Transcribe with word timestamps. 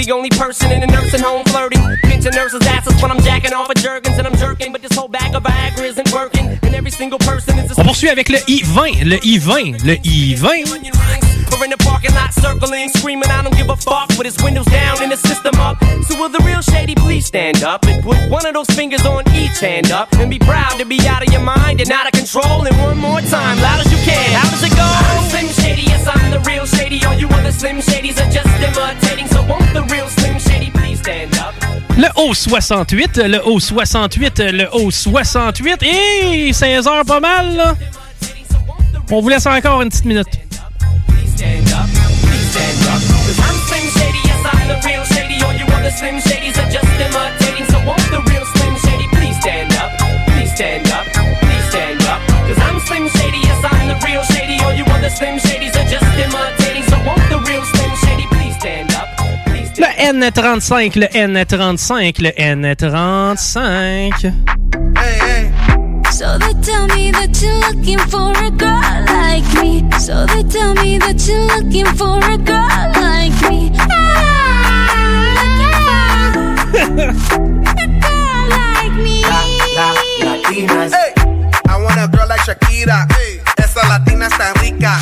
The 0.00 0.12
only 0.12 0.30
person 0.30 0.72
in 0.72 0.82
a 0.82 0.86
nursing 0.86 1.20
home 1.20 1.44
flirting. 1.44 1.82
Pinching 2.04 2.32
nurses' 2.32 2.66
asses 2.66 3.00
when 3.02 3.10
I'm 3.10 3.20
jacking 3.20 3.52
off 3.52 3.68
of 3.68 3.76
Jergens 3.76 4.16
and 4.16 4.26
I'm 4.26 4.34
jerking. 4.36 4.72
But 4.72 4.80
this 4.80 4.96
whole 4.96 5.08
bag 5.08 5.34
of 5.34 5.42
Viagra 5.42 5.84
isn't 5.84 6.10
working. 6.10 6.58
And 6.62 6.74
every 6.74 6.90
single 6.90 7.18
person 7.18 7.58
is 7.58 7.76
a 7.76 7.80
On 7.80 7.84
poursuit 7.84 8.08
avec 8.08 8.30
le 8.30 8.38
I-20, 8.48 9.04
le 9.04 9.16
I-20, 9.16 9.84
le 9.84 9.96
I-20. 10.02 11.29
In 11.64 11.70
the 11.70 11.76
parking 11.78 12.14
lot 12.14 12.32
circling, 12.32 12.88
screaming, 12.90 13.28
I 13.28 13.42
don't 13.42 13.56
give 13.56 13.68
a 13.68 13.76
fuck. 13.76 14.08
With 14.16 14.26
his 14.26 14.38
windows 14.42 14.66
down 14.66 15.02
and 15.02 15.12
the 15.12 15.16
system 15.16 15.54
up. 15.56 15.82
So 16.06 16.18
will 16.18 16.28
the 16.28 16.42
real 16.44 16.62
shady 16.62 16.94
please 16.94 17.26
stand 17.26 17.62
up 17.62 17.86
and 17.86 18.02
put 18.02 18.16
one 18.30 18.46
of 18.46 18.54
those 18.54 18.70
fingers 18.70 19.04
on 19.04 19.24
each 19.34 19.58
hand 19.60 19.90
up 19.90 20.12
and 20.14 20.30
be 20.30 20.38
proud 20.38 20.78
to 20.78 20.84
be 20.84 20.98
out 21.06 21.26
of 21.26 21.32
your 21.32 21.42
mind 21.42 21.80
and 21.80 21.90
out 21.90 22.06
of 22.06 22.12
control. 22.12 22.66
And 22.66 22.76
one 22.78 22.98
more 22.98 23.20
time, 23.20 23.58
loud 23.60 23.80
as 23.84 23.90
you 23.92 23.98
can. 24.04 24.30
How 24.32 24.50
does 24.50 24.62
it 24.62 24.74
go? 24.74 24.84
I'm 24.84 25.24
Slim 25.30 25.48
Shady, 25.48 25.82
yes, 25.82 26.06
I'm 26.06 26.30
the 26.30 26.40
real 26.40 26.66
Shady. 26.66 27.04
All 27.04 27.14
you 27.14 27.28
other 27.28 27.52
Slim 27.52 27.78
are 27.78 28.30
just 28.30 28.50
imitating. 28.60 29.26
So 29.28 29.42
won't 29.44 29.72
the 29.74 29.82
real 29.92 30.08
Slim 30.08 30.38
Shady 30.38 30.70
please 30.70 30.98
stand 31.00 31.36
up? 31.38 31.54
Le 31.96 32.08
haut 32.16 32.34
68, 32.34 33.16
le 33.16 33.46
haut 33.46 33.60
68, 33.60 34.38
le 34.38 34.68
haut 34.74 34.90
68. 34.90 35.82
Et 35.82 36.52
16 36.52 36.86
heures 36.86 37.04
pas 37.04 37.20
mal, 37.20 37.56
là. 37.56 37.74
On 39.10 39.20
vous 39.20 39.28
laisse 39.28 39.46
encore 39.46 39.82
une 39.82 39.88
petite 39.88 40.04
minute. 40.04 40.49
Please 41.40 41.56
stand 41.56 41.72
up, 41.72 41.88
please 41.88 42.52
stand 42.52 42.84
up. 42.92 43.00
Cause 43.00 43.40
I'm 43.40 43.56
Slim 43.64 43.88
Shady, 43.96 44.20
yes, 44.28 44.44
I'm 44.44 44.68
the 44.68 44.76
real 44.84 45.00
Shady. 45.08 45.40
All 45.40 45.56
you 45.56 45.64
other 45.72 45.88
Slim 45.90 46.20
Shadys 46.20 46.52
are 46.60 46.68
just 46.68 46.84
imitating. 46.84 47.64
So 47.64 47.80
won't 47.80 48.04
the 48.12 48.20
real 48.28 48.44
Slim 48.44 48.76
Shady 48.76 49.08
please 49.16 49.40
stand 49.40 49.72
up, 49.80 49.88
please 50.28 50.52
stand 50.52 50.84
up, 50.92 51.08
please 51.40 51.64
stand 51.72 52.04
up. 52.04 52.20
Cause 52.44 52.60
I'm 52.60 52.76
Slim 52.84 53.08
Shady, 53.08 53.40
yes, 53.40 53.56
I'm 53.64 53.88
the 53.88 53.96
real 54.04 54.20
Shady. 54.24 54.60
All 54.60 54.74
you 54.76 54.84
other 54.84 55.08
Slim 55.08 55.38
Shadys 55.40 55.72
are 55.80 55.88
just 55.88 56.04
imitating. 56.04 56.84
So 56.92 57.00
won't 57.08 57.24
the 57.32 57.40
real 57.48 57.64
Slim 57.64 57.88
Shady 58.04 58.28
please 58.36 58.52
stand 58.60 58.92
up, 58.92 59.08
please 59.48 59.72
Le 59.80 59.88
stand 59.96 60.20
up. 60.20 60.36
N35, 60.36 60.92
le 61.00 61.08
N35, 61.08 62.20
le 62.20 62.36
N35. 62.36 64.60
So 66.20 66.36
they 66.36 66.52
tell 66.60 66.86
me 66.88 67.10
that 67.12 67.32
you're 67.40 67.56
looking 67.64 67.98
for 68.12 68.28
a 68.44 68.50
girl 68.50 68.76
like 69.08 69.48
me. 69.56 69.88
So 69.98 70.26
they 70.26 70.42
tell 70.42 70.74
me 70.74 70.98
that 70.98 71.16
you're 71.24 71.48
looking 71.48 71.88
for 71.96 72.20
a 72.20 72.36
girl 72.36 72.92
like 73.00 73.32
me. 73.48 73.72
A 77.72 77.88
girl 78.04 78.48
like 78.52 78.92
me. 79.00 79.24
Latinas. 80.20 80.92
Hey, 80.92 81.14
I 81.66 81.80
want 81.80 81.96
a 81.96 82.06
girl 82.14 82.28
like 82.28 82.44
Shakira. 82.44 83.08
Hey, 83.16 83.40
esa 83.56 83.80
latina 83.88 84.26
está 84.26 84.52
rica. 84.60 85.00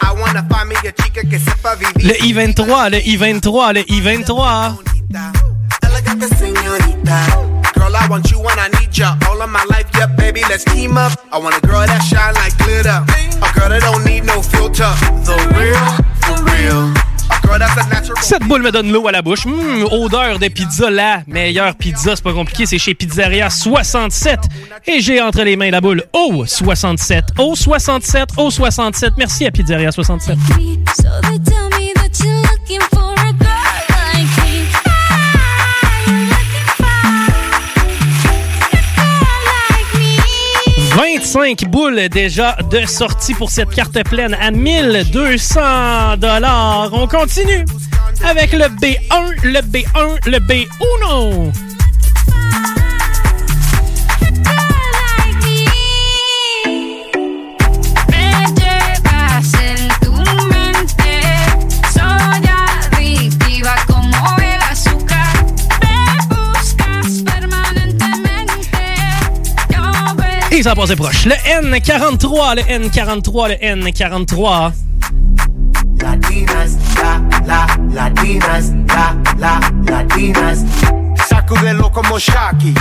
I 0.00 0.14
wanna 0.20 0.46
find 0.48 0.68
me 0.68 0.76
a 0.76 0.92
chica 0.92 1.22
que 1.28 1.40
sepa 1.40 1.74
vivir. 1.74 2.06
Le 2.06 2.14
I-23, 2.20 2.90
le 2.90 2.98
I-23, 3.00 3.72
le 3.72 3.80
I-23. 3.88 4.78
Elegante 5.82 6.28
señorita. 6.28 7.49
Girl, 7.90 7.98
I 7.98 8.06
want 8.08 8.30
you 8.30 8.38
when 8.38 8.56
I 8.56 8.68
need 8.78 8.96
ya. 8.96 9.16
All 9.28 9.42
of 9.42 9.50
my 9.50 9.64
life, 9.64 9.86
yeah, 9.94 10.06
baby, 10.06 10.42
let's 10.48 10.62
team 10.64 10.96
up. 10.96 11.10
I 11.32 11.38
want 11.38 11.56
a 11.58 11.66
girl 11.66 11.84
that 11.84 12.00
shine 12.02 12.34
like 12.34 12.56
glitter. 12.58 13.02
A 13.42 13.58
girl 13.58 13.68
that 13.68 13.82
don't 13.82 14.04
need 14.04 14.24
no 14.24 14.42
filter. 14.42 14.92
The 15.26 15.34
real, 15.58 15.90
the 16.22 16.34
real. 16.54 16.94
A 17.34 17.40
girl 17.44 17.58
that's 17.58 17.84
a 17.84 17.88
natural. 17.88 18.22
Cette 18.22 18.44
boule 18.44 18.62
me 18.62 18.70
donne 18.70 18.92
l'eau 18.92 19.08
à 19.08 19.10
la 19.10 19.22
bouche. 19.22 19.44
Hum, 19.44 19.88
odeur 19.90 20.38
de 20.38 20.46
pizza, 20.46 20.88
la 20.88 21.22
meilleure 21.26 21.74
pizza, 21.74 22.14
c'est 22.14 22.22
pas 22.22 22.32
compliqué, 22.32 22.64
c'est 22.64 22.78
chez 22.78 22.94
Pizzeria 22.94 23.50
67. 23.50 24.38
Et 24.86 25.00
j'ai 25.00 25.20
entre 25.20 25.42
les 25.42 25.56
mains 25.56 25.70
la 25.72 25.80
boule 25.80 26.04
O 26.12 26.46
67, 26.46 27.24
O 27.38 27.56
67, 27.56 28.28
O 28.36 28.52
67. 28.52 29.14
Merci 29.18 29.46
à 29.46 29.50
Pizzeria 29.50 29.90
67. 29.90 30.38
25 41.20 41.68
boules 41.68 42.08
déjà 42.08 42.56
de 42.70 42.86
sortie 42.86 43.34
pour 43.34 43.50
cette 43.50 43.68
carte 43.68 44.02
pleine 44.04 44.34
à 44.40 44.50
1200 44.50 46.16
dollars. 46.16 46.88
On 46.94 47.06
continue 47.06 47.66
avec 48.24 48.52
le 48.52 48.64
B1, 48.64 49.42
le 49.42 49.60
B1, 49.60 50.30
le 50.30 50.38
B1. 50.38 51.69
Ça 70.62 70.72
a 70.72 70.74
passé 70.74 70.94
proche. 70.94 71.24
Le 71.24 71.34
N43, 71.34 72.56
le 72.56 72.62
N43, 72.62 73.48
le 73.48 73.54
N43. 73.54 74.72
Latinas, 76.02 76.76
la, 76.96 77.20
la, 77.46 77.66
latinas, 77.94 78.72
la, 78.88 79.16
la, 79.38 79.60
latinas. 79.90 80.58
Sacudelo 81.28 81.90
como 81.90 82.18
Shocky. 82.18 82.74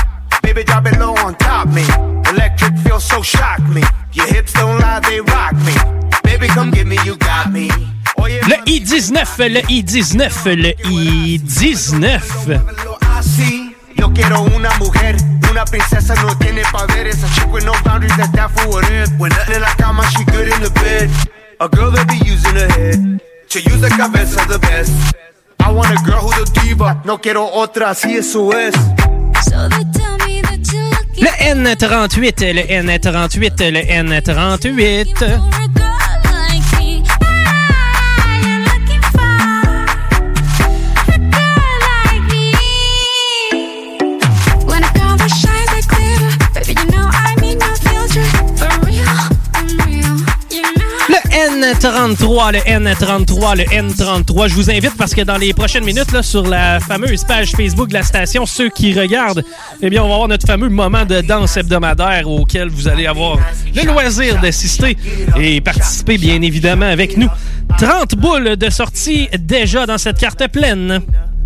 Baby, 0.43 0.65
drop 0.65 0.87
it 0.87 0.99
low 0.99 1.15
on 1.25 1.35
top 1.35 1.67
me. 1.73 1.83
Electric 2.29 2.77
feels 2.79 3.05
so 3.05 3.21
shock 3.23 3.59
me. 3.69 3.81
Your 4.11 4.27
hips 4.27 4.51
don't 4.51 4.77
lie, 4.79 4.99
they 4.99 5.21
rock 5.21 5.53
me. 5.65 5.73
Baby, 6.23 6.47
come 6.47 6.71
get 6.71 6.85
me, 6.85 6.97
you 7.05 7.15
got 7.15 7.49
me. 7.49 7.69
Le 8.17 8.57
I-19, 8.65 9.47
le 9.47 9.61
I-19, 9.69 10.55
le 10.55 10.75
I-19. 10.83 12.61
así. 13.17 13.73
Yo 13.95 14.11
quiero 14.13 14.41
una 14.41 14.69
mujer, 14.79 15.15
una 15.49 15.65
princesa 15.65 16.13
no 16.15 16.37
tiene 16.37 16.63
poderes. 16.71 17.23
A 17.23 17.27
chick 17.35 17.51
with 17.51 17.65
no 17.65 17.73
boundaries, 17.83 18.15
that's 18.17 18.31
that 18.33 18.51
for 18.51 18.67
what 18.69 18.89
it. 18.91 19.09
When 19.17 19.29
nothing 19.29 19.55
in 19.55 19.61
la 19.61 19.73
cama, 19.75 20.03
she 20.11 20.23
good 20.25 20.47
in 20.47 20.61
the 20.61 20.69
bed. 20.71 21.09
A 21.59 21.67
girl 21.67 21.91
that 21.91 22.07
be 22.07 22.17
using 22.25 22.55
her 22.55 22.69
head 22.69 23.21
to 23.49 23.59
use 23.59 23.81
the 23.81 23.89
cabeza 23.89 24.45
the 24.47 24.59
best. 24.59 24.91
I 25.59 25.71
want 25.71 25.91
a 25.91 26.01
girl 26.03 26.21
who's 26.21 26.49
a 26.49 26.53
diva, 26.61 27.01
no 27.05 27.17
quiero 27.17 27.45
otra, 27.45 27.89
así 27.91 28.15
eso 28.15 28.51
es. 28.51 28.75
So 29.43 29.67
they 29.69 29.83
tell 29.93 30.17
me 30.25 30.41
that 30.41 30.59
you're 30.71 30.89
looking 30.89 31.23
Le 31.23 31.31
N38, 31.75 32.53
le 32.53 32.67
N38, 32.67 33.71
le 33.71 33.87
N38. 33.87 35.88
N33, 51.73 52.53
le 52.53 52.59
N33, 52.59 53.57
le 53.57 53.63
N33. 53.63 54.49
Je 54.49 54.55
vous 54.55 54.71
invite 54.71 54.97
parce 54.97 55.13
que 55.13 55.21
dans 55.21 55.37
les 55.37 55.53
prochaines 55.53 55.83
minutes, 55.83 56.19
sur 56.23 56.47
la 56.47 56.79
fameuse 56.79 57.23
page 57.23 57.51
Facebook 57.51 57.89
de 57.89 57.93
la 57.93 58.01
station, 58.01 58.47
ceux 58.47 58.69
qui 58.69 58.99
regardent, 58.99 59.43
eh 59.79 59.89
bien, 59.91 60.03
on 60.03 60.07
va 60.07 60.15
avoir 60.15 60.27
notre 60.29 60.47
fameux 60.47 60.69
moment 60.69 61.05
de 61.05 61.21
danse 61.21 61.57
hebdomadaire 61.57 62.27
auquel 62.27 62.69
vous 62.69 62.87
allez 62.87 63.05
avoir 63.05 63.37
le 63.75 63.83
loisir 63.83 64.41
d'assister 64.41 64.97
et 65.39 65.61
participer, 65.61 66.17
bien 66.17 66.41
évidemment, 66.41 66.87
avec 66.87 67.17
nous. 67.17 67.29
30 67.77 68.15
boules 68.15 68.55
de 68.55 68.69
sortie 68.71 69.29
déjà 69.37 69.85
dans 69.85 69.99
cette 69.99 70.17
carte 70.17 70.47
pleine. 70.47 71.01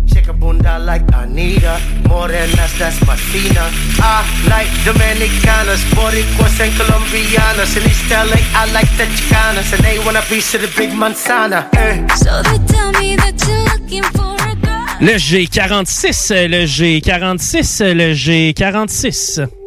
Shake 0.06 0.28
a 0.28 0.32
bunda 0.32 0.78
like 0.78 1.02
Anita, 1.14 1.78
morenas 2.08 2.78
that's 2.78 3.00
Martina. 3.06 3.70
I 3.98 4.24
like 4.48 4.68
Dominicanas, 4.84 5.82
Boricuas 5.94 6.60
and 6.60 6.72
Colombianas. 6.78 7.76
In 7.76 7.84
East 7.90 8.10
LA, 8.10 8.38
I 8.54 8.70
like 8.72 8.90
the 8.96 9.04
Chicanas, 9.04 9.72
and 9.74 9.84
they 9.84 9.98
want 10.04 10.16
a 10.16 10.22
piece 10.22 10.54
of 10.54 10.60
the 10.62 10.72
big 10.76 10.90
manzana. 10.90 11.68
Eh. 11.74 12.06
So 12.16 12.42
they 12.42 12.58
tell 12.66 12.92
me 12.92 13.16
that 13.16 13.34
you're 13.46 13.64
looking 13.72 14.02
for 14.14 14.34
a 14.34 14.54
girl. 14.56 14.74
Le 15.00 15.16
G46, 15.18 16.48
le 16.48 16.64
G46, 16.66 17.94
le 17.94 18.14
G46. 18.14 19.63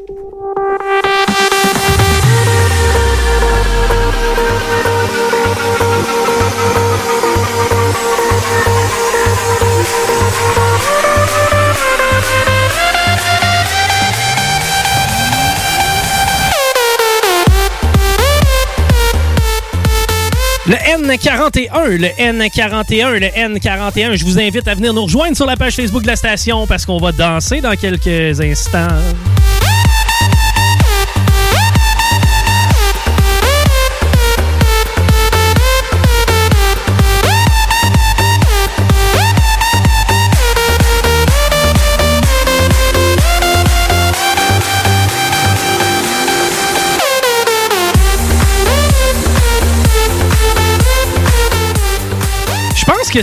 Le 20.67 20.75
N41, 20.75 21.95
le 21.95 22.07
N41, 22.07 23.19
le 23.19 23.27
N41. 23.27 24.17
Je 24.17 24.25
vous 24.25 24.37
invite 24.37 24.67
à 24.67 24.73
venir 24.75 24.93
nous 24.93 25.03
rejoindre 25.03 25.37
sur 25.37 25.45
la 25.45 25.55
page 25.55 25.77
Facebook 25.77 26.01
de 26.01 26.07
la 26.07 26.17
station 26.17 26.67
parce 26.67 26.85
qu'on 26.85 26.97
va 26.97 27.13
danser 27.13 27.61
dans 27.61 27.73
quelques 27.77 28.41
instants. 28.41 28.89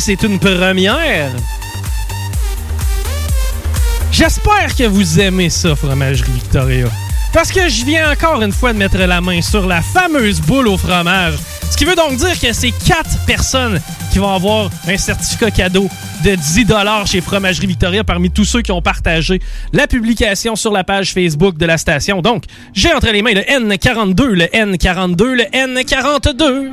C'est 0.01 0.23
une 0.23 0.39
première. 0.39 1.31
J'espère 4.11 4.75
que 4.77 4.85
vous 4.85 5.21
aimez 5.21 5.51
ça, 5.51 5.75
Fromagerie 5.77 6.33
Victoria. 6.33 6.87
Parce 7.33 7.51
que 7.51 7.69
je 7.69 7.85
viens 7.85 8.11
encore 8.11 8.43
une 8.43 8.53
fois 8.53 8.73
de 8.73 8.79
mettre 8.79 8.99
la 8.99 9.21
main 9.21 9.43
sur 9.43 9.67
la 9.67 9.83
fameuse 9.83 10.41
boule 10.41 10.69
au 10.69 10.77
fromage. 10.77 11.35
Ce 11.71 11.77
qui 11.77 11.85
veut 11.85 11.97
donc 11.97 12.17
dire 12.17 12.39
que 12.39 12.53
c'est 12.53 12.71
quatre 12.71 13.25
personnes 13.27 13.81
qui 14.13 14.19
vont 14.19 14.33
avoir 14.33 14.71
un 14.87 14.97
certificat 14.97 15.51
cadeau 15.51 15.89
de 16.25 16.35
10 16.35 16.67
chez 17.07 17.21
Fromagerie 17.21 17.67
Victoria 17.67 18.05
parmi 18.05 18.31
tous 18.31 18.45
ceux 18.45 18.63
qui 18.63 18.73
ont 18.73 18.83
partagé 18.83 19.41
la 19.73 19.87
publication 19.87 20.57
sur 20.57 20.73
la 20.73 20.85
page 20.85 21.13
Facebook 21.13 21.57
de 21.57 21.67
la 21.67 21.77
station. 21.79 22.23
Donc, 22.23 22.45
j'ai 22.73 22.93
entre 22.95 23.11
les 23.11 23.23
mains 23.23 23.35
le 23.35 23.43
N42, 23.43 24.25
le 24.25 24.45
N42, 24.47 25.25
le 25.25 25.45
N42. 25.45 26.71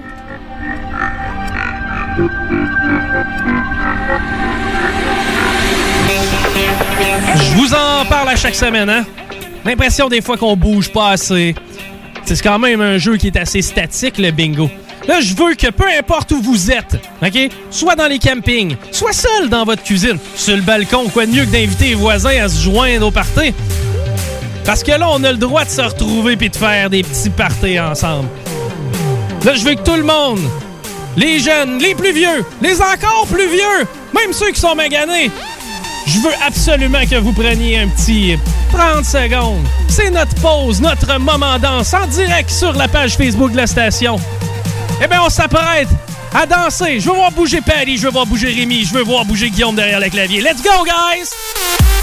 Je 7.35 7.55
vous 7.55 7.73
en 7.73 8.05
parle 8.05 8.29
à 8.29 8.35
chaque 8.35 8.55
semaine, 8.55 8.89
hein? 8.89 9.05
L'impression 9.65 10.09
des 10.09 10.21
fois 10.21 10.37
qu'on 10.37 10.55
bouge 10.55 10.89
pas 10.89 11.11
assez. 11.11 11.55
C'est 12.25 12.41
quand 12.41 12.59
même 12.59 12.81
un 12.81 12.97
jeu 12.97 13.17
qui 13.17 13.27
est 13.27 13.37
assez 13.37 13.61
statique, 13.61 14.17
le 14.17 14.31
bingo. 14.31 14.69
Là, 15.07 15.19
je 15.19 15.33
veux 15.35 15.55
que 15.55 15.67
peu 15.71 15.85
importe 15.97 16.31
où 16.31 16.41
vous 16.41 16.71
êtes, 16.71 16.99
OK? 17.21 17.49
Soit 17.71 17.95
dans 17.95 18.07
les 18.07 18.19
campings, 18.19 18.75
soit 18.91 19.13
seul 19.13 19.49
dans 19.49 19.65
votre 19.65 19.83
cuisine, 19.83 20.17
sur 20.35 20.55
le 20.55 20.61
balcon, 20.61 21.09
quoi 21.09 21.25
de 21.25 21.31
mieux 21.31 21.45
que 21.45 21.51
d'inviter 21.51 21.89
les 21.89 21.95
voisins 21.95 22.43
à 22.43 22.47
se 22.47 22.61
joindre 22.61 23.07
au 23.07 23.11
party? 23.11 23.53
Parce 24.63 24.83
que 24.83 24.91
là, 24.91 25.07
on 25.09 25.23
a 25.23 25.31
le 25.31 25.37
droit 25.37 25.65
de 25.65 25.69
se 25.69 25.81
retrouver 25.81 26.37
puis 26.37 26.49
de 26.49 26.55
faire 26.55 26.89
des 26.89 27.01
petits 27.01 27.31
parties 27.31 27.79
ensemble. 27.79 28.29
Là, 29.43 29.55
je 29.55 29.63
veux 29.63 29.73
que 29.73 29.81
tout 29.81 29.95
le 29.95 30.03
monde, 30.03 30.39
les 31.17 31.39
jeunes, 31.39 31.77
les 31.79 31.95
plus 31.95 32.13
vieux, 32.13 32.45
les 32.61 32.81
encore 32.81 33.27
plus 33.31 33.47
vieux, 33.49 33.87
même 34.13 34.33
ceux 34.33 34.51
qui 34.51 34.59
sont 34.59 34.75
maganés, 34.75 35.31
je 36.07 36.19
veux 36.19 36.33
absolument 36.45 37.05
que 37.09 37.15
vous 37.15 37.31
preniez 37.33 37.79
un 37.79 37.87
petit 37.87 38.37
30 38.73 39.05
secondes. 39.05 39.65
C'est 39.87 40.09
notre 40.09 40.35
pause, 40.35 40.81
notre 40.81 41.19
moment 41.19 41.59
danse 41.59 41.93
en 41.93 42.07
direct 42.07 42.49
sur 42.49 42.73
la 42.73 42.87
page 42.87 43.15
Facebook 43.15 43.51
de 43.51 43.57
la 43.57 43.67
station. 43.67 44.17
Eh 45.03 45.07
bien, 45.07 45.21
on 45.25 45.29
s'apprête 45.29 45.87
à 46.33 46.45
danser. 46.45 46.99
Je 46.99 47.09
veux 47.09 47.15
voir 47.15 47.31
bouger 47.31 47.61
Patty, 47.61 47.97
je 47.97 48.03
veux 48.03 48.11
voir 48.11 48.25
bouger 48.25 48.47
Rémi, 48.47 48.85
je 48.85 48.93
veux 48.93 49.03
voir 49.03 49.25
bouger 49.25 49.49
Guillaume 49.49 49.75
derrière 49.75 49.99
le 49.99 50.09
clavier. 50.09 50.41
Let's 50.41 50.61
go, 50.61 50.83
guys! 50.85 52.00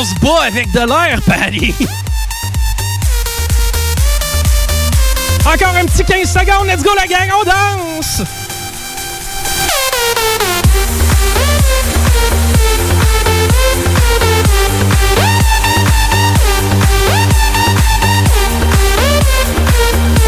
On 0.00 0.04
se 0.04 0.14
bat 0.20 0.42
avec 0.46 0.70
de 0.70 0.78
l'air, 0.78 1.20
Patty. 1.22 1.74
Encore 5.44 5.74
un 5.74 5.86
petit 5.86 6.04
15 6.04 6.32
secondes. 6.32 6.68
Let's 6.68 6.84
go, 6.84 6.90
la 6.94 7.08
gang. 7.08 7.28
On 7.36 7.42
danse. 7.42 8.22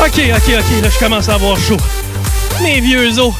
OK, 0.00 0.20
OK, 0.34 0.48
OK. 0.48 0.82
Là, 0.82 0.90
je 0.90 0.98
commence 0.98 1.28
à 1.28 1.34
avoir 1.34 1.56
chaud. 1.56 1.76
Mes 2.60 2.80
vieux 2.80 3.20
os. 3.20 3.34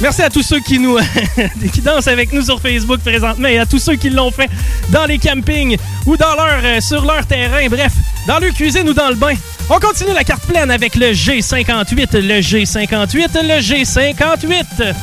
Merci 0.00 0.22
à 0.22 0.28
tous 0.28 0.42
ceux 0.42 0.60
qui 0.60 0.78
nous 0.78 0.98
qui 1.72 1.80
dansent 1.80 2.08
avec 2.08 2.32
nous 2.32 2.42
sur 2.42 2.60
Facebook 2.60 3.00
présentement 3.00 3.48
et 3.48 3.58
à 3.58 3.64
tous 3.64 3.78
ceux 3.78 3.96
qui 3.96 4.10
l'ont 4.10 4.30
fait 4.30 4.50
dans 4.90 5.06
les 5.06 5.18
campings 5.18 5.76
ou 6.04 6.16
dans 6.16 6.34
leur 6.34 6.60
euh, 6.62 6.80
sur 6.80 7.04
leur 7.04 7.26
terrain, 7.26 7.66
bref, 7.68 7.92
dans 8.26 8.38
leur 8.38 8.52
cuisine 8.52 8.88
ou 8.88 8.92
dans 8.92 9.08
le 9.08 9.14
bain. 9.14 9.34
On 9.70 9.78
continue 9.80 10.12
la 10.12 10.22
carte 10.22 10.44
pleine 10.44 10.70
avec 10.70 10.96
le 10.96 11.12
G58, 11.12 12.18
le 12.18 12.40
G58, 12.40 13.42
le 13.42 13.60
G58. 13.60 14.94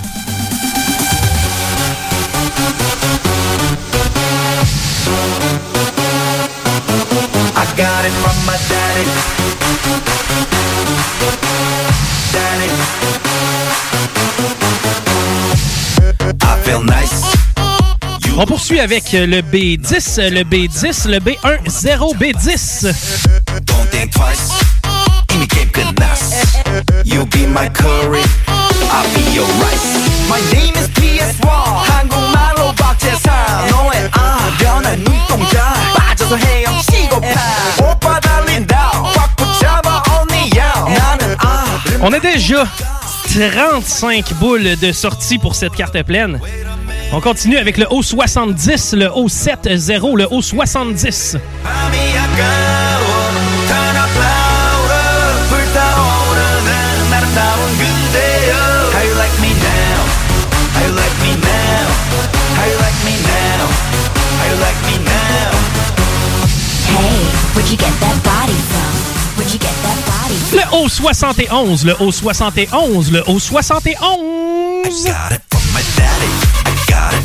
On 18.43 18.47
poursuit 18.47 18.81
avec 18.81 19.13
le 19.13 19.43
B10, 19.43 20.31
le 20.31 20.43
B10, 20.43 21.09
le 21.09 21.19
B10, 21.19 21.89
B10. 22.15 22.93
Don't 23.67 23.91
think 23.91 24.13
twice. 24.13 24.51
Imitate 25.35 25.73
goodness. 25.73 26.47
You 27.05 27.27
be 27.27 27.47
my 27.47 27.69
curry. 27.69 28.23
I'll 28.47 29.09
be 29.15 29.23
your 29.35 29.47
rice. 29.61 30.29
My 30.29 30.41
name 30.53 30.75
is 30.77 30.89
PS1. 30.91 31.47
한국말로 31.49 32.73
박재상. 32.77 33.69
너의 33.71 34.09
아 34.13 34.57
변한 34.59 34.99
눈동자. 35.05 35.75
빠져서 35.97 36.37
헤엄치고파. 36.37 37.91
오빠 37.91 38.21
달린다. 38.21 38.91
꽉 39.15 39.37
붙잡아 39.37 40.03
언니야. 40.21 40.87
나는 40.89 41.37
아. 41.41 41.81
On 42.01 42.13
a 42.15 42.21
déjà 42.21 42.67
35 43.29 44.33
boules 44.35 44.77
de 44.81 44.93
sortie 44.93 45.39
pour 45.39 45.55
cette 45.55 45.75
carte 45.77 46.03
pleine. 46.05 46.41
On 47.16 47.22
continue 47.22 47.58
avec 47.58 47.78
le 47.78 47.86
haut 47.92 48.02
70, 48.02 48.94
le 48.94 49.12
haut 49.14 49.30
70, 49.30 49.88
le 50.16 50.28
haut 50.34 50.42
70. 50.42 51.38
Le 70.52 70.76
haut 70.76 70.90
71, 70.90 71.86
le 71.86 71.96
haut 72.00 72.12
71, 72.12 73.12
le 73.12 73.24
haut 73.30 73.40
71 73.40 74.34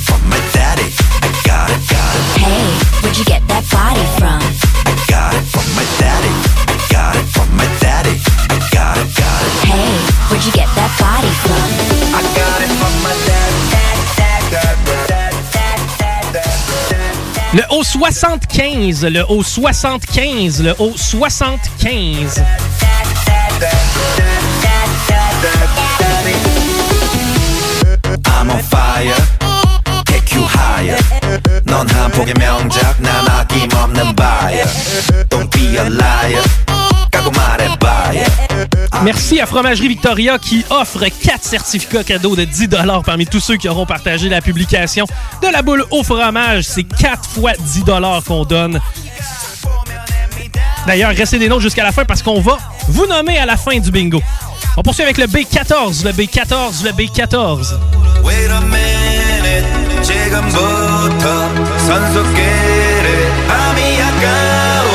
from 0.09 0.23
my 0.29 0.41
daddy. 0.57 0.89
I 1.21 1.29
got 1.45 1.69
it, 1.71 1.83
got 1.93 2.13
it. 2.17 2.25
Hey, 2.41 2.65
where'd 3.03 3.17
you 3.17 3.25
get 3.25 3.47
that 3.49 3.65
body 3.69 4.05
from? 4.17 4.41
I 4.89 4.93
got 5.13 5.37
it 5.37 5.45
from 5.53 5.69
my 5.77 5.85
daddy. 6.01 6.33
I 6.73 6.77
got 6.89 7.15
it 7.21 7.29
from 7.29 7.49
my 7.55 7.69
daddy. 7.85 8.17
I 8.49 8.57
got 8.73 8.97
it, 8.97 9.09
got 9.13 9.41
it. 9.45 9.53
Hey, 9.69 9.93
where'd 10.29 10.45
you 10.45 10.53
get 10.53 10.69
that 10.75 10.93
body 10.97 11.33
from? 11.45 11.69
I 12.17 12.23
got 12.35 12.59
it 12.65 12.73
from 12.81 12.95
my 13.05 13.15
dad, 13.29 13.53
dad, 13.73 13.99
dad, 14.17 14.43
dad, 14.51 14.77
dad, 15.09 15.35
dad, 15.53 15.79
dad, 16.01 16.25
dad. 16.33 17.55
Le 17.55 17.65
haut 17.71 17.85
75, 17.85 19.05
le 19.05 19.23
haut 19.29 19.43
75, 19.43 20.63
le 20.63 20.75
haut 20.79 20.97
75. 20.97 22.43
I'm 28.27 28.51
on 28.51 28.63
fire. 28.63 29.38
Take 30.78 30.90
you 30.90 30.96
higher 30.96 30.98
넌 31.66 31.90
한폭의 31.90 32.34
명작 32.40 33.02
난 33.02 33.28
아낌없는 33.28 34.16
buyer 34.16 34.66
Don't 35.30 35.50
be 35.52 35.78
a 35.78 35.88
liar 35.88 36.44
까고 37.12 37.32
말해봐요 37.32 38.24
Merci 39.04 39.42
à 39.42 39.46
Fromagerie 39.46 39.90
Victoria 39.90 40.38
qui 40.38 40.64
offre 40.70 41.06
4 41.10 41.44
certificats 41.44 42.04
cadeaux 42.04 42.36
de 42.36 42.46
10 42.46 42.70
parmi 43.06 43.26
tous 43.26 43.42
ceux 43.42 43.58
qui 43.58 43.68
auront 43.68 43.86
partagé 43.86 44.30
la 44.30 44.40
publication 44.40 45.06
de 45.42 45.48
la 45.48 45.62
boule 45.62 45.84
au 45.92 46.04
fromage. 46.04 46.64
C'est 46.64 46.84
4 46.84 47.30
fois 47.30 47.52
10 47.60 47.84
qu'on 48.26 48.46
donne. 48.46 48.80
D'ailleurs, 50.88 51.12
restez 51.12 51.38
des 51.38 51.50
nôtres 51.50 51.64
jusqu'à 51.64 51.84
la 51.84 51.92
fin 51.92 52.06
parce 52.06 52.22
qu'on 52.22 52.40
va 52.40 52.58
vous 52.88 53.06
nommer 53.06 53.38
à 53.38 53.46
la 53.46 53.58
fin 53.58 53.78
du 53.78 53.92
bingo. 53.92 54.22
On 54.78 54.82
poursuit 54.82 55.04
avec 55.04 55.18
le 55.18 55.26
B14, 55.26 56.06
le 56.06 56.12
B14, 56.12 56.84
le 56.84 56.92
B14. 56.92 57.74
Wait 58.24 58.50
a 58.50 58.62
minute 58.62 59.17
지금부터 60.08 61.50
선수끼리 61.78 63.08
밤이 63.48 64.02
아까워 64.02 64.90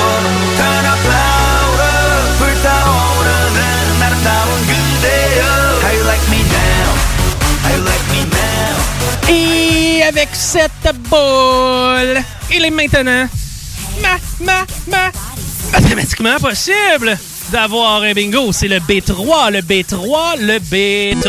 타나파우러 0.56 1.82
불타오르는 2.38 4.02
아름다운 4.02 4.48
그대여 4.66 5.42
How 5.82 5.92
you 5.94 6.04
like 6.04 6.26
me 6.28 6.40
now 6.42 6.88
How 7.64 7.72
you 7.76 7.82
like 7.84 8.06
me 8.12 8.20
now 8.30 8.76
Et 9.30 10.02
avec 10.02 10.28
cette 10.32 10.96
boule, 11.10 12.22
il 12.50 12.64
est 12.64 12.70
maintenant 12.70 13.28
ma, 14.00 14.16
ma, 14.40 14.64
ma, 14.86 15.10
mathématiquement 15.72 16.38
possible 16.38 17.18
d'avoir 17.50 18.02
un 18.02 18.12
bingo. 18.12 18.52
C'est 18.52 18.68
le 18.68 18.78
B3, 18.78 19.50
le 19.52 19.60
B3, 19.60 20.38
le 20.40 20.58
B3. 20.58 21.28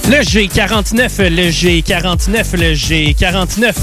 Le 0.10 0.22
G49, 0.22 1.28
le 1.28 1.50
G49, 1.50 2.56
le 2.56 2.74
G49. 2.74 3.74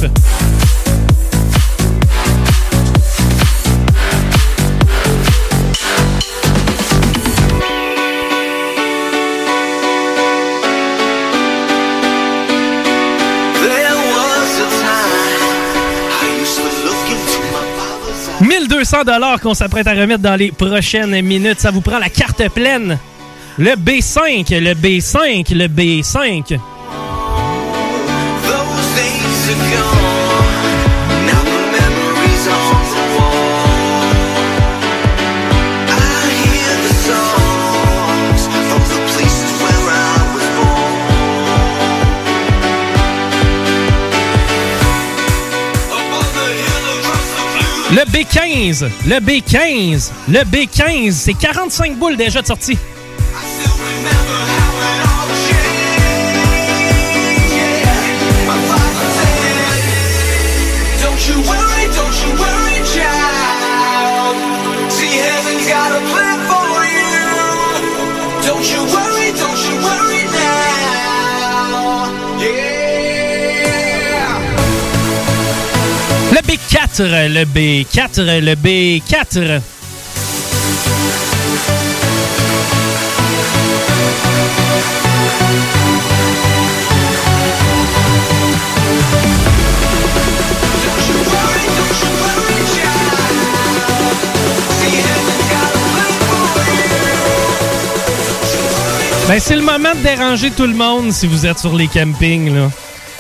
There 13.61 13.95
was 13.95 14.61
a 14.61 14.69
time 14.81 15.45
I 16.11 16.41
used 16.41 16.57
to 16.57 16.63
look 16.85 17.05
into 17.11 17.41
my 17.53 17.65
father's 17.77 18.29
eyes. 18.29 18.49
1200 18.49 19.05
dollars 19.05 19.41
qu'on 19.43 19.53
s'apprête 19.53 19.87
à 19.87 19.93
remettre 19.93 20.23
dans 20.23 20.37
les 20.37 20.53
prochaines 20.53 21.21
minutes. 21.21 21.61
Ça 21.61 21.71
vous 21.71 21.83
prend 21.83 21.99
la 21.99 22.09
carte 22.09 22.49
pleine. 22.49 22.99
Le 23.57 23.77
B5, 23.77 24.59
le 24.59 24.75
B5, 24.75 25.55
le 25.55 25.69
B5. 25.69 26.59
Le 47.93 48.01
B15, 48.11 48.89
le 49.07 49.17
B15, 49.21 50.11
le 50.29 50.41
B15, 50.41 51.13
c'est 51.13 51.35
45 51.35 51.97
boules 51.97 52.17
déjà 52.17 52.43
de 52.43 52.47
sortie. 52.49 52.77
B4, 76.95 77.29
le 77.29 77.45
B4, 77.45 78.23
le 78.23 78.55
B4. 78.55 79.61
Don't 90.85 91.03
you 91.09 91.19
worry, 91.33 91.67
don't 91.75 91.99
you 92.01 92.11
worry, 92.23 92.59
child. 92.71 93.19
See, 94.79 94.95
heaven's 95.03 95.47
got 95.51 95.67
a 95.67 95.83
plan 95.91 96.15
for 96.55 96.71
you. 96.71 96.87
Ben, 99.27 99.41
c'est 99.41 99.57
le 99.57 99.63
moment 99.63 99.95
de 99.97 100.03
déranger 100.03 100.51
tout 100.53 100.67
le 100.67 100.75
monde 100.75 101.11
si 101.13 101.27
vous 101.27 101.45
êtes 101.45 101.59
sur 101.59 101.75
les 101.75 101.89
campings, 101.89 102.55
là. 102.55 102.71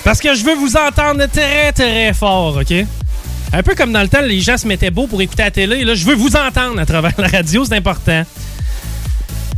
Parce 0.04 0.20
que 0.20 0.32
je 0.34 0.44
veux 0.44 0.54
vous 0.54 0.76
entendre 0.76 1.26
très, 1.26 1.72
très 1.72 2.12
fort, 2.12 2.58
OK? 2.58 2.72
Un 3.56 3.62
peu 3.62 3.76
comme 3.76 3.92
dans 3.92 4.02
le 4.02 4.08
temps, 4.08 4.20
les 4.20 4.40
gens 4.40 4.58
se 4.58 4.66
mettaient 4.66 4.90
beau 4.90 5.06
pour 5.06 5.22
écouter 5.22 5.44
la 5.44 5.50
télé. 5.52 5.84
Là, 5.84 5.94
je 5.94 6.04
veux 6.04 6.16
vous 6.16 6.34
entendre 6.34 6.80
à 6.80 6.84
travers 6.86 7.12
la 7.18 7.28
radio, 7.28 7.64
c'est 7.64 7.76
important. 7.76 8.24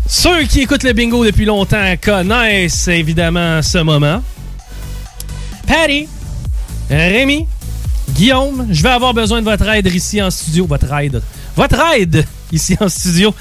Ceux 0.07 0.43
qui 0.43 0.61
écoutent 0.61 0.83
le 0.83 0.93
bingo 0.93 1.25
depuis 1.25 1.47
longtemps 1.47 1.95
connaissent 2.03 2.89
évidemment 2.89 3.63
ce 3.63 3.79
moment. 3.79 4.23
Patty, 5.67 6.09
Rémi, 6.91 7.49
Guillaume, 8.11 8.67
je 8.71 8.83
vais 8.83 8.91
avoir 8.91 9.15
besoin 9.15 9.41
de 9.41 9.47
votre 9.47 9.67
aide 9.67 9.87
ici 9.87 10.21
en 10.21 10.31
studio. 10.31 10.67
Votre 10.67 10.93
aide. 10.93 11.23
Votre 11.57 11.81
aide 11.95 12.27
ici 12.53 12.77
en 12.79 12.91
studio. 12.91 13.35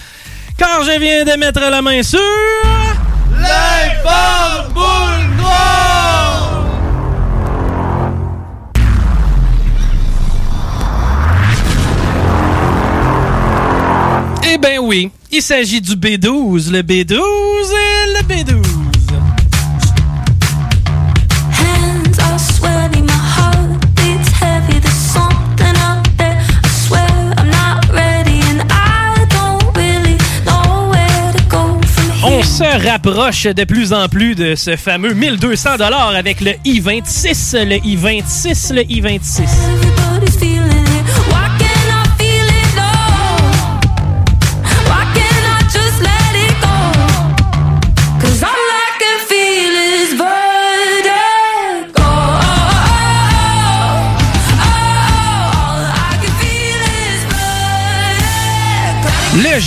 Car 0.58 0.84
je 0.84 0.98
viens 0.98 1.26
de 1.26 1.38
mettre 1.38 1.60
la 1.60 1.82
main 1.82 2.02
sur. 2.02 2.20
Boules 4.74 5.36
noires! 5.38 5.85
Eh 14.56 14.58
ben 14.58 14.80
oui, 14.82 15.12
il 15.34 15.42
s'agit 15.42 15.82
du 15.82 15.96
B12, 15.98 16.72
le 16.72 16.82
B12 16.82 17.14
et 17.14 18.14
le 18.14 18.22
B12. 18.24 18.64
Hands 21.52 22.20
are 22.22 22.40
sweaty, 22.40 23.02
my 23.02 23.12
heart 23.12 23.82
beats 23.96 24.30
heavy. 24.42 24.80
There's 24.80 24.94
something 24.94 25.76
out 25.76 26.08
there. 26.18 26.40
I 26.64 26.68
swear 26.70 27.06
I'm 27.38 27.50
not 27.50 27.92
ready, 27.92 28.40
and 28.50 28.62
I 28.72 29.26
don't 29.30 29.76
really 29.76 30.16
know 30.46 30.90
where 30.90 31.34
to 31.34 31.44
go 31.50 31.82
from 31.88 32.24
On 32.24 32.42
se 32.42 32.88
rapproche 32.88 33.48
de 33.48 33.66
plus 33.66 33.92
en 33.92 34.08
plus 34.08 34.36
de 34.36 34.56
ce 34.56 34.78
fameux 34.78 35.14
1200 35.14 35.76
dollars 35.80 36.14
avec 36.16 36.40
le 36.40 36.52
i26, 36.66 37.58
le 37.66 37.76
i26, 37.80 38.74
le 38.74 38.84
i26. 38.84 39.42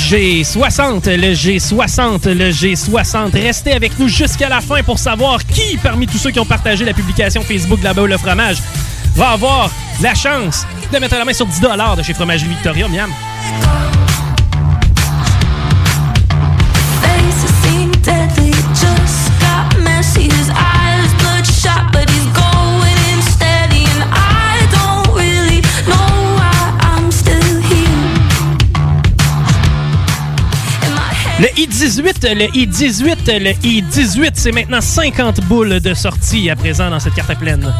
G60, 0.08 1.16
le 1.16 1.34
G60, 1.34 2.32
le 2.32 2.50
G60. 2.50 3.30
Restez 3.34 3.72
avec 3.72 3.98
nous 3.98 4.08
jusqu'à 4.08 4.48
la 4.48 4.62
fin 4.62 4.82
pour 4.82 4.98
savoir 4.98 5.44
qui, 5.44 5.76
parmi 5.82 6.06
tous 6.06 6.16
ceux 6.16 6.30
qui 6.30 6.40
ont 6.40 6.46
partagé 6.46 6.82
la 6.86 6.94
publication 6.94 7.42
Facebook 7.42 7.80
de 7.80 7.84
la 7.84 7.92
Baule 7.92 8.08
le 8.08 8.16
fromage, 8.16 8.56
va 9.14 9.32
avoir 9.32 9.70
la 10.00 10.14
chance 10.14 10.66
de 10.90 10.98
mettre 10.98 11.14
la 11.14 11.26
main 11.26 11.34
sur 11.34 11.44
10 11.44 11.60
de 11.60 12.02
chez 12.02 12.14
Fromagerie 12.14 12.48
Victoria, 12.48 12.88
miam. 12.88 13.10
Le 31.40 31.46
I-18, 31.56 32.34
le 32.34 32.44
I-18, 32.52 33.38
le 33.38 33.50
I-18, 33.64 34.30
c'est 34.34 34.50
maintenant 34.50 34.80
50 34.80 35.40
boules 35.42 35.78
de 35.78 35.94
sortie 35.94 36.50
à 36.50 36.56
présent 36.56 36.90
dans 36.90 36.98
cette 36.98 37.14
carte 37.14 37.38
pleine. 37.38 37.72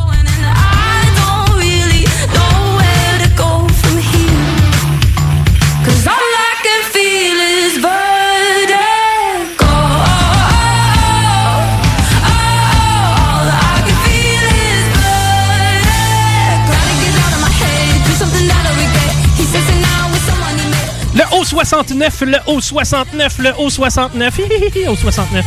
69, 21.49 22.21
le 22.27 22.39
haut 22.47 22.61
69, 22.61 23.39
le 23.39 23.55
haut 23.59 23.71
69, 23.71 24.39
le 24.39 24.45
haut 24.51 24.61
69, 24.61 24.83
le 24.85 24.91
haut 24.91 24.97
69. 24.97 25.45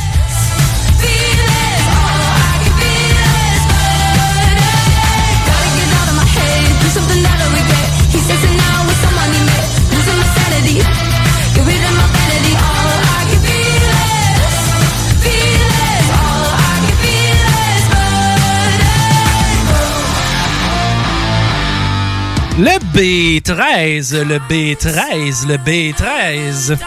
Le 22.63 22.77
B13, 22.93 24.21
le 24.23 24.37
B13, 24.37 25.47
le 25.47 25.57
B13. 25.57 26.77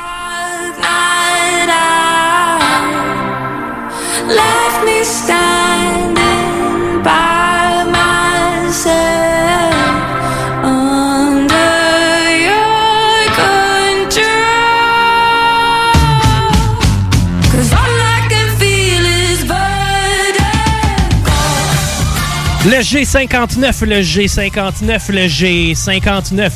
Left 4.29 4.85
me 4.85 5.03
Le 22.75 22.81
G59, 22.81 23.85
le 23.85 24.01
G59, 24.01 25.13
le 25.13 25.27
G59. 25.29 26.51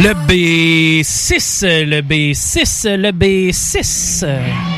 Le 0.00 0.14
B6, 0.14 1.84
le 1.84 2.02
B6, 2.02 2.96
le 2.96 3.10
B6. 3.10 4.77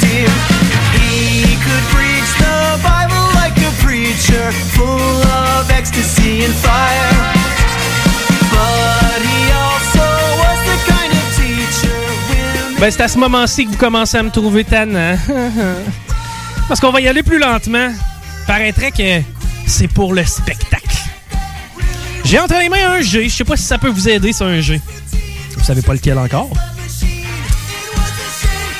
Dear. 0.00 0.28
He 0.92 1.56
could 1.56 1.84
preach 1.94 2.30
the 2.38 2.78
Bible 2.82 3.24
like 3.34 3.56
a 3.58 3.72
preacher, 3.82 4.52
full 4.76 5.22
of 5.22 5.70
ecstasy 5.70 6.44
and 6.44 6.54
fire. 6.54 7.12
But 8.52 9.20
he 9.24 9.40
also 9.52 10.06
was 10.42 10.58
the 10.68 10.78
kind 10.92 11.12
of 11.12 11.24
teacher 11.36 11.96
women 12.30 12.80
Ben, 12.80 12.90
c'est 12.90 13.02
à 13.02 13.08
ce 13.08 13.18
moment-ci 13.18 13.64
que 13.64 13.70
vous 13.70 13.78
commencez 13.78 14.18
à 14.18 14.22
me 14.22 14.30
trouver 14.30 14.64
tannant. 14.64 15.16
Parce 16.68 16.80
qu'on 16.80 16.90
va 16.90 17.00
y 17.00 17.08
aller 17.08 17.22
plus 17.22 17.38
lentement. 17.38 17.92
Paraîtrait 18.46 18.90
que 18.90 19.22
c'est 19.66 19.88
pour 19.88 20.14
le 20.14 20.24
spectacle. 20.24 20.82
J'ai 22.24 22.38
entre 22.40 22.58
les 22.58 22.68
mains 22.68 22.90
un 22.90 23.00
G. 23.00 23.28
Je 23.28 23.34
sais 23.34 23.44
pas 23.44 23.56
si 23.56 23.64
ça 23.64 23.78
peut 23.78 23.88
vous 23.88 24.08
aider, 24.08 24.32
c'est 24.32 24.44
un 24.44 24.60
G. 24.60 24.80
Vous 25.56 25.64
savez 25.64 25.82
pas 25.82 25.94
lequel 25.94 26.18
encore? 26.18 26.50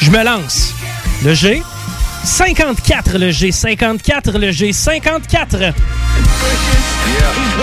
Je 0.01 0.11
me 0.11 0.25
lance. 0.25 0.75
Le 1.25 1.35
G. 1.35 1.63
54, 2.25 3.19
le 3.19 3.31
G. 3.31 3.53
54, 3.53 4.39
le 4.39 4.51
G. 4.51 4.73
54. 4.73 5.61
Yeah, 5.61 5.73
he's 7.35 7.57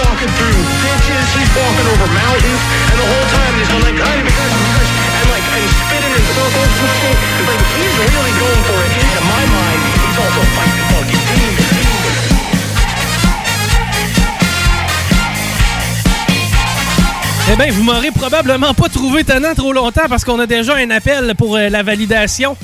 Eh 17.51 17.55
bien, 17.55 17.71
vous 17.71 17.83
m'aurez 17.83 18.09
probablement 18.09 18.73
pas 18.73 18.89
trouvé 18.89 19.23
tannant 19.23 19.53
trop 19.53 19.73
longtemps 19.73 20.07
parce 20.09 20.23
qu'on 20.23 20.39
a 20.39 20.47
déjà 20.47 20.75
un 20.75 20.89
appel 20.89 21.35
pour 21.37 21.55
euh, 21.55 21.69
la 21.69 21.83
validation. 21.83 22.57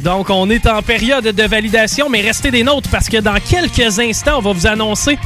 Donc, 0.00 0.30
on 0.30 0.50
est 0.50 0.66
en 0.66 0.82
période 0.82 1.24
de 1.24 1.42
validation, 1.44 2.08
mais 2.08 2.20
restez 2.20 2.50
des 2.50 2.64
nôtres 2.64 2.88
parce 2.90 3.08
que 3.08 3.18
dans 3.18 3.38
quelques 3.38 4.00
instants, 4.00 4.38
on 4.38 4.40
va 4.40 4.52
vous 4.52 4.66
annoncer 4.66 5.18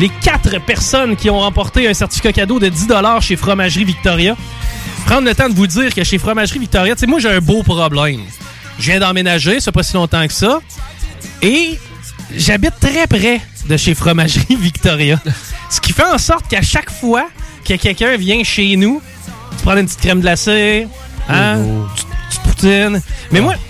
les 0.00 0.08
quatre 0.08 0.60
personnes 0.64 1.16
qui 1.16 1.30
ont 1.30 1.38
remporté 1.38 1.86
un 1.86 1.94
certificat 1.94 2.32
cadeau 2.32 2.58
de 2.58 2.68
10 2.68 2.88
chez 3.20 3.36
Fromagerie 3.36 3.84
Victoria. 3.84 4.36
Prendre 5.06 5.28
le 5.28 5.34
temps 5.34 5.48
de 5.48 5.54
vous 5.54 5.66
dire 5.66 5.94
que 5.94 6.02
chez 6.02 6.18
Fromagerie 6.18 6.58
Victoria, 6.58 6.94
tu 6.94 7.00
sais, 7.00 7.06
moi, 7.06 7.20
j'ai 7.20 7.30
un 7.30 7.40
beau 7.40 7.62
problème. 7.62 8.22
Je 8.78 8.90
viens 8.90 9.00
d'emménager, 9.00 9.60
ça 9.60 9.66
fait 9.66 9.72
pas 9.72 9.82
si 9.82 9.94
longtemps 9.94 10.26
que 10.26 10.32
ça. 10.32 10.60
Et 11.42 11.78
j'habite 12.36 12.78
très 12.80 13.06
près 13.06 13.40
de 13.68 13.76
chez 13.76 13.94
Fromagerie 13.94 14.56
Victoria. 14.60 15.20
Ce 15.70 15.80
qui 15.80 15.92
fait 15.92 16.04
en 16.04 16.18
sorte 16.18 16.48
qu'à 16.48 16.62
chaque 16.62 16.90
fois 16.90 17.28
que 17.64 17.74
quelqu'un 17.74 18.16
vient 18.16 18.42
chez 18.44 18.76
nous, 18.76 19.02
tu 19.56 19.64
prends 19.64 19.76
une 19.76 19.86
petite 19.86 20.00
crème 20.00 20.20
glacée, 20.20 20.86
hein, 21.28 21.56
une 21.56 21.86
petite- 21.94 22.06
petite 22.28 22.42
poutine. 22.42 23.02
Mais 23.32 23.40
moi, 23.40 23.54
tu 23.54 23.60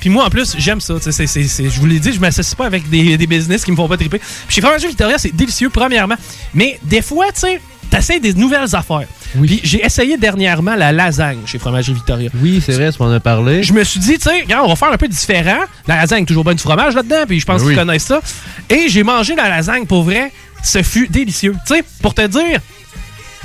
puis 0.00 0.10
moi 0.10 0.24
en 0.24 0.30
plus, 0.30 0.54
j'aime 0.58 0.80
ça. 0.80 0.94
je 1.04 1.80
vous 1.80 1.86
l'ai 1.86 1.98
dit, 1.98 2.12
je 2.12 2.20
m'associe 2.20 2.54
pas 2.54 2.66
avec 2.66 2.88
des, 2.90 3.16
des 3.16 3.26
business 3.26 3.64
qui 3.64 3.70
me 3.70 3.76
font 3.76 3.88
pas 3.88 3.96
triper. 3.96 4.18
Puis 4.18 4.54
chez 4.54 4.60
Fromagerie 4.60 4.88
Victoria, 4.88 5.18
c'est 5.18 5.34
délicieux, 5.34 5.70
premièrement. 5.70 6.16
Mais 6.54 6.78
des 6.82 7.02
fois, 7.02 7.26
tu 7.32 7.40
sais, 7.40 7.60
t'essayes 7.90 8.20
des 8.20 8.34
nouvelles 8.34 8.74
affaires. 8.74 9.06
Puis 9.42 9.60
j'ai 9.64 9.84
essayé 9.84 10.16
dernièrement 10.18 10.74
la 10.74 10.92
lasagne 10.92 11.40
chez 11.46 11.58
Fromagerie 11.58 11.94
Victoria. 11.94 12.30
Oui, 12.42 12.62
c'est 12.64 12.72
vrai, 12.72 12.92
tu 12.92 13.02
m'en 13.02 13.10
as 13.10 13.20
parlé. 13.20 13.62
Je 13.62 13.72
me 13.72 13.82
suis 13.84 14.00
dit, 14.00 14.18
tu 14.18 14.28
sais, 14.28 14.44
on 14.62 14.68
va 14.68 14.76
faire 14.76 14.92
un 14.92 14.96
peu 14.96 15.08
différent. 15.08 15.60
La 15.86 15.96
lasagne, 15.96 16.24
toujours 16.26 16.44
bien 16.44 16.54
du 16.54 16.62
fromage 16.62 16.94
là-dedans, 16.94 17.24
puis 17.26 17.40
je 17.40 17.46
pense 17.46 17.60
Ben 17.62 17.68
oui. 17.68 17.74
qu'ils 17.74 17.84
connaissent 17.84 18.04
ça. 18.04 18.20
Et 18.68 18.88
j'ai 18.88 19.02
mangé 19.02 19.34
la 19.34 19.48
lasagne, 19.48 19.86
pour 19.86 20.02
vrai, 20.04 20.32
ce 20.62 20.82
fut 20.82 21.08
délicieux. 21.08 21.54
Tu 21.66 21.74
sais, 21.74 21.84
pour 22.02 22.14
te 22.14 22.26
dire, 22.26 22.60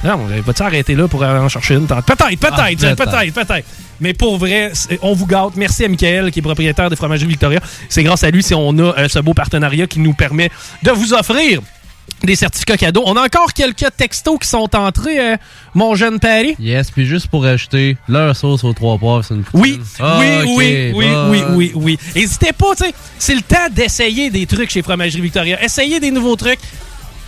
non, 0.04 0.28
vas-tu 0.46 0.62
arrêter 0.64 0.96
là 0.96 1.08
pour 1.08 1.24
aller 1.24 1.40
en 1.40 1.50
chercher 1.50 1.76
une 1.76 1.88
tante? 1.88 2.06
Peut-être, 2.06 2.28
peut-être, 2.40 2.54
Ah, 2.58 2.68
peut-être, 2.70 2.96
peut-être. 3.04 3.34
peut-être. 3.34 3.68
Mais 4.00 4.14
pour 4.14 4.38
vrai, 4.38 4.72
on 5.02 5.14
vous 5.14 5.26
gâte. 5.26 5.56
Merci 5.56 5.86
à 5.86 5.88
Michael, 5.88 6.30
qui 6.32 6.40
est 6.40 6.42
propriétaire 6.44 6.90
de 6.90 6.96
Fromagerie 6.96 7.28
Victoria. 7.28 7.60
C'est 7.90 8.04
grâce 8.04 8.24
à 8.24 8.30
lui 8.30 8.44
si 8.44 8.54
on 8.54 8.78
a 8.78 8.82
euh, 9.00 9.08
ce 9.08 9.20
beau 9.20 9.34
partenariat 9.34 9.88
qui 9.88 10.00
nous 10.00 10.14
permet 10.14 10.52
de 10.84 10.92
vous 10.92 11.14
offrir 11.14 11.62
des 12.24 12.36
certificats 12.36 12.78
cadeaux. 12.78 13.04
On 13.06 13.16
a 13.18 13.22
encore 13.26 13.54
quelques 13.54 13.86
textos 13.98 14.38
qui 14.40 14.48
sont 14.48 14.70
entrés, 14.76 15.20
euh, 15.20 15.36
mon 15.74 15.94
jeune 15.96 16.20
Paris. 16.20 16.56
Yes, 16.60 16.90
puis 16.92 17.06
juste 17.06 17.28
pour 17.28 17.46
acheter 17.46 17.98
leur 18.08 18.36
sauce 18.36 18.64
aux 18.64 18.74
trois 18.74 18.98
poivres, 18.98 19.26
c'est 19.26 19.34
une 19.34 19.44
poutine. 19.44 19.62
Oui, 19.62 19.80
Ah, 20.00 20.20
oui, 20.20 20.28
oui, 20.56 20.92
oui, 20.96 21.06
oui, 21.30 21.44
oui, 21.50 21.72
oui. 21.76 22.00
N'hésitez 22.16 22.54
pas, 22.54 22.76
tu 22.76 22.86
sais, 22.86 22.94
c'est 23.20 23.36
le 23.36 23.42
temps 23.42 23.68
d'essayer 23.72 24.30
des 24.30 24.46
trucs 24.46 24.70
chez 24.70 24.82
Fromagerie 24.84 25.22
Victoria. 25.22 25.62
Essayez 25.64 26.00
des 26.00 26.12
nouveaux 26.12 26.36
trucs. 26.36 26.60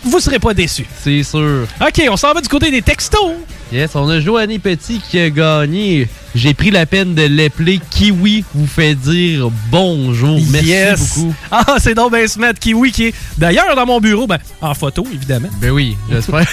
Vous 0.04 0.20
serez 0.20 0.40
pas 0.40 0.54
déçus. 0.54 0.86
C'est 1.02 1.24
sûr. 1.24 1.68
OK, 1.82 2.02
on 2.10 2.18
s'en 2.18 2.34
va 2.34 2.42
du 2.42 2.48
côté 2.48 2.72
des 2.72 2.82
textos. 2.82 3.34
Yes, 3.72 3.96
on 3.96 4.10
a 4.10 4.20
Joanny 4.20 4.60
Petit 4.60 5.00
qui 5.00 5.20
a 5.20 5.30
gagné. 5.30 6.08
J'ai 6.36 6.54
pris 6.54 6.70
la 6.72 6.86
peine 6.86 7.16
de 7.16 7.24
l'appeler 7.24 7.80
Kiwi 7.90 8.44
vous 8.54 8.68
fait 8.68 8.96
dire 8.96 9.50
bonjour. 9.72 10.40
Merci 10.52 10.68
Yes. 10.70 11.00
beaucoup. 11.18 11.34
Ah, 11.52 11.76
c'est 11.80 11.96
donc 11.96 12.12
ben 12.12 12.28
Smith 12.28 12.60
Kiwi 12.60 12.92
qui 12.92 13.06
est 13.08 13.14
d'ailleurs 13.38 13.76
dans 13.76 13.86
mon 13.86 14.00
bureau, 14.00 14.28
ben, 14.28 14.38
en 14.62 14.74
photo, 14.74 15.06
évidemment. 15.14 15.50
Ben 15.62 15.72
oui, 15.72 15.96
j'espère. 16.10 16.46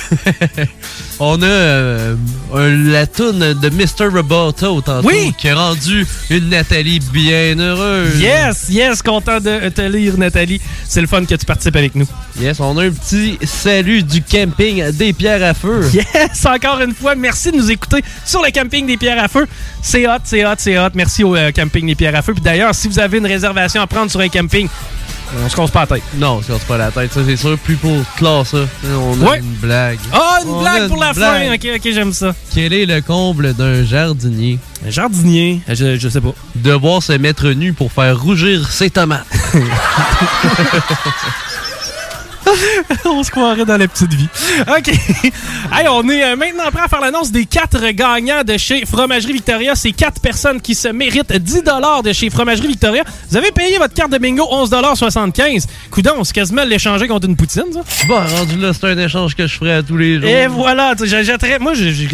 on 1.21 1.41
a 1.43 1.47
euh, 1.47 2.15
un- 2.55 2.91
la 2.91 3.07
toune 3.07 3.55
de 3.55 3.69
Mr. 3.71 4.09
Roboto 4.13 4.81
tantôt 4.81 5.07
Oui. 5.07 5.33
qui 5.39 5.49
a 5.49 5.55
rendu 5.57 6.07
une 6.31 6.49
Nathalie 6.49 7.01
bien 7.13 7.59
heureuse. 7.59 8.19
Yes, 8.21 8.67
yes, 8.71 9.03
content 9.03 9.41
de 9.41 9.69
te 9.69 9.83
lire, 9.83 10.17
Nathalie. 10.19 10.61
C'est 10.89 11.01
le 11.01 11.07
fun 11.07 11.25
que 11.25 11.35
tu 11.35 11.45
participes 11.47 11.77
avec 11.77 11.95
nous. 11.95 12.07
Yes, 12.41 12.61
on 12.61 12.77
a 12.79 12.85
un 12.87 12.91
petit 12.91 13.39
salut 13.45 14.03
du 14.03 14.23
camping 14.23 14.91
des 14.93 15.13
pierres 15.13 15.43
à 15.45 15.55
feu. 15.55 15.83
Yes, 15.93 16.45
encore 16.47 16.81
une 16.81 16.95
fois, 16.95 17.15
merci 17.15 17.51
de 17.53 17.57
nous 17.57 17.71
écouter 17.71 18.03
sur 18.25 18.43
le 18.43 18.51
camping 18.51 18.87
des 18.87 18.97
Pierres 18.97 19.23
à 19.23 19.29
Feu. 19.29 19.47
C'est 19.89 20.05
hot, 20.09 20.19
c'est 20.25 20.45
hot, 20.45 20.55
c'est 20.59 20.77
hot. 20.79 20.89
Merci 20.95 21.23
au 21.23 21.37
euh, 21.37 21.53
camping 21.53 21.87
des 21.87 21.95
Pierres 21.95 22.17
à 22.17 22.23
Feu. 22.23 22.33
Puis 22.35 22.43
d'ailleurs, 22.43 22.75
si 22.75 22.89
vous 22.89 22.99
avez 22.99 23.19
une 23.19 23.27
réservation 23.27 23.81
à 23.81 23.87
prendre 23.87 24.11
sur 24.11 24.19
un 24.19 24.29
camping, 24.29 24.67
on 25.45 25.49
se 25.49 25.55
casse 25.55 25.71
pas 25.71 25.81
la 25.83 25.87
tête. 25.87 26.03
Non, 26.17 26.43
ça 26.43 26.59
se 26.59 26.65
pas 26.65 26.77
la 26.77 26.91
tête, 26.91 27.13
ça 27.13 27.21
c'est 27.25 27.37
sûr. 27.37 27.57
Plus 27.59 27.77
pour 27.77 27.97
clore 28.17 28.45
ça. 28.45 28.59
On 28.85 29.23
a 29.23 29.31
Ouais. 29.31 29.39
une 29.39 29.55
blague. 29.55 29.99
Ah, 30.13 30.39
une 30.43 30.51
On 30.51 30.61
blague 30.61 30.83
une 30.83 30.89
pour 30.89 30.97
la 31.01 31.13
blague. 31.13 31.47
fin. 31.49 31.55
Ok, 31.55 31.69
ok, 31.77 31.93
j'aime 31.95 32.13
ça. 32.13 32.35
Quel 32.53 32.73
est 32.73 32.85
le 32.87 33.01
comble 33.01 33.55
d'un 33.55 33.85
jardinier? 33.85 34.59
Un 34.85 34.91
jardinier, 34.91 35.61
je, 35.69 35.97
je 35.97 36.09
sais 36.09 36.21
pas. 36.21 36.35
Devoir 36.57 37.01
se 37.03 37.13
mettre 37.13 37.49
nu 37.51 37.73
pour 37.73 37.93
faire 37.93 38.19
rougir 38.21 38.69
ses 38.69 38.91
tomates. 38.91 39.25
on 43.05 43.23
se 43.23 43.31
croirait 43.31 43.65
dans 43.65 43.77
la 43.77 43.89
petite 43.89 44.13
vie. 44.13 44.29
OK. 44.69 44.89
hey, 44.89 45.89
on 45.89 46.09
est 46.09 46.25
euh, 46.25 46.37
maintenant 46.37 46.71
prêt 46.73 46.85
à 46.85 46.89
faire 46.89 47.01
l'annonce 47.01 47.31
des 47.33 47.47
quatre 47.47 47.91
gagnants 47.91 48.43
de 48.45 48.57
chez 48.57 48.85
Fromagerie 48.87 49.33
Victoria. 49.33 49.75
C'est 49.75 49.93
quatre 49.93 50.21
personnes 50.21 50.61
qui 50.61 50.75
se 50.75 50.89
méritent 50.89 51.33
10 51.33 51.63
de 52.05 52.13
chez 52.13 52.31
Fromagerie 52.31 52.69
Victoria. 52.69 53.05
Vous 53.31 53.37
avez 53.37 53.51
payé 53.53 53.79
votre 53.79 53.95
carte 53.95 54.13
de 54.13 54.19
bingo 54.19 54.45
11,75 54.45 55.67
Coudon, 55.91 56.25
c'est 56.25 56.35
quasiment 56.35 56.65
l'échanger 56.65 57.09
contre 57.09 57.27
une 57.27 57.37
poutine, 57.37 57.65
ça. 57.73 57.81
Bon, 58.07 58.21
rendu 58.37 58.57
là, 58.59 58.73
c'est 58.73 58.87
un 58.87 58.99
échange 58.99 59.35
que 59.35 59.47
je 59.47 59.55
ferai 59.57 59.75
à 59.75 59.83
tous 59.83 59.97
les 59.97 60.21
jours. 60.21 60.29
Et 60.29 60.47
voilà, 60.47 60.95
Moi, 61.61 61.75
je, 61.75 61.91
je, 61.91 62.07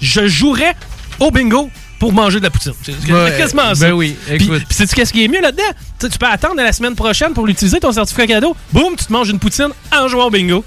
je 0.00 0.26
jouerais 0.26 0.74
au 1.20 1.30
bingo 1.30 1.70
pour 2.04 2.12
manger 2.12 2.38
de 2.38 2.44
la 2.44 2.50
poutine. 2.50 2.72
C'est 2.84 3.10
Ouais, 3.10 3.34
quasiment 3.38 3.74
ça. 3.74 3.86
ben 3.86 3.92
oui, 3.94 4.14
écoute. 4.30 4.62
puis 4.68 4.74
sais-tu 4.76 4.94
qu'est-ce 4.94 5.10
qui 5.10 5.24
est 5.24 5.28
mieux 5.28 5.40
là-dedans? 5.40 5.62
Tu 5.98 6.18
peux 6.18 6.26
attendre 6.26 6.56
la 6.56 6.70
semaine 6.70 6.94
prochaine 6.94 7.32
pour 7.32 7.46
l'utiliser, 7.46 7.80
ton 7.80 7.92
certificat 7.92 8.26
cadeau. 8.26 8.54
Boum, 8.74 8.94
tu 8.94 9.06
te 9.06 9.12
manges 9.12 9.30
une 9.30 9.38
poutine 9.38 9.68
en 9.90 10.06
jouant 10.06 10.26
au 10.26 10.30
bingo. 10.30 10.62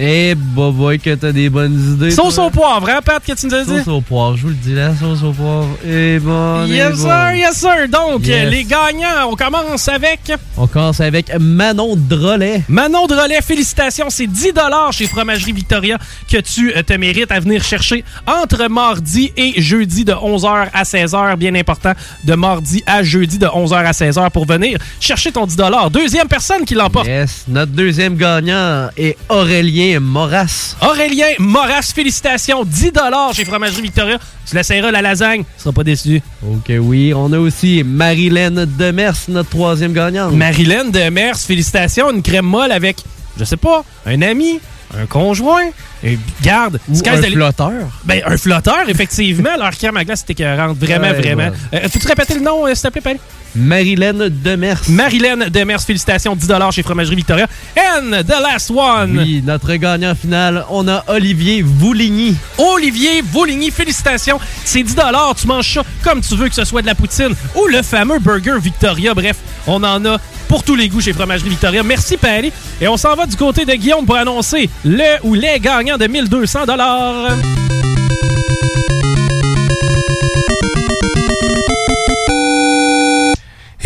Eh, 0.00 0.36
bah, 0.36 0.70
boy, 0.72 1.00
que 1.00 1.12
t'as 1.16 1.32
des 1.32 1.50
bonnes 1.50 1.94
idées. 1.94 2.12
Sauce 2.12 2.36
toi. 2.36 2.46
au 2.46 2.50
poivre, 2.50 2.88
hein, 2.88 3.00
Pat, 3.04 3.20
que 3.20 3.32
tu 3.32 3.46
nous 3.46 3.54
as 3.54 3.64
dit? 3.64 3.78
Sauce 3.78 3.88
au 3.88 4.00
poivre, 4.00 4.36
je 4.36 4.42
vous 4.42 4.48
le 4.50 4.54
dis, 4.54 4.72
la 4.72 4.94
sauce 4.94 5.24
au 5.24 5.32
poivre 5.32 5.66
est 5.84 6.20
bonne. 6.20 6.70
est 6.70 6.76
Yes, 6.76 6.90
bonne. 6.90 7.10
sir, 7.10 7.34
yes, 7.34 7.56
sir. 7.56 7.88
Donc, 7.90 8.24
Yes. 8.24 8.48
les 8.48 8.62
gagnants, 8.62 9.28
on 9.28 9.34
commence 9.34 9.88
avec 9.88 10.20
On 10.56 10.68
commence 10.68 11.00
avec 11.00 11.32
Manon 11.40 11.96
Drolet. 11.96 12.62
Manon 12.68 13.06
Relais. 13.06 13.40
Félicitations, 13.42 14.08
c'est 14.08 14.28
10 14.28 14.52
chez 14.92 15.08
Fromagerie 15.08 15.52
Victoria 15.52 15.98
que 16.30 16.36
tu 16.36 16.72
euh, 16.76 16.82
te 16.84 16.92
mérites 16.92 17.32
à 17.32 17.40
venir 17.40 17.64
chercher 17.64 18.04
entre 18.26 18.68
mardi 18.68 19.32
et 19.36 19.60
jeudi 19.60 20.04
de 20.04 20.12
11h 20.12 20.68
à 20.72 20.82
16h. 20.84 21.36
Bien 21.36 21.56
important, 21.56 21.92
de 22.22 22.34
mardi 22.34 22.84
à 22.86 23.02
jeudi 23.02 23.38
de 23.38 23.46
11h 23.46 23.74
à 23.84 23.90
16h 23.90 24.30
pour 24.30 24.46
venir 24.46 24.78
chercher 25.00 25.32
ton 25.32 25.44
10 25.44 25.56
Deuxième 25.90 26.28
personne 26.28 26.64
qui 26.64 26.74
l'emporte. 26.74 27.08
Yes, 27.08 27.46
notre 27.48 27.72
deuxième 27.72 28.14
gagnant 28.16 28.90
est 28.96 29.16
Aurélien 29.28 29.87
Moras. 29.98 30.76
Aurélien 30.82 31.26
Moras, 31.38 31.92
félicitations, 31.94 32.64
10 32.64 32.92
chez 33.34 33.44
Fromagerie 33.44 33.82
Victoria. 33.82 34.18
Tu 34.48 34.54
l'essayeras 34.54 34.90
la 34.90 35.02
lasagne, 35.02 35.42
tu 35.42 35.62
seras 35.62 35.72
pas 35.72 35.84
déçu. 35.84 36.20
Ok, 36.42 36.70
oui. 36.80 37.12
On 37.14 37.32
a 37.32 37.38
aussi 37.38 37.82
Marilyn 37.84 38.66
Demers, 38.66 39.14
notre 39.28 39.50
troisième 39.50 39.92
gagnante. 39.92 40.32
Marilyn 40.32 40.84
de 40.86 41.10
Mers, 41.10 41.38
félicitations, 41.38 42.10
une 42.10 42.22
crème 42.22 42.46
molle 42.46 42.72
avec, 42.72 42.96
je 43.38 43.44
sais 43.44 43.56
pas, 43.56 43.84
un 44.06 44.22
ami, 44.22 44.60
un 44.98 45.06
conjoint, 45.06 45.66
et 46.02 46.18
garde, 46.42 46.78
Ou 46.88 46.98
un 47.06 47.22
flotteur. 47.22 47.72
Ben, 48.04 48.22
un 48.24 48.36
flotteur, 48.38 48.88
effectivement. 48.88 49.50
Leur 49.58 49.70
crème 49.72 49.96
à 49.96 50.04
glace, 50.04 50.20
c'était 50.26 50.44
écœurante. 50.44 50.78
Vraiment, 50.78 51.08
Ouais, 51.08 51.12
vraiment. 51.20 51.42
ouais. 51.50 51.52
Euh, 51.84 51.88
Peux-tu 51.92 52.06
répéter 52.06 52.34
le 52.34 52.40
nom, 52.40 52.66
euh, 52.66 52.74
s'il 52.74 52.90
te 52.90 52.98
plaît? 53.00 53.18
Marilyn 53.54 54.28
Demers. 54.30 54.80
Marilyn 54.88 55.48
Demers, 55.48 55.80
félicitations, 55.82 56.34
10 56.36 56.48
chez 56.72 56.82
Fromagerie 56.82 57.16
Victoria. 57.16 57.46
And 57.76 58.22
the 58.22 58.40
last 58.42 58.70
one, 58.70 59.18
Oui, 59.18 59.42
notre 59.44 59.74
gagnant 59.74 60.14
final, 60.14 60.64
on 60.70 60.86
a 60.88 61.04
Olivier 61.08 61.62
Vouligny. 61.62 62.36
Olivier 62.58 63.22
Vouligny, 63.22 63.70
félicitations. 63.70 64.38
C'est 64.64 64.82
10 64.82 64.94
tu 65.40 65.46
manges 65.46 65.74
ça 65.74 65.82
comme 66.04 66.20
tu 66.20 66.34
veux, 66.36 66.48
que 66.48 66.54
ce 66.54 66.64
soit 66.64 66.82
de 66.82 66.86
la 66.86 66.94
poutine 66.94 67.34
ou 67.54 67.66
le 67.66 67.82
fameux 67.82 68.18
burger 68.18 68.58
Victoria. 68.60 69.14
Bref, 69.14 69.36
on 69.66 69.82
en 69.82 70.04
a 70.04 70.18
pour 70.48 70.62
tous 70.62 70.74
les 70.74 70.88
goûts 70.88 71.00
chez 71.00 71.12
Fromagerie 71.12 71.50
Victoria. 71.50 71.82
Merci, 71.82 72.16
Paris. 72.16 72.52
Et 72.80 72.88
on 72.88 72.96
s'en 72.96 73.14
va 73.14 73.26
du 73.26 73.36
côté 73.36 73.64
de 73.64 73.72
Guillaume 73.74 74.06
pour 74.06 74.16
annoncer 74.16 74.68
le 74.84 75.18
ou 75.22 75.34
les 75.34 75.60
gagnants 75.60 75.98
de 75.98 76.06
1200 76.06 76.66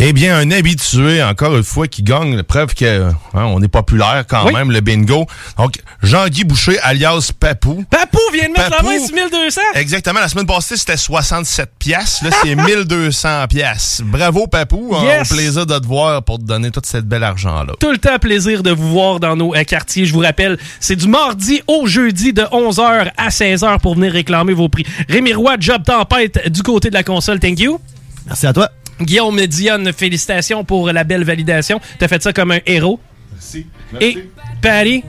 Eh 0.05 0.11
bien, 0.11 0.35
un 0.37 0.51
habitué, 0.51 1.23
encore 1.23 1.55
une 1.55 1.63
fois, 1.63 1.87
qui 1.87 2.03
gagne, 2.03 2.35
la 2.35 2.43
preuve 2.43 2.75
que 2.75 3.03
hein, 3.09 3.13
on 3.33 3.61
est 3.61 3.69
populaire 3.69 4.25
quand 4.27 4.45
Oui. 4.47 4.53
même, 4.53 4.69
le 4.69 4.81
bingo. 4.81 5.25
Donc, 5.57 5.75
Jean-Guy 6.01 6.43
Boucher, 6.43 6.77
alias 6.81 7.31
Papou. 7.39 7.85
Papou 7.89 8.19
vient 8.33 8.49
de 8.49 8.51
mettre 8.51 8.69
Papou. 8.69 8.87
la 8.89 8.97
main 8.99 9.05
sur 9.05 9.15
1200. 9.15 9.61
Exactement, 9.75 10.19
la 10.19 10.27
semaine 10.27 10.45
passée, 10.45 10.75
c'était 10.75 10.97
67 10.97 11.69
piastres. 11.79 12.25
Là, 12.25 12.31
c'est 12.43 12.53
1200 12.55 13.47
piastres. 13.47 14.03
Bravo, 14.03 14.45
Papou. 14.47 14.93
hein, 14.93 15.03
Yes. 15.05 15.31
Au 15.31 15.35
plaisir 15.35 15.65
de 15.65 15.79
te 15.79 15.85
voir 15.87 16.21
pour 16.21 16.37
te 16.37 16.43
donner 16.43 16.69
tout 16.69 16.81
cet 16.83 17.05
bel 17.05 17.23
argent-là. 17.23 17.71
Tout 17.79 17.91
le 17.91 17.97
temps 17.97 18.19
plaisir 18.19 18.61
de 18.61 18.71
vous 18.71 18.89
voir 18.91 19.21
dans 19.21 19.37
nos 19.37 19.55
euh, 19.55 19.63
quartiers. 19.63 20.05
Je 20.05 20.11
vous 20.13 20.19
rappelle, 20.19 20.57
c'est 20.81 20.97
du 20.97 21.07
mardi 21.07 21.61
au 21.67 21.87
jeudi 21.87 22.33
de 22.33 22.41
11h 22.41 23.09
à 23.15 23.29
16h 23.29 23.79
pour 23.79 23.95
venir 23.95 24.11
réclamer 24.11 24.51
vos 24.51 24.67
prix. 24.67 24.85
Rémi 25.07 25.33
Roy, 25.33 25.55
Job 25.61 25.81
Tempête 25.85 26.51
du 26.51 26.61
côté 26.61 26.89
de 26.89 26.93
la 26.93 27.03
console. 27.03 27.39
Thank 27.39 27.59
you. 27.61 27.79
Merci 28.27 28.47
à 28.47 28.51
toi. 28.51 28.69
Guillaume 29.01 29.45
Dionne, 29.47 29.91
félicitations 29.93 30.63
pour 30.63 30.91
la 30.91 31.03
belle 31.03 31.23
validation. 31.23 31.79
T'as 31.99 32.07
fait 32.07 32.21
ça 32.21 32.33
comme 32.33 32.51
un 32.51 32.59
héros. 32.65 32.99
Merci. 33.31 33.65
Et 33.99 34.29
Patty, 34.61 35.03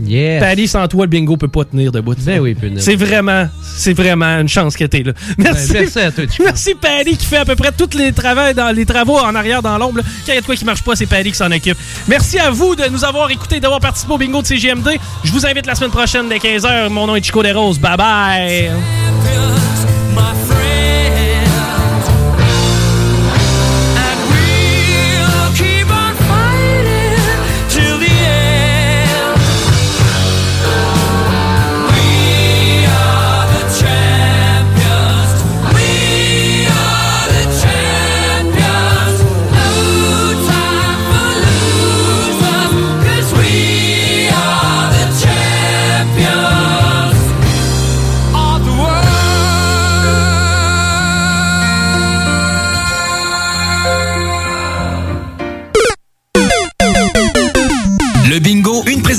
Yes. 0.00 0.40
Paddy, 0.40 0.68
sans 0.68 0.86
toi, 0.86 1.06
le 1.06 1.10
bingo 1.10 1.36
peut 1.36 1.48
pas 1.48 1.64
tenir 1.64 1.90
debout. 1.90 2.14
Ben 2.24 2.40
oui, 2.40 2.54
peut 2.54 2.70
C'est 2.78 2.94
vraiment, 2.94 3.48
c'est 3.62 3.94
vraiment 3.94 4.38
une 4.38 4.48
chance 4.48 4.76
que 4.76 4.84
t'es 4.84 5.02
là. 5.02 5.12
Merci. 5.36 5.72
Ben, 5.72 5.80
merci 5.80 5.98
à 5.98 6.12
toi, 6.12 6.24
Chico. 6.30 6.44
Merci 6.48 6.74
Paddy 6.74 7.16
qui 7.16 7.26
fait 7.26 7.38
à 7.38 7.44
peu 7.44 7.56
près 7.56 7.72
tous 7.72 7.96
les 7.96 8.12
travaux, 8.12 8.52
dans, 8.54 8.74
les 8.74 8.86
travaux 8.86 9.18
en 9.18 9.34
arrière 9.34 9.62
dans 9.62 9.76
l'ombre. 9.76 10.00
Quand 10.24 10.32
il 10.32 10.34
y 10.34 10.38
a 10.38 10.40
de 10.40 10.46
quoi 10.46 10.54
qui 10.54 10.64
marche 10.64 10.82
pas, 10.82 10.94
c'est 10.94 11.06
Paddy 11.06 11.30
qui 11.32 11.36
s'en 11.36 11.50
occupe. 11.50 11.76
Merci 12.06 12.38
à 12.38 12.50
vous 12.50 12.76
de 12.76 12.84
nous 12.88 13.04
avoir 13.04 13.30
écoutés, 13.30 13.60
d'avoir 13.60 13.80
participé 13.80 14.12
au 14.12 14.18
bingo 14.18 14.40
de 14.40 14.46
CGMD. 14.46 14.88
Je 15.24 15.32
vous 15.32 15.44
invite 15.44 15.66
la 15.66 15.74
semaine 15.74 15.90
prochaine 15.90 16.28
dès 16.28 16.38
15h. 16.38 16.88
Mon 16.88 17.06
nom 17.06 17.16
est 17.16 17.24
Chico 17.24 17.42
Desroses. 17.42 17.78
Bye 17.78 17.96
bye. 17.96 18.70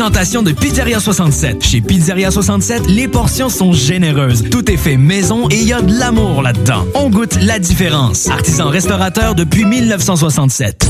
Présentation 0.10 0.42
de 0.42 0.54
Pizzeria 0.54 1.00
67. 1.00 1.64
Chez 1.64 1.82
Pizzeria 1.82 2.32
67, 2.32 2.88
les 2.88 3.08
portions 3.08 3.48
sont 3.48 3.74
généreuses. 3.74 4.44
Tout 4.50 4.72
est 4.72 4.78
fait 4.78 4.98
maison 4.98 5.48
et 5.50 5.58
il 5.58 5.68
y 5.68 5.74
a 5.74 5.82
de 5.82 6.00
l'amour 6.00 6.42
là-dedans. 6.42 6.84
On 6.96 7.12
goûte 7.12 7.38
la 7.44 7.60
différence. 7.60 8.28
Artisan 8.28 8.70
restaurateur 8.70 9.36
depuis 9.36 9.66
1967. 9.66 10.90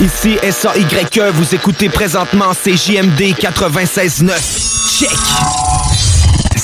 Ici 0.00 0.38
SAYE, 0.42 1.30
vous 1.34 1.54
écoutez 1.54 1.88
présentement 1.88 2.52
CJMD 2.52 3.36
96.9. 3.38 4.98
Check! 4.98 5.85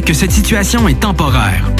que 0.00 0.14
cette 0.14 0.32
situation 0.32 0.88
est 0.88 0.98
temporaire. 0.98 1.79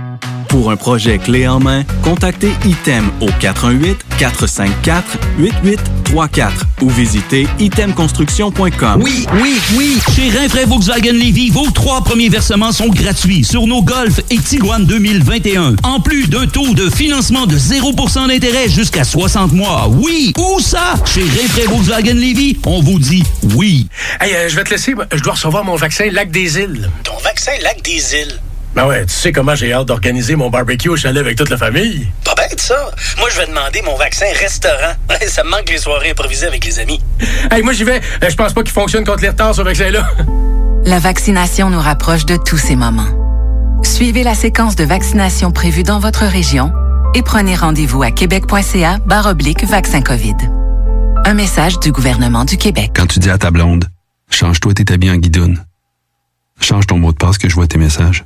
Pour 0.51 0.69
un 0.69 0.75
projet 0.75 1.17
clé 1.17 1.47
en 1.47 1.61
main, 1.61 1.85
contactez 2.03 2.51
ITEM 2.65 3.09
au 3.21 3.29
418-454-8834 4.19 6.51
ou 6.81 6.89
visitez 6.89 7.47
itemconstruction.com. 7.57 9.01
Oui, 9.01 9.25
oui, 9.41 9.57
oui. 9.77 9.97
Chez 10.13 10.29
Rinfraie 10.29 10.65
Volkswagen 10.65 11.13
Lévy, 11.13 11.51
vos 11.51 11.71
trois 11.71 12.03
premiers 12.03 12.27
versements 12.27 12.73
sont 12.73 12.89
gratuits 12.89 13.45
sur 13.45 13.65
nos 13.65 13.81
Golf 13.81 14.19
et 14.29 14.39
Tiguan 14.39 14.85
2021. 14.85 15.77
En 15.83 16.01
plus 16.01 16.27
d'un 16.27 16.47
taux 16.47 16.73
de 16.73 16.89
financement 16.89 17.47
de 17.47 17.55
0% 17.55 18.27
d'intérêt 18.27 18.67
jusqu'à 18.67 19.05
60 19.05 19.53
mois. 19.53 19.87
Oui, 19.87 20.33
où 20.37 20.59
ça? 20.59 20.95
Chez 21.05 21.21
Rinfraie 21.21 21.67
Volkswagen 21.67 22.15
Lévy, 22.15 22.57
on 22.65 22.81
vous 22.81 22.99
dit 22.99 23.23
oui. 23.55 23.87
Hey, 24.19 24.35
euh, 24.35 24.49
je 24.49 24.57
vais 24.57 24.65
te 24.65 24.71
laisser. 24.71 24.93
Je 25.13 25.21
dois 25.21 25.35
recevoir 25.35 25.63
mon 25.63 25.77
vaccin 25.77 26.09
Lac 26.11 26.29
des 26.29 26.57
Îles. 26.57 26.89
Ton 27.05 27.15
vaccin 27.23 27.53
Lac 27.63 27.81
des 27.83 28.15
Îles. 28.15 28.37
Ben 28.75 28.87
ouais, 28.87 29.05
tu 29.05 29.13
sais 29.13 29.31
comment 29.33 29.53
j'ai 29.53 29.73
hâte 29.73 29.87
d'organiser 29.87 30.35
mon 30.35 30.49
barbecue 30.49 30.89
au 30.89 30.95
chalet 30.95 31.19
avec 31.21 31.37
toute 31.37 31.49
la 31.49 31.57
famille. 31.57 32.07
Pas 32.23 32.35
bête, 32.35 32.59
ça. 32.59 32.89
Moi, 33.17 33.29
je 33.29 33.37
vais 33.39 33.47
demander 33.47 33.81
mon 33.81 33.97
vaccin 33.97 34.25
restaurant. 34.39 34.93
ça 35.27 35.43
me 35.43 35.49
manque 35.49 35.69
les 35.69 35.77
soirées 35.77 36.11
improvisées 36.11 36.47
avec 36.47 36.63
les 36.63 36.79
amis. 36.79 37.01
Hey, 37.51 37.63
moi 37.63 37.73
j'y 37.73 37.83
vais. 37.83 37.99
Euh, 38.23 38.29
Je 38.29 38.35
pense 38.35 38.53
pas 38.53 38.63
qu'il 38.63 38.71
fonctionne 38.71 39.03
contre 39.03 39.23
les 39.23 39.29
retards, 39.29 39.55
ce 39.55 39.61
vaccin-là. 39.61 40.07
La 40.85 40.97
vaccination 40.97 41.69
nous 41.69 41.79
rapproche 41.79 42.25
de 42.25 42.37
tous 42.37 42.57
ces 42.57 42.75
moments. 42.75 43.05
Suivez 43.83 44.23
la 44.23 44.33
séquence 44.33 44.75
de 44.75 44.83
vaccination 44.83 45.51
prévue 45.51 45.83
dans 45.83 45.99
votre 45.99 46.25
région 46.25 46.71
et 47.13 47.21
prenez 47.21 47.55
rendez-vous 47.55 48.01
à 48.01 48.09
québec.ca 48.09 48.97
oblique 49.27 49.63
vaccin 49.63 50.01
COVID. 50.01 50.35
Un 51.23 51.33
message 51.35 51.79
du 51.79 51.91
gouvernement 51.91 52.45
du 52.45 52.57
Québec. 52.57 52.91
Quand 52.95 53.05
tu 53.05 53.19
dis 53.19 53.29
à 53.29 53.37
ta 53.37 53.51
blonde, 53.51 53.85
change-toi 54.31 54.73
tes 54.73 54.91
habits 54.91 55.11
en 55.11 55.17
guidoune. 55.17 55.63
Change 56.59 56.87
ton 56.87 56.97
mot 56.97 57.11
de 57.11 57.17
passe 57.17 57.37
que 57.37 57.47
je 57.47 57.53
vois 57.53 57.67
tes 57.67 57.77
messages. 57.77 58.25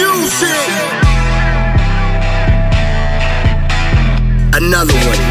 Music. 0.00 0.70
Another 4.56 4.96
one. 5.10 5.22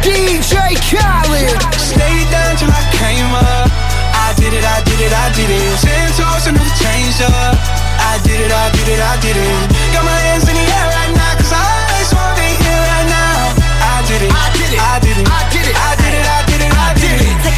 DJ 0.00 0.56
Khaled. 0.88 1.56
Stayed 1.76 2.28
down 2.32 2.56
till 2.56 2.72
I 2.72 2.82
came 2.96 3.30
up. 3.34 3.68
I 4.24 4.32
did 4.40 4.52
it, 4.56 4.64
I 4.64 4.80
did 4.88 5.00
it, 5.04 5.12
I 5.12 5.26
did 5.36 5.50
it. 5.50 5.60
Ten 5.84 6.08
toes 6.16 6.46
and 6.48 6.56
never 6.56 6.74
changed 6.80 7.20
up. 7.22 7.56
I 8.10 8.16
did 8.24 8.40
it, 8.40 8.52
I 8.52 8.66
did 8.72 8.88
it, 8.88 9.00
I 9.00 9.14
did 9.20 9.36
it. 9.36 9.60
Got 9.92 10.04
my 10.04 10.18
hands 10.26 10.48
in 10.48 10.56
the 10.56 10.64
air 10.64 10.88
right 10.96 11.12
now, 11.12 11.32
cause 11.36 11.52
I 11.52 11.64
just 12.00 12.14
wanna 12.16 12.34
be 12.40 12.48
here 12.64 12.84
right 12.92 13.08
now. 13.08 13.52
I 13.84 13.96
did 14.08 14.22
it, 14.24 14.32
I 14.32 14.46
did 14.56 14.70
it, 14.72 14.80
I 14.80 14.96
did 15.04 15.16
it, 15.20 15.29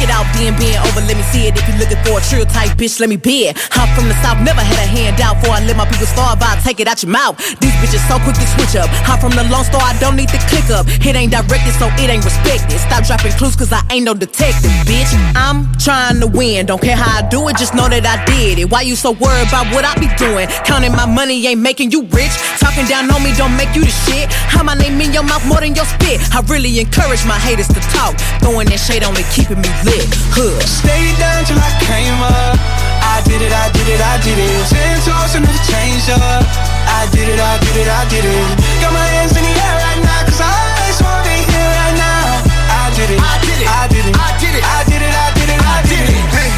it. 0.03 0.11
Out, 0.11 0.27
being 0.35 0.51
being 0.59 0.75
over, 0.83 0.99
let 1.07 1.15
me 1.15 1.23
see 1.31 1.47
it. 1.47 1.55
If 1.55 1.63
you're 1.67 1.79
looking 1.79 1.97
for 2.03 2.19
a 2.19 2.21
trill 2.27 2.45
type 2.45 2.75
bitch, 2.75 2.99
let 2.99 3.07
me 3.07 3.15
be 3.15 3.47
it. 3.47 3.57
I'm 3.71 3.87
from 3.95 4.11
the 4.11 4.15
south, 4.19 4.43
never 4.43 4.59
had 4.59 4.75
a 4.83 4.87
handout 4.87 5.39
for 5.39 5.55
I 5.55 5.63
let 5.63 5.79
my 5.79 5.87
people 5.87 6.05
starve. 6.05 6.43
I 6.43 6.59
take 6.59 6.83
it 6.83 6.87
out 6.87 7.01
your 7.01 7.11
mouth. 7.11 7.39
These 7.63 7.75
bitches 7.79 8.03
so 8.11 8.19
quick 8.19 8.35
to 8.35 8.47
switch 8.59 8.75
up. 8.75 8.91
I'm 9.07 9.19
from 9.23 9.31
the 9.31 9.47
Lone 9.47 9.63
Star, 9.63 9.81
I 9.81 9.95
don't 10.03 10.19
need 10.19 10.29
to 10.35 10.39
click 10.51 10.67
up. 10.69 10.85
It 10.89 11.15
ain't 11.15 11.31
directed, 11.31 11.73
so 11.79 11.87
it 11.95 12.09
ain't 12.11 12.25
respected. 12.25 12.77
Stop 12.83 13.07
dropping 13.07 13.31
clues, 13.39 13.55
cause 13.55 13.71
I 13.71 13.81
ain't 13.89 14.03
no 14.03 14.13
detective, 14.13 14.71
bitch. 14.83 15.11
I'm 15.35 15.71
trying 15.79 16.19
to 16.19 16.27
win, 16.27 16.65
don't 16.65 16.81
care 16.81 16.97
how 16.97 17.23
I 17.23 17.29
do 17.29 17.47
it, 17.47 17.55
just 17.55 17.73
know 17.73 17.87
that 17.87 18.03
I 18.03 18.19
did 18.25 18.59
it. 18.59 18.67
Why 18.69 18.81
you 18.81 18.95
so 18.95 19.11
worried 19.11 19.47
about 19.47 19.71
what 19.71 19.85
I 19.85 19.93
be 19.95 20.09
doing? 20.19 20.47
Counting 20.65 20.91
my 20.91 21.05
money 21.05 21.45
ain't 21.47 21.61
making 21.61 21.91
you 21.91 22.03
rich. 22.09 22.33
Talking 22.59 22.85
down 22.89 23.11
on 23.13 23.21
me 23.21 23.31
don't 23.37 23.55
make 23.55 23.75
you 23.75 23.85
the 23.85 23.93
shit. 24.09 24.31
How 24.49 24.63
my 24.63 24.73
name 24.73 24.99
in 24.99 25.13
your 25.13 25.23
mouth 25.23 25.45
more 25.45 25.61
than 25.61 25.75
your 25.75 25.85
spit. 25.85 26.17
I 26.33 26.41
really 26.49 26.79
encourage 26.79 27.25
my 27.25 27.37
haters 27.37 27.67
to 27.69 27.81
talk. 27.93 28.17
Throwing 28.41 28.67
that 28.73 28.81
shade 28.81 29.03
on 29.03 29.13
me, 29.13 29.23
keeping 29.29 29.61
me 29.61 29.69
lit. 29.85 29.92
Hood. 30.33 30.57
Stayed 30.65 31.13
down 31.21 31.45
till 31.45 31.61
I 31.61 31.69
came 31.85 32.17
up. 32.17 32.57
I 33.03 33.21
did 33.29 33.45
it, 33.45 33.53
I 33.53 33.69
did 33.69 33.85
it, 33.85 34.01
I 34.01 34.17
did 34.25 34.41
it. 34.41 34.65
Ten 34.65 34.97
toes 35.05 35.37
and 35.37 35.45
never 35.45 35.61
changed 35.69 36.09
up. 36.09 36.41
I 36.89 37.05
did 37.13 37.29
it, 37.29 37.37
I 37.37 37.61
did 37.61 37.77
it, 37.77 37.85
I 37.85 38.01
did 38.09 38.25
it. 38.25 38.49
Got 38.81 38.89
my 38.89 39.05
hands 39.13 39.37
in 39.37 39.45
the 39.45 39.53
air 39.53 39.75
right 39.85 40.01
now, 40.01 40.25
cause 40.25 40.41
I 40.41 40.49
just 40.89 40.97
wanna 41.05 41.21
be 41.21 41.37
here 41.45 41.69
right 41.77 41.93
now. 41.93 42.41
I 42.73 42.89
did 42.97 43.09
it, 43.13 43.21
I 43.21 43.37
did 43.45 43.57
it, 43.61 43.69
I 43.69 43.85
did 43.85 44.05
it, 44.09 44.15
I 44.17 44.29
did 44.41 44.53
it, 44.57 44.65
I 44.65 44.81
did 44.89 45.01
it, 45.05 45.13
I 45.13 45.27
did 45.37 45.49
it, 45.53 45.61
I 45.61 45.77
did 45.85 46.05
it. 46.09 46.25
Hey, 46.33 46.49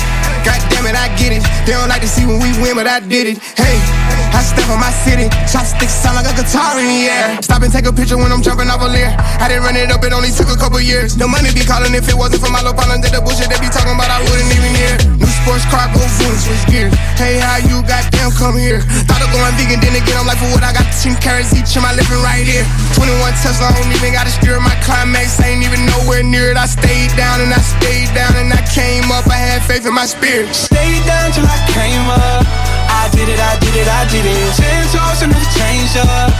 God 0.47 0.59
damn 0.71 0.87
it, 0.87 0.95
I 0.95 1.11
get 1.19 1.35
it. 1.35 1.43
They 1.67 1.75
don't 1.75 1.91
like 1.91 2.07
to 2.07 2.11
see 2.11 2.23
when 2.23 2.39
we 2.39 2.55
win, 2.63 2.74
but 2.85 3.01
I 3.01 3.07
did 3.09 3.33
it. 3.33 3.41
Hey, 3.57 3.81
I 4.29 4.45
step 4.45 4.69
on 4.69 4.77
my 4.77 4.93
city. 5.01 5.25
Chopsticks 5.49 5.89
sound 5.89 6.21
like 6.21 6.29
a 6.29 6.37
guitar 6.37 6.77
in 6.77 6.85
the 6.85 7.09
air. 7.09 7.41
Stop 7.41 7.65
and 7.65 7.73
take 7.73 7.89
a 7.89 7.93
picture 7.93 8.13
when 8.13 8.29
I'm 8.29 8.45
jumping 8.45 8.69
off 8.69 8.85
a 8.85 8.85
leer. 8.85 9.09
I 9.41 9.49
didn't 9.49 9.65
run 9.65 9.73
it 9.73 9.89
up, 9.89 10.05
it 10.05 10.13
only 10.13 10.29
took 10.29 10.53
a 10.53 10.59
couple 10.59 10.77
years. 10.77 11.17
The 11.17 11.25
money 11.25 11.49
be 11.49 11.65
calling 11.65 11.97
if 11.97 12.05
it 12.05 12.13
wasn't 12.13 12.45
for 12.45 12.53
my 12.53 12.61
low 12.61 12.77
partner. 12.77 13.01
Did 13.01 13.17
the 13.17 13.25
bullshit 13.25 13.49
they 13.49 13.57
be 13.57 13.73
talking 13.73 13.97
about, 13.97 14.13
I 14.13 14.21
wouldn't 14.21 14.53
even 14.53 14.69
hear. 14.77 14.93
New 15.17 15.25
sports 15.25 15.65
car, 15.73 15.89
go 15.97 16.03
boom, 16.21 16.37
switch 16.37 16.61
gears. 16.69 16.93
Hey, 17.17 17.41
how 17.41 17.57
you 17.57 17.81
goddamn 17.89 18.29
come 18.37 18.53
here? 18.53 18.85
Thought 19.09 19.25
of 19.25 19.33
going 19.33 19.49
vegan, 19.57 19.81
then 19.81 19.97
again, 19.97 20.21
I'm 20.21 20.29
like, 20.29 20.37
for 20.37 20.53
what 20.53 20.61
I 20.61 20.69
got 20.69 20.85
10 20.93 21.17
carrots 21.25 21.57
each 21.57 21.73
in 21.73 21.81
my 21.81 21.97
living 21.97 22.21
right 22.21 22.45
here. 22.45 22.69
21 22.93 23.17
Tesla, 23.41 23.73
I 23.73 23.81
don't 23.81 23.89
even 23.97 24.13
gotta 24.13 24.29
steer 24.29 24.61
my 24.61 24.77
climax. 24.85 25.41
Ain't 25.41 25.65
even 25.65 25.89
nowhere 25.89 26.21
near 26.21 26.53
it. 26.53 26.57
I 26.61 26.69
stayed 26.69 27.09
down 27.17 27.41
and 27.41 27.49
I 27.49 27.61
stayed 27.65 28.13
down 28.13 28.37
and 28.37 28.53
I 28.53 28.61
came 28.69 29.09
up. 29.09 29.25
I 29.25 29.41
had 29.41 29.65
faith 29.65 29.89
in 29.89 29.95
my 29.97 30.05
spirit. 30.05 30.53
Stayed 30.53 31.01
down 31.09 31.33
till 31.33 31.49
I 31.49 31.57
came 31.73 32.05
up. 32.13 32.74
I 32.95 33.09
did 33.11 33.27
it, 33.27 33.39
I 33.39 33.59
did 33.59 33.75
it, 33.75 33.87
I 33.87 34.07
did 34.07 34.25
it. 34.25 34.55
Ten 34.55 34.83
toes 34.87 35.21
and 35.21 35.31
never 35.31 35.49
changed 35.51 35.97
up. 35.99 36.31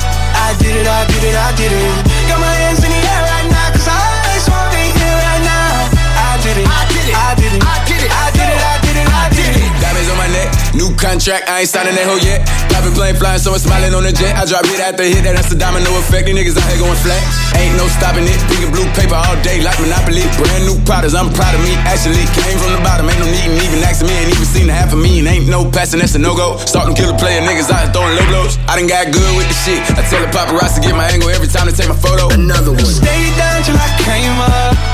I 0.48 0.56
did 0.58 0.76
it, 0.76 0.88
I 0.88 1.04
did 1.12 1.24
it, 1.24 1.36
I 1.36 1.52
did 1.60 1.72
it. 1.72 1.96
Got 2.32 2.40
my 2.40 2.54
hands 2.64 2.80
in 2.80 2.92
the 2.92 3.02
air 3.02 3.24
right 3.28 3.48
now, 3.52 3.68
cause 3.76 3.88
I 3.92 4.00
just 4.34 4.48
wanna 4.48 4.72
be 4.72 4.88
here 4.96 5.18
right 5.20 5.44
now. 5.44 5.92
I 6.16 6.40
did 6.40 6.56
it, 6.56 6.68
I 6.68 6.82
did 6.88 7.06
it, 7.12 7.16
I 7.16 7.32
did 7.36 7.54
it, 7.54 7.64
I 7.64 7.76
did 7.80 7.84
it, 7.84 7.85
new 10.76 10.92
contract, 11.00 11.48
I 11.48 11.64
ain't 11.64 11.72
signing 11.72 11.96
that 11.96 12.06
hoe 12.06 12.20
yet. 12.20 12.44
Private 12.70 12.94
plane 12.94 13.16
flying, 13.16 13.40
someone 13.40 13.64
smiling 13.64 13.96
on 13.96 14.04
the 14.04 14.12
jet. 14.12 14.36
I 14.36 14.44
drop 14.44 14.68
hit 14.68 14.84
after 14.84 15.08
hit, 15.08 15.24
that, 15.24 15.40
that's 15.40 15.50
the 15.50 15.56
domino 15.56 15.88
effect. 16.04 16.28
These 16.28 16.36
niggas 16.36 16.60
out 16.60 16.68
here 16.68 16.84
going 16.84 17.00
flat. 17.00 17.24
Ain't 17.56 17.80
no 17.80 17.88
stopping 17.88 18.28
it. 18.28 18.36
Pink 18.52 18.68
and 18.68 18.74
blue 18.76 18.86
paper 18.94 19.16
all 19.16 19.36
day 19.42 19.64
like 19.64 19.80
Monopoly. 19.80 20.28
Brand 20.36 20.68
new 20.68 20.78
products, 20.84 21.16
I'm 21.16 21.32
proud 21.32 21.56
of 21.56 21.64
me. 21.64 21.74
Actually, 21.88 22.28
came 22.36 22.60
from 22.60 22.76
the 22.76 22.82
bottom, 22.84 23.08
ain't 23.08 23.20
no 23.24 23.28
need 23.32 23.48
in 23.48 23.58
even 23.64 23.80
asking 23.88 24.12
me. 24.12 24.16
Ain't 24.20 24.36
even 24.36 24.46
seen 24.46 24.68
a 24.68 24.76
half 24.76 24.92
of 24.92 25.00
me, 25.00 25.24
and 25.24 25.28
ain't 25.32 25.48
no 25.48 25.64
passing, 25.64 26.04
that's 26.04 26.14
a 26.14 26.22
no 26.22 26.36
go. 26.36 26.60
Start 26.68 26.92
them 26.92 26.96
killer 26.96 27.16
player 27.16 27.40
niggas 27.42 27.72
out 27.72 27.88
here 27.88 27.92
throwing 27.96 28.14
low 28.20 28.28
blows. 28.28 28.60
I 28.68 28.76
done 28.76 28.92
got 28.92 29.10
good 29.16 29.32
with 29.40 29.48
the 29.48 29.58
shit. 29.64 29.80
I 29.96 30.04
tell 30.12 30.20
the 30.20 30.30
paparazzi 30.30 30.84
get 30.84 30.94
my 30.94 31.08
angle 31.08 31.32
every 31.32 31.48
time 31.48 31.72
they 31.72 31.76
take 31.76 31.90
my 31.90 31.98
photo. 31.98 32.28
Another 32.36 32.76
one. 32.76 32.84
Stayed 32.84 33.34
down 33.40 33.64
till 33.64 33.80
I 33.80 33.90
came 34.04 34.36
up. 34.44 34.85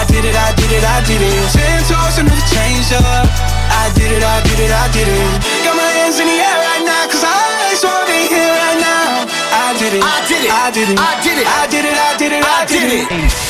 I 0.00 0.06
did 0.06 0.24
it, 0.24 0.34
I 0.34 0.56
did 0.56 0.72
it, 0.72 0.80
I 0.82 1.04
did 1.04 1.20
it. 1.20 1.52
Ten 1.52 1.84
toes 1.84 2.16
and 2.16 2.26
never 2.26 2.40
changed 2.48 2.96
up. 2.96 3.28
I 3.68 3.92
did 3.92 4.08
it, 4.16 4.24
I 4.24 4.40
did 4.48 4.56
it, 4.56 4.72
I 4.72 4.88
did 4.96 5.04
it. 5.04 5.44
Got 5.60 5.76
my 5.76 5.84
hands 5.92 6.18
in 6.18 6.24
the 6.24 6.40
air 6.40 6.56
right 6.56 6.84
now, 6.88 7.04
cause 7.04 7.20
I 7.20 7.68
just 7.68 7.84
wanna 7.84 8.08
here 8.08 8.48
right 8.48 8.80
now. 8.80 9.28
I 9.52 9.76
did 9.76 9.92
it, 9.92 10.02
I 10.02 10.24
did 10.24 10.40
it, 10.40 10.50
I 10.50 10.70
did 10.72 10.88
it, 10.88 10.96
I 10.96 11.12
did 11.20 11.36
it, 11.36 11.46
I 11.46 11.66
did 11.68 11.84
it, 11.84 11.98
I 12.00 12.16
did 12.16 12.32
it, 12.32 12.44
I 12.48 12.64
did 12.64 13.12
it. 13.12 13.49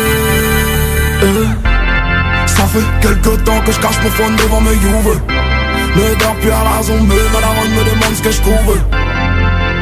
Ça 2.61 2.67
fait 2.67 2.85
quelque 3.01 3.41
temps 3.41 3.59
que 3.65 3.71
je 3.71 3.79
cache 3.79 3.99
mon 4.03 4.09
phone 4.11 4.35
devant 4.35 4.61
mes 4.61 4.75
youves. 4.75 5.19
Ne 5.95 6.13
dors 6.19 6.35
plus 6.35 6.51
à 6.51 6.63
la 6.63 6.77
raison, 6.77 6.93
mais 7.01 7.15
ma 7.33 7.41
daronne 7.41 7.71
me 7.71 7.83
demande 7.89 8.15
ce 8.15 8.21
que 8.21 8.29
je 8.29 8.39
trouve. 8.41 8.77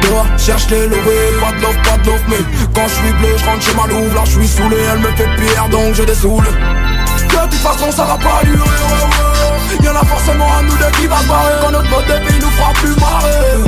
Dehors, 0.00 0.26
cherche 0.38 0.66
les 0.70 0.86
lovés, 0.88 1.28
pas 1.42 1.52
de 1.52 1.60
love, 1.60 1.76
pas 1.84 1.98
de 1.98 2.06
love 2.06 2.24
Mais 2.28 2.42
quand 2.74 2.88
je 2.88 2.94
suis 2.94 3.12
bleu, 3.20 3.36
je 3.36 3.44
rentre 3.44 3.62
chez 3.62 3.74
ma 3.74 3.86
louve. 3.86 4.14
Là 4.14 4.22
je 4.24 4.30
suis 4.30 4.48
saoulé, 4.48 4.78
elle 4.90 5.00
me 5.00 5.10
fait 5.12 5.28
pire 5.36 5.68
donc 5.68 5.92
je 5.92 6.04
dessoule. 6.04 6.44
De 6.44 7.50
toute 7.50 7.60
façon 7.60 7.92
ça 7.92 8.04
va 8.04 8.16
pas 8.16 8.40
durer, 8.44 8.56
ouais, 8.56 8.64
ouais. 8.64 9.84
Y'en 9.84 10.00
a 10.00 10.04
forcément 10.06 10.48
un 10.58 10.62
nous 10.62 10.78
deux 10.78 10.90
qui 10.98 11.06
va 11.06 11.18
se 11.18 11.28
barrer. 11.28 11.52
Quand 11.60 11.72
notre 11.72 11.90
mode 11.90 12.06
de 12.06 12.32
vie 12.32 12.40
nous 12.40 12.50
fera 12.50 12.72
plus 12.80 12.96
marrer. 12.96 13.60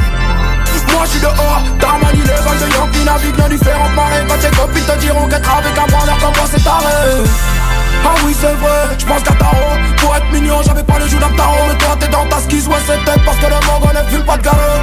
Moi 0.91 1.03
je 1.05 1.11
suis 1.11 1.21
dehors, 1.21 1.63
manié 2.01 2.23
les 2.23 2.41
vagues 2.41 2.65
de 2.65 2.75
Yankee 2.77 3.05
naviguent 3.05 3.37
dans 3.37 3.49
différentes 3.49 3.95
marées 3.95 4.25
Quand 4.27 4.39
tes 4.39 4.57
copines 4.57 4.85
te 4.85 4.99
diront 5.01 5.29
qu'être 5.29 5.55
avec 5.55 5.77
un 5.77 5.87
bandeur 5.87 6.19
comme 6.19 6.37
moi 6.37 6.49
c'est 6.51 6.65
taré 6.65 7.29
Ah 8.05 8.15
oui 8.25 8.35
c'est 8.41 8.55
vrai, 8.55 8.97
je 8.99 9.07
pense 9.07 9.23
qu'à 9.23 9.35
Taro. 9.35 9.57
Pour 9.99 10.17
être 10.17 10.31
mignon 10.33 10.61
j'avais 10.65 10.83
pas 10.83 10.99
le 10.99 11.07
jus 11.07 11.19
d'un 11.19 11.31
tarot. 11.37 11.67
Mais 11.69 11.79
toi 11.79 11.97
t'es 11.99 12.09
dans 12.09 12.27
ta 12.27 12.39
skis, 12.41 12.67
ouais 12.67 12.83
c'est 12.87 12.99
peut-être 13.05 13.25
parce 13.25 13.39
que 13.39 13.47
le 13.47 13.67
mongol 13.67 13.95
ne 13.95 14.11
fume 14.11 14.25
pas 14.25 14.37
de 14.37 14.43
galeux 14.43 14.83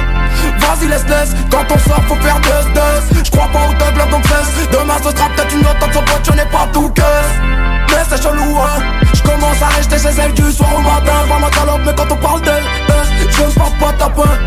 Vas-y 0.58 0.88
laisse 0.88 1.06
laisse, 1.06 1.34
quand 1.50 1.64
on 1.70 1.78
sort 1.78 2.02
faut 2.08 2.14
faire 2.16 2.40
deux 2.40 2.70
deux. 2.74 3.22
Je 3.24 3.30
crois 3.30 3.48
pas 3.48 3.60
au 3.68 3.98
love 3.98 4.10
donc 4.10 4.24
cesse 4.26 4.68
Demain 4.72 4.96
ce 4.98 5.10
sera 5.10 5.28
peut-être 5.30 5.52
une 5.54 5.60
autre 5.60 5.92
son 5.92 6.00
pote 6.02 6.24
je 6.24 6.32
n'ai 6.32 6.44
pas 6.46 6.66
tout 6.72 6.88
que 6.90 7.02
mais 7.90 8.04
c'est 8.08 8.22
chelou 8.22 8.56
hein. 8.56 8.80
Je 9.12 9.22
commence 9.22 9.60
à 9.62 9.66
rester 9.76 9.98
chez 9.98 10.14
elle 10.22 10.32
du 10.32 10.52
soir 10.52 10.70
au 10.76 10.80
matin. 10.80 11.26
Pas 11.28 11.38
ma 11.40 11.50
salope 11.52 11.80
mais 11.84 11.92
quand 11.96 12.10
on 12.12 12.16
parle 12.16 12.40
d'elle 12.42 12.62
euh, 12.90 13.04
Je 13.30 13.42
ne 13.42 13.50
porte 13.50 13.78
pas 13.78 13.92
ta 13.98 14.08
peur 14.08 14.38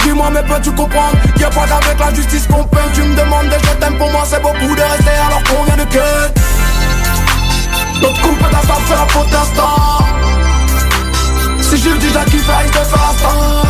Dis-moi 0.00 0.28
mais 0.32 0.42
peux-tu 0.42 0.72
comprendre 0.72 1.16
Y'a 1.38 1.50
pas 1.50 1.66
qu'avec 1.66 1.98
la 2.00 2.12
justice 2.14 2.46
qu'on 2.48 2.64
peint? 2.64 2.80
Tu 2.92 3.02
me 3.02 3.14
demandes 3.14 3.48
des 3.48 3.56
je 3.62 3.74
t'aime 3.78 3.96
pour 3.96 4.10
moi 4.10 4.24
c'est 4.26 4.42
beaucoup 4.42 4.74
de 4.74 4.82
rester 4.82 5.16
alors 5.26 5.42
qu'on 5.44 5.62
vient 5.64 5.76
de 5.76 5.88
Ta 8.04 8.60
femme 8.60 8.82
c'est 8.86 8.94
la 8.94 9.06
d'instant 9.30 9.98
Si 11.62 11.76
je 11.78 11.88
le 11.90 11.98
dis 11.98 12.12
kiffé 12.30 12.52
il 12.64 12.70
te 12.70 12.78
fait 12.78 13.00
l'instant 13.04 13.62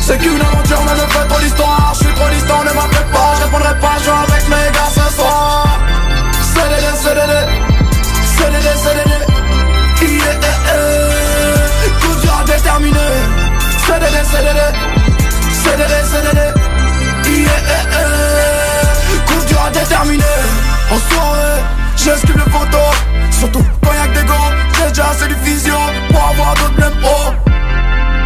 C'est 0.00 0.18
qu'une 0.18 0.40
aventure 0.40 0.82
mais 0.84 1.12
fait 1.12 1.28
trop 1.28 1.40
l'histoire 1.40 1.92
Je 1.94 1.98
suis 2.04 2.14
trop 2.14 2.28
distant 2.28 2.62
ne 2.64 2.72
m'appelle 2.72 3.06
pas. 3.12 3.34
Je 3.36 3.44
répondrai 3.44 3.78
pas 3.80 3.96
je 4.04 4.10
avec 4.10 4.48
mes 4.48 4.70
gars 4.72 4.92
ce 4.94 5.14
soir. 5.16 5.78
CDD 6.54 6.88
CDD 7.02 7.34
CDD 8.36 8.68
CDD 8.84 9.28
Yeah 10.00 10.08
yeah 10.08 10.56
yeah 10.66 11.98
Tout 12.00 12.20
dur 12.20 12.34
à 12.40 12.44
déterminer. 12.44 13.48
CDD, 13.88 14.18
CDD, 14.30 14.60
CDD, 15.64 15.94
CDD, 16.04 16.40
yeah, 17.26 17.60
yeah. 17.66 19.24
Coup 19.26 19.44
dur 19.46 19.62
à 19.64 19.70
déterminer. 19.70 20.24
En 20.90 20.98
soirée, 21.10 21.62
j'esquive 22.04 22.36
les 22.36 22.50
photos 22.50 22.94
Surtout 23.30 23.64
quand 23.82 23.92
y'a 23.92 24.06
que 24.08 24.18
des 24.18 24.26
gants. 24.26 24.50
J'ai 24.76 24.88
déjà 24.88 25.10
assez 25.10 25.28
de 25.28 25.34
vision 25.44 25.78
pour 26.10 26.28
avoir 26.28 26.54
d'autres 26.54 26.78
mêmes 26.78 27.04
oh 27.04 27.32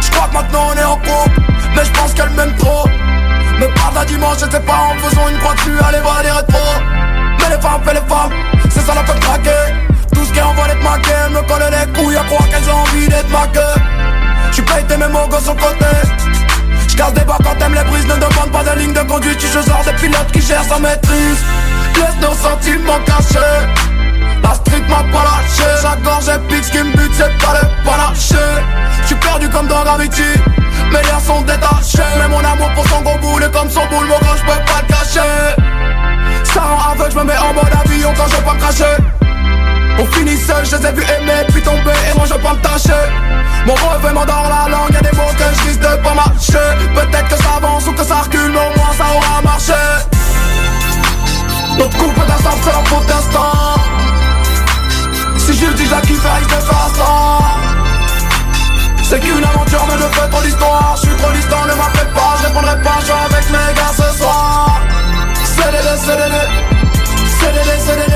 J'crois 0.01 0.27
que 0.27 0.33
maintenant 0.33 0.69
on 0.73 0.77
est 0.77 0.83
en 0.83 0.97
couple 0.97 1.41
Mais 1.75 1.85
j'pense 1.85 2.13
qu'elle 2.13 2.29
m'aime 2.31 2.55
trop. 2.57 2.87
Me 3.59 3.67
parle 3.75 3.93
d'un 3.95 4.05
dimanche, 4.05 4.37
je 4.39 4.49
sais 4.51 4.59
pas 4.59 4.79
en 4.89 4.95
faisant 4.97 5.27
une 5.29 5.37
croix 5.39 5.53
dessus 5.55 5.77
Allez 5.87 6.01
voir 6.01 6.21
les 6.23 6.31
rétros. 6.31 6.79
Mais 7.39 7.55
les 7.55 7.61
femmes 7.61 7.81
fait 7.83 7.93
les 7.93 8.07
femmes 8.07 8.33
C'est 8.69 8.81
ça 8.81 8.93
la 8.95 9.03
fait 9.03 9.19
craquer. 9.19 9.63
Tout 10.13 10.25
ce 10.25 10.33
qui 10.33 10.41
envoie 10.41 10.67
d'être 10.67 10.83
maqué 10.83 11.13
Me 11.31 11.41
colle 11.47 11.63
les 11.69 12.01
couilles 12.01 12.17
à 12.17 12.23
croire 12.23 12.47
qu'elles 12.49 12.69
ont 12.69 12.77
envie 12.77 13.07
d'être 13.07 13.29
ma 13.29 13.47
queue 13.47 13.81
J'suis 14.51 14.63
pas 14.63 14.79
été 14.79 14.97
mes 14.97 15.07
mots 15.07 15.29
sur 15.41 15.53
le 15.53 15.59
côté. 15.59 15.91
J'casse 16.87 17.13
des 17.13 17.21
bas 17.21 17.37
quand 17.43 17.55
t'aimes 17.57 17.73
les 17.73 17.83
brises 17.89 18.05
Ne 18.05 18.15
demande 18.15 18.51
pas 18.51 18.63
de 18.63 18.79
ligne 18.79 18.93
de 18.93 19.01
conduite. 19.01 19.41
Je 19.41 19.61
sors 19.61 19.83
des 19.85 19.93
pilotes 19.93 20.31
qui 20.31 20.41
gèrent 20.41 20.63
sa 20.63 20.79
maîtrise 20.79 21.43
Laisse 21.95 22.19
nos 22.21 22.33
sentiments 22.35 22.99
cachés 23.05 23.61
La 24.43 24.53
street 24.55 24.83
m'a 24.89 25.03
pas 25.11 25.23
lâché. 25.23 25.69
Chaque 25.81 26.01
gorge 26.03 26.27
est 26.27 26.39
pique, 26.47 26.63
ce 26.63 26.71
qui 26.71 26.79
me 26.79 26.91
bute 26.97 27.13
c'est 27.13 27.37
pas 27.37 27.53
le 27.61 27.67
panaché 27.85 28.45
J'suis 29.05 29.15
perdu 29.15 29.49
comme 29.49 29.67
dans 29.67 29.83
Gravity 29.83 30.21
Mes 30.91 31.01
liens 31.01 31.19
sont 31.25 31.41
détachés 31.41 32.11
Mais 32.19 32.27
mon 32.27 32.39
amour 32.39 32.69
pour 32.75 32.87
son 32.87 33.01
gros 33.01 33.17
boule 33.19 33.49
comme 33.51 33.69
son 33.69 33.85
boule 33.87 34.07
Mon 34.07 34.19
gars 34.19 34.35
j'peux 34.37 34.63
pas 34.65 34.81
le 34.81 34.93
cacher. 34.93 35.63
Ça 36.43 36.61
rend 36.61 36.91
aveugle, 36.91 37.11
j'me 37.11 37.23
mets 37.23 37.37
en 37.37 37.53
mode 37.53 37.73
avion 37.85 38.13
quand 38.15 38.27
je 38.27 38.41
pas 38.43 38.55
cracher. 38.55 38.95
On 39.99 40.05
finit 40.05 40.37
seul, 40.37 40.65
je 40.65 40.75
les 40.75 40.85
ai 40.87 40.91
vus 40.91 41.03
aimer, 41.03 41.45
puis 41.49 41.61
tomber, 41.61 41.97
et 42.09 42.17
moi 42.17 42.25
je 42.27 42.33
pas 42.35 42.53
me 42.53 42.61
tâcher. 42.61 43.03
Mon 43.65 43.73
revêt 43.73 44.13
m'endort 44.13 44.49
la 44.49 44.69
langue, 44.69 44.93
y'a 44.93 45.01
des 45.01 45.15
mots 45.15 45.33
que 45.37 45.71
je 45.71 45.77
de 45.77 46.03
pas 46.03 46.13
marcher. 46.13 46.67
Peut-être 46.93 47.27
que 47.27 47.43
ça 47.43 47.55
avance 47.57 47.87
ou 47.87 47.93
que 47.93 48.03
ça 48.03 48.15
recule, 48.15 48.51
mais 48.51 48.59
au 48.59 48.77
moins 48.79 48.93
ça 48.97 49.05
aura 49.15 49.41
marché 49.41 50.12
Notre 51.77 51.97
couple 51.97 52.19
d'instant, 52.27 52.51
c'est 52.63 52.71
leur 52.71 52.87
faute 52.87 53.05
d'instant. 53.07 53.51
Si 55.37 55.53
je 55.53 55.65
le 55.65 55.73
dis, 55.73 55.85
je 55.85 55.91
la 55.91 56.01
kiffe, 56.01 56.25
elle 56.25 56.43
risque 56.43 56.67
ça 56.67 56.89
C'est 59.03 59.19
qu'une 59.19 59.43
aventure, 59.43 59.85
mais 59.87 59.97
je 59.97 60.19
fais 60.19 60.29
trop 60.29 60.41
l'histoire 60.41 60.95
Je 60.95 61.01
suis 61.07 61.15
trop 61.17 61.31
distant, 61.33 61.65
ne 61.65 61.73
m'appelez 61.73 62.09
pas, 62.15 62.35
je 62.39 62.47
répondrai 62.47 62.81
pas, 62.81 62.97
je 62.99 63.05
suis 63.05 63.13
avec 63.13 63.49
mes 63.49 63.73
gars 63.75 63.93
ce 63.95 64.17
soir. 64.17 64.81
CDD, 65.43 65.89
CDD, 66.05 66.39
CDD, 67.39 67.71
CDD 67.85 68.15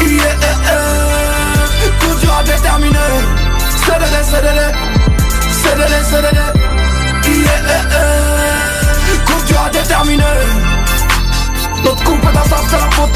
Yeah, 0.00 0.34
yeah, 0.40 0.56
yeah. 0.64 1.90
Coup 2.00 2.14
dur 2.20 2.34
à 2.38 2.42
déterminer. 2.42 2.98
CDD, 3.84 4.16
CDD 4.30 4.60
CDD, 5.62 5.94
CDD 6.10 6.40
Yeah, 7.26 7.44
yeah, 7.44 7.82
yeah. 7.90 9.24
Coup 9.26 9.42
dur 9.46 9.60
à 9.66 9.70
déterminer 9.70 10.69
Notre 11.84 12.04
couple 12.04 12.26
est 12.26 12.32
d'instant, 12.32 12.56
c'est 12.68 12.76
la 12.76 12.90
faute 12.90 13.10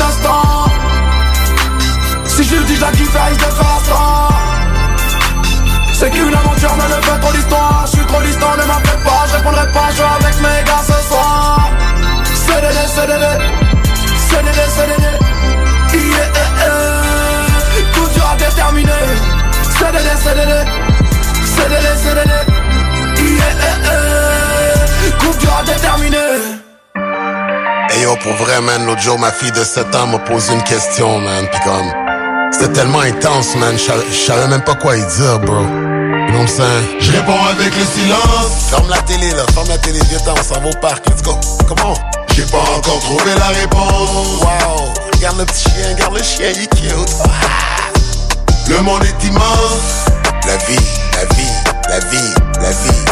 Si 2.27 2.45
je 2.45 2.57
le 2.57 2.65
dis, 2.65 2.75
risque 2.75 2.91
de 2.91 3.53
faire 3.53 3.81
ça 3.85 4.29
C'est 5.93 6.11
qu'une 6.11 6.35
aventure, 6.35 6.75
mais 6.77 6.97
ne 6.97 7.01
fais 7.03 7.21
trop 7.21 7.33
l'histoire 7.33 7.85
Je 7.87 7.91
suis 7.97 8.07
trop 8.07 8.23
distant, 8.23 8.57
ne 8.57 8.65
m'appelle 8.67 9.03
pas 9.05 9.27
Je 9.29 9.37
répondrai 9.37 9.73
pas, 9.73 9.91
je 9.97 10.03
avec 10.03 10.37
mes 10.41 10.65
gars 10.65 10.83
ce 10.85 11.09
soir. 11.09 11.71
CDD, 12.35 12.87
CDD 12.95 13.27
CDD, 14.29 14.61
CDD. 14.77 15.07
Coup 17.95 18.09
dur 18.15 18.27
à 18.31 18.37
déterminer. 18.37 18.91
CDD, 19.79 20.11
CDD 20.23 20.55
CDD, 21.57 21.89
CDD. 22.03 22.33
Coup 25.19 25.35
dur 25.39 25.53
à 25.59 25.63
déterminer 25.63 26.54
Hey 27.95 28.03
yo, 28.03 28.17
pour 28.17 28.33
vrai, 28.35 28.61
man, 28.61 28.85
l'autre 28.87 29.01
jour, 29.03 29.19
ma 29.19 29.31
fille 29.31 29.53
de 29.53 29.63
7 29.63 29.95
ans 29.95 30.07
m'a 30.09 30.19
posé 30.19 30.53
une 30.53 30.63
question, 30.65 31.19
man. 31.21 31.47
Pis 31.49 31.59
comme, 31.65 31.93
c'était 32.53 32.73
tellement 32.73 33.01
intense, 33.01 33.55
man. 33.57 33.77
Je 33.79 34.15
savais- 34.27 34.49
même 34.49 34.63
pas 34.65 34.75
quoi 34.75 34.97
y 34.97 35.01
dire, 35.17 35.39
bro. 35.41 35.55
You 35.63 36.41
know? 36.41 36.47
Je 37.01 37.13
réponds 37.13 37.45
avec 37.51 37.73
le 37.77 37.85
silence. 37.85 38.71
Ferme 38.71 38.89
la 38.91 38.99
télé, 39.03 39.31
là. 39.31 39.45
Ferme 39.55 39.69
la 39.69 39.79
télé, 39.79 40.01
viens 40.09 40.19
on 40.33 40.43
s'en 40.43 40.61
va 40.61 40.69
au 40.69 40.81
parc. 40.81 41.07
Let's 41.09 41.23
go. 41.23 41.39
Comment? 41.69 41.95
J'ai 42.35 42.43
pas 42.43 42.59
encore 42.77 42.99
trouvé 43.01 43.33
la 43.39 43.49
réponse. 43.49 44.41
Wow. 44.41 44.93
Regarde 45.15 45.39
le 45.39 45.45
petit 45.45 45.71
chien, 45.71 45.89
regarde 45.95 46.17
le 46.17 46.23
chien, 46.23 46.47
il 46.53 46.63
est 46.63 46.75
cute. 46.75 47.15
Ah. 47.25 47.29
Le 48.69 48.81
monde 48.81 49.05
est 49.05 49.25
immense. 49.27 50.07
La 50.47 50.57
vie, 50.67 50.81
la 51.13 51.25
vie, 51.37 51.53
la 51.89 51.99
vie, 52.01 52.35
la 52.61 52.71
vie. 52.71 53.05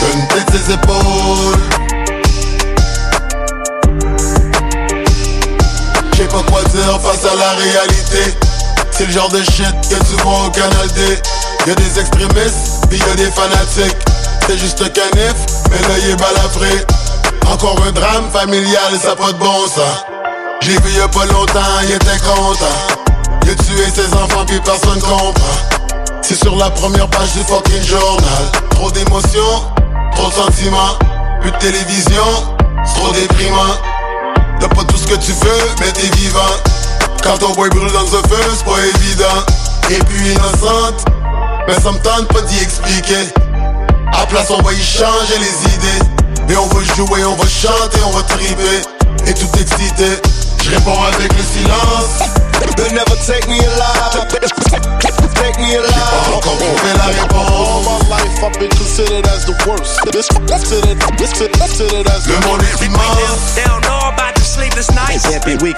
Donne 0.00 0.28
tête 0.28 0.56
ses 0.56 0.72
épaules. 0.72 1.85
Je 6.16 6.22
sais 6.22 6.28
pas 6.28 6.42
quoi 6.50 6.62
dire 6.62 6.98
face 7.02 7.30
à 7.30 7.36
la 7.36 7.50
réalité. 7.50 8.34
C'est 8.90 9.04
le 9.04 9.12
genre 9.12 9.28
de 9.28 9.42
shit 9.42 9.74
que 9.82 9.96
tu 9.96 10.22
vois 10.22 10.46
au 10.46 10.50
Canal 10.50 10.88
D. 10.94 11.18
Y'a 11.66 11.74
des 11.74 12.00
extrémistes, 12.00 12.88
puis 12.88 12.98
y'a 12.98 13.14
des 13.16 13.30
fanatiques. 13.30 13.98
C'est 14.48 14.56
juste 14.56 14.80
un 14.80 14.88
canif, 14.88 15.34
mais 15.70 15.76
l'œil 15.86 16.12
est 16.12 16.16
balafré. 16.16 16.86
Encore 17.52 17.76
un 17.86 17.92
drame 17.92 18.30
familial, 18.32 18.98
ça 18.98 19.14
pas 19.14 19.30
de 19.30 19.36
bon 19.36 19.66
sens. 19.66 20.06
J'ai 20.62 20.78
vu 20.80 20.98
y'a 20.98 21.06
pas 21.06 21.26
longtemps, 21.26 21.60
il 21.82 21.90
était 21.90 22.18
content. 22.24 22.64
Il 23.42 23.50
a 23.50 23.54
tué 23.54 23.84
ses 23.94 24.10
enfants, 24.14 24.46
puis 24.46 24.58
personne 24.60 24.98
comprend. 25.00 25.34
C'est 26.22 26.42
sur 26.42 26.56
la 26.56 26.70
première 26.70 27.08
page 27.08 27.32
du 27.34 27.40
fucking 27.40 27.84
journal. 27.84 28.44
Trop 28.70 28.90
d'émotions, 28.90 29.64
trop 30.14 30.28
de 30.28 30.32
sentiments. 30.32 30.96
Plus 31.42 31.50
de 31.50 31.58
télévision, 31.58 32.24
c'est 32.86 33.00
trop 33.02 33.12
déprimant 33.12 33.95
T'as 34.60 34.68
pas 34.68 34.84
tout 34.84 34.96
ce 34.96 35.06
que 35.06 35.16
tu 35.16 35.32
veux, 35.32 35.68
mais 35.80 35.92
t'es 35.92 36.08
vivant 36.16 36.40
Quand 37.22 37.38
ton 37.38 37.52
boy 37.52 37.68
brûle 37.70 37.92
dans 37.92 38.02
le 38.02 38.06
feu, 38.08 38.42
c'est 38.56 38.64
pas 38.64 38.78
évident 38.96 39.44
Et 39.90 39.98
puis 40.04 40.32
innocente, 40.32 41.04
mais 41.66 41.74
ça 41.74 41.92
me 41.92 41.98
tente 41.98 42.28
pas 42.28 42.40
d'y 42.42 42.58
expliquer 42.62 43.32
À 44.12 44.26
place 44.26 44.50
on 44.50 44.62
va 44.62 44.72
y 44.72 44.82
changer 44.82 45.38
les 45.38 45.74
idées 45.74 46.52
Et 46.52 46.56
on 46.56 46.66
va 46.66 46.82
jouer, 46.94 47.24
on 47.24 47.34
va 47.34 47.46
chanter, 47.48 47.98
on 48.06 48.10
va 48.10 48.22
triper 48.22 48.82
Et 49.26 49.34
tout 49.34 49.48
excité, 49.60 50.20
je 50.64 50.70
réponds 50.70 51.02
avec 51.14 51.32
le 51.32 51.42
silence 51.42 52.46
They'll 52.76 52.92
never 52.92 53.16
take 53.26 53.46
me 53.48 53.56
alive. 53.56 54.28
Take 55.34 55.58
me 55.58 55.76
alive. 55.76 55.86
J'ai 55.86 56.30
pas 56.30 56.36
encore 56.36 56.56
trouvé 56.56 56.92
la 56.96 57.04
réponse 57.04 57.48
All 57.48 57.82
my 57.84 57.98
life 58.08 58.42
I've 58.42 58.58
been 58.58 58.70
considered 58.70 59.26
as 59.26 59.44
the 59.44 59.54
worst. 59.66 60.00
This 60.12 60.28
considered, 60.28 60.98
this 61.16 61.32
considered 61.32 62.06
as 62.08 62.26
Le 62.26 62.38
monde 62.46 62.62
est 62.62 62.84
immense 62.84 63.54
They 63.54 63.64
don't 63.64 63.80
know 63.82 63.98
about 64.08 64.34
the 64.34 64.35
sleepless 64.46 64.90
nights. 64.94 65.26
Can't 65.26 65.44
be 65.44 65.56
weak. 65.58 65.76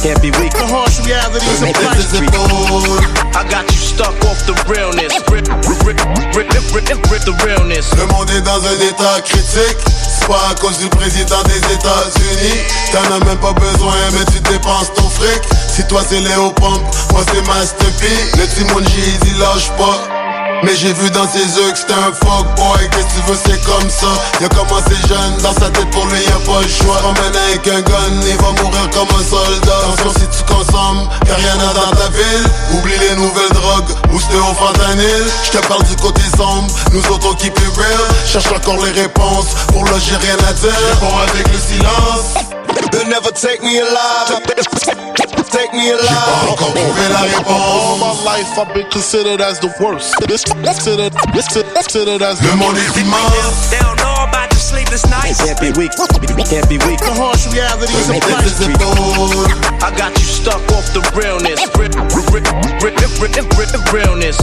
Can't 0.00 0.22
be 0.22 0.30
weak. 0.38 0.54
The 0.54 0.66
harsh 0.70 1.02
realities 1.02 1.62
of 1.62 1.72
Donne 1.74 1.84
life. 1.84 1.98
tête 1.98 2.08
ses 2.08 2.22
épaules 2.22 3.02
I 3.34 3.42
got 3.50 3.66
you 3.66 3.78
stuck 3.82 4.14
off 4.30 4.38
the 4.46 4.54
realness. 4.70 5.12
Rip, 5.28 5.50
rip, 5.50 5.74
rip, 5.84 5.98
rip, 6.34 6.48
rip, 6.50 6.88
rip, 6.88 7.10
rip 7.10 7.22
the 7.26 7.34
realness. 7.42 7.90
Le 7.98 8.06
monde 8.06 8.30
est 8.30 8.42
dans 8.42 8.62
un 8.62 8.78
état 8.86 9.20
critique 9.24 9.78
C'est 10.06 10.26
pas 10.26 10.40
à 10.50 10.54
cause 10.54 10.78
du 10.78 10.88
président 10.88 11.42
des 11.44 11.58
États-Unis 11.58 12.58
T'en 12.92 13.14
as 13.14 13.24
même 13.24 13.38
pas 13.38 13.52
besoin 13.52 13.94
mais 14.12 14.24
tu 14.32 14.40
dépenses 14.40 14.92
ton 14.94 15.08
fric 15.08 15.42
Si 15.68 15.84
toi 15.86 16.02
c'est 16.06 16.20
Léo 16.20 16.50
Pompe, 16.52 16.82
moi 17.12 17.22
c'est 17.32 17.46
Master 17.46 17.90
P 18.00 18.06
Le 18.38 18.46
Timon 18.46 18.80
j'ai 18.84 19.18
dit 19.26 19.38
lâche 19.38 19.70
pas 19.76 20.23
mais 20.64 20.74
j'ai 20.76 20.92
vu 20.92 21.10
dans 21.10 21.28
ses 21.28 21.44
yeux 21.44 21.70
que 21.72 21.78
c'était 21.78 21.92
un 21.92 22.12
fuck 22.12 22.46
boy 22.56 22.88
Qu'est-ce 22.90 23.06
que 23.06 23.20
tu 23.20 23.26
veux 23.28 23.38
c'est 23.44 23.64
comme 23.64 23.90
ça. 23.90 24.06
Il 24.40 24.46
a 24.46 24.48
commencé 24.48 24.94
jeune, 25.08 25.36
dans 25.42 25.52
sa 25.52 25.70
tête 25.70 25.90
pour 25.90 26.06
lui 26.06 26.20
y 26.22 26.28
a 26.28 26.40
pas 26.46 26.60
le 26.62 26.68
choix. 26.68 27.00
Emmène 27.04 27.36
avec 27.48 27.66
un 27.68 27.80
gun, 27.80 28.14
il 28.26 28.36
va 28.36 28.62
mourir 28.62 28.88
comme 28.90 29.08
un 29.18 29.24
soldat. 29.24 29.78
Attention 29.92 30.12
si 30.20 30.38
tu 30.38 30.44
consommes, 30.44 31.08
car 31.26 31.36
rien 31.36 31.56
n'a 31.56 31.72
dans 31.74 31.90
ta 31.90 32.08
ville. 32.08 32.46
Oublie 32.72 32.98
les 32.98 33.16
nouvelles 33.16 33.52
drogues, 33.52 33.92
ou 34.12 34.20
c'était 34.20 34.36
au 34.36 34.54
fentanyl. 34.54 35.24
Je 35.44 35.58
te 35.58 35.66
parle 35.66 35.84
du 35.84 35.96
côté 35.96 36.22
sombre, 36.36 36.72
nous 36.92 37.04
autres 37.12 37.28
on 37.30 37.34
keep 37.34 37.58
it 37.58 37.76
real. 37.76 38.04
Cherche 38.26 38.52
encore 38.52 38.82
les 38.84 38.92
réponses, 38.92 39.54
pour 39.72 39.84
là 39.84 39.98
j'ai 39.98 40.16
rien 40.16 40.36
à 40.48 40.52
dire. 40.52 40.72
Réponds 40.90 41.18
avec 41.18 41.48
le 41.52 41.58
silence 41.58 42.53
They'll 42.92 43.08
never 43.08 43.30
take 43.30 43.62
me 43.62 43.78
alive. 43.78 44.28
Take 45.50 45.72
me 45.72 45.90
alive. 45.90 46.02
J'ai 46.02 46.46
pas 46.46 46.50
encore 46.50 46.74
trouvé 46.74 47.08
la 47.10 47.20
All 47.20 47.26
réponse 47.28 48.00
my 48.00 48.14
life 48.24 48.58
I've 48.58 48.74
been 48.74 48.88
considered 48.90 49.40
as 49.40 49.60
the 49.60 49.70
worst. 49.80 50.14
This 50.26 50.42
considered, 50.44 51.12
this 51.32 51.46
considered 51.48 52.22
as 52.22 52.42
Le 52.42 52.56
monde 52.56 52.76
They 53.70 53.78
don't 53.78 53.96
know 53.98 54.24
about 54.26 54.50
the 54.50 54.56
sleepless 54.56 55.06
nights. 55.06 55.38
Can't 55.44 55.60
be 55.60 55.70
weak. 55.78 55.92
Can't 56.50 56.68
be 56.68 56.78
weak. 56.78 56.98
The 56.98 57.14
harsh 57.14 57.46
realities 57.52 58.08
of 58.10 58.18
Donne 58.20 58.50
tête 58.50 58.78
life. 58.82 59.46
I 59.82 59.90
got 59.96 60.10
you 60.18 60.24
stuck 60.24 60.62
off 60.72 60.92
the 60.92 61.02
realness. 61.14 61.60
The 61.62 61.78
realness. 63.92 64.38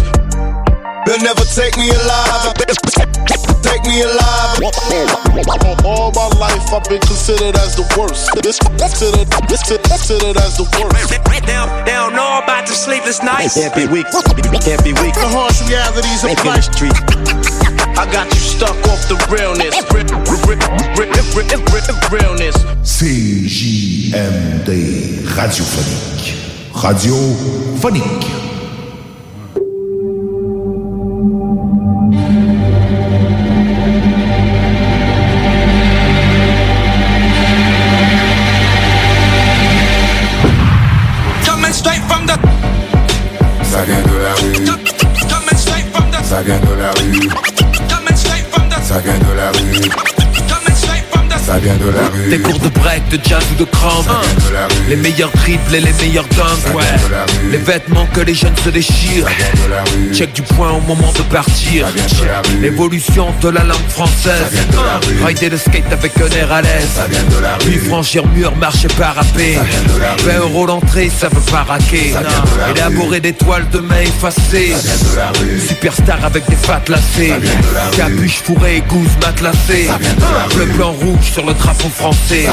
They'll 1.05 1.23
never 1.23 1.43
take 1.43 1.75
me 1.77 1.89
alive. 1.89 2.53
Take 3.71 3.87
me 3.87 4.03
alive. 4.03 4.59
All 5.87 6.11
my 6.11 6.27
life 6.35 6.73
I've 6.75 6.83
been 6.91 6.99
considered 6.99 7.55
as 7.55 7.79
the 7.79 7.87
worst. 7.95 8.27
This 8.43 8.59
considered, 8.59 9.31
this 9.47 9.63
considered 9.63 10.35
as 10.43 10.59
the 10.59 10.67
worst. 10.75 11.07
They 11.07 11.39
don't, 11.47 11.71
they 11.87 11.95
don't 11.95 12.11
know 12.11 12.43
about 12.43 12.67
the 12.67 12.75
sleepless 12.75 13.23
nights. 13.23 13.55
Can't 13.55 13.73
be 13.73 13.87
weak. 13.87 14.07
Can't 14.11 14.83
be 14.83 14.91
weak. 14.99 15.15
The 15.15 15.31
harsh 15.31 15.63
realities 15.71 16.19
of 16.27 16.35
life. 16.43 16.67
I 17.95 18.03
got 18.11 18.27
you 18.27 18.41
stuck 18.43 18.75
off 18.91 19.07
the 19.07 19.15
realness. 19.31 19.79
Rip, 19.95 20.11
rip, 20.27 20.43
rip, 20.51 20.59
rip, 20.99 21.71
rip, 21.71 21.71
Ça 46.41 46.47
vient 46.47 46.59
de 46.59 46.73
la 46.73 46.89
rue 46.89 47.29
straight 48.15 48.45
from 48.47 48.67
the. 48.67 48.83
Ça 48.83 48.97
vient 48.97 49.19
de 49.19 49.31
la 49.37 49.51
rue 49.51 50.20
Ça 51.51 51.59
vient 51.59 51.75
de 51.75 51.89
la 51.89 52.07
rue. 52.07 52.29
Des 52.29 52.39
cours 52.39 52.59
de 52.59 52.69
break, 52.69 53.09
de 53.09 53.19
jazz 53.27 53.43
ou 53.51 53.59
de 53.59 53.65
cramp. 53.65 54.05
Les 54.87 54.95
meilleurs 54.95 55.31
triples 55.31 55.75
et 55.75 55.81
les 55.81 55.91
meilleurs 55.91 56.27
dunks, 56.27 56.73
ouais. 56.73 56.85
Les 57.51 57.57
vêtements 57.57 58.07
que 58.13 58.21
les 58.21 58.33
jeunes 58.33 58.55
se 58.63 58.69
déchirent. 58.69 59.27
Check 60.13 60.31
du 60.31 60.43
point 60.43 60.71
au 60.71 60.79
moment 60.79 61.11
de 61.11 61.23
partir. 61.23 61.87
L'évolution 62.61 63.33
de 63.41 63.49
la 63.49 63.65
langue 63.65 63.89
française. 63.89 64.65
Rider 65.25 65.49
le 65.49 65.57
skate 65.57 65.91
avec 65.91 66.13
un 66.21 66.29
air 66.37 66.53
à 66.53 66.61
l'aise. 66.61 67.01
Puis 67.59 67.79
franchir 67.79 68.25
mur, 68.27 68.55
marcher 68.55 68.87
parapé. 68.97 69.57
20 70.23 70.39
euros 70.39 70.65
l'entrée, 70.65 71.09
ça 71.09 71.27
veut 71.27 71.51
pas 71.51 71.63
raquer. 71.63 72.13
Élaborer 72.73 73.19
des 73.19 73.33
toiles 73.33 73.67
de 73.73 73.79
main 73.79 73.99
effacées. 73.99 74.73
Superstar 75.67 76.23
avec 76.23 76.49
des 76.49 76.55
fat 76.55 76.83
lacées. 76.87 77.33
Capuche 77.97 78.41
fourrée 78.41 78.81
gousse 78.87 79.17
matelassée. 79.21 79.89
Le 80.57 80.65
blanc 80.65 80.93
rouge 80.93 81.40
sur 81.41 81.47
le 81.47 81.53
drapeau 81.53 81.89
français. 81.89 82.47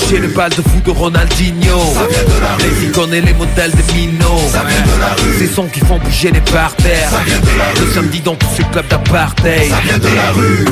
Toucher 0.00 0.18
le 0.18 0.28
bal 0.28 0.50
de 0.50 0.62
fou 0.62 0.80
de 0.84 0.90
Ronaldinho. 0.90 1.78
Les 2.58 2.86
icônes 2.86 3.14
et 3.14 3.20
les 3.20 3.34
modèles 3.34 3.70
de 3.70 3.92
Mino. 3.92 4.40
Ces 5.38 5.46
sons 5.46 5.68
qui 5.72 5.80
font 5.80 5.98
bouger 5.98 6.30
les 6.30 6.40
parterres. 6.40 7.10
Le 7.80 7.92
samedi 7.92 8.20
dans 8.20 8.34
tous 8.34 8.48
ces 8.56 8.64
clubs 8.64 8.88
d'apartheid. 8.88 9.72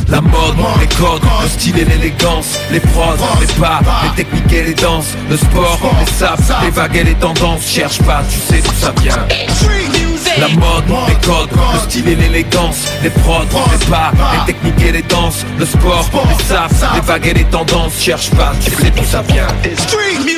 La 0.09 0.21
mode, 0.21 0.57
les 0.81 0.89
codes, 0.97 1.23
le 1.43 1.49
style 1.49 1.79
et 1.79 1.85
l'élégance. 1.85 2.59
Les 2.71 2.81
prods, 2.81 3.17
les 3.41 3.47
pas, 3.61 3.81
les 4.05 4.25
techniques 4.25 4.53
et 4.53 4.63
les 4.65 4.75
danses. 4.75 5.15
Le 5.31 5.37
sport, 5.37 5.79
les 6.01 6.13
saps, 6.13 6.53
les 6.63 6.71
vagues 6.71 6.97
et 6.97 7.05
les 7.05 7.15
tendances. 7.15 7.67
Cherche 7.67 7.99
pas, 8.03 8.23
tu 8.29 8.39
sais 8.39 8.61
d'où 8.61 8.73
ça 8.81 8.93
vient. 9.03 10.01
La 10.39 10.49
mode, 10.49 10.85
les 11.09 11.14
codes, 11.26 11.51
le 11.74 11.78
style 11.80 12.09
et 12.09 12.14
l'élégance 12.16 12.76
Les 13.03 13.11
prods, 13.11 13.43
les 13.70 13.87
pas, 13.87 14.12
les 14.47 14.53
techniques 14.53 14.83
et 14.87 14.93
les 14.93 15.03
danses 15.03 15.45
Le 15.59 15.66
sport, 15.66 16.09
les 16.28 16.45
saps, 16.45 16.74
les 16.95 17.01
vagues 17.01 17.26
et 17.26 17.35
les 17.35 17.45
tendances. 17.45 17.93
Cherche 18.01 18.30
pas, 18.30 18.53
tu 18.64 18.70
sais 18.70 18.91
d'où 18.91 19.05
ça 19.05 19.22
vient. 19.22 19.47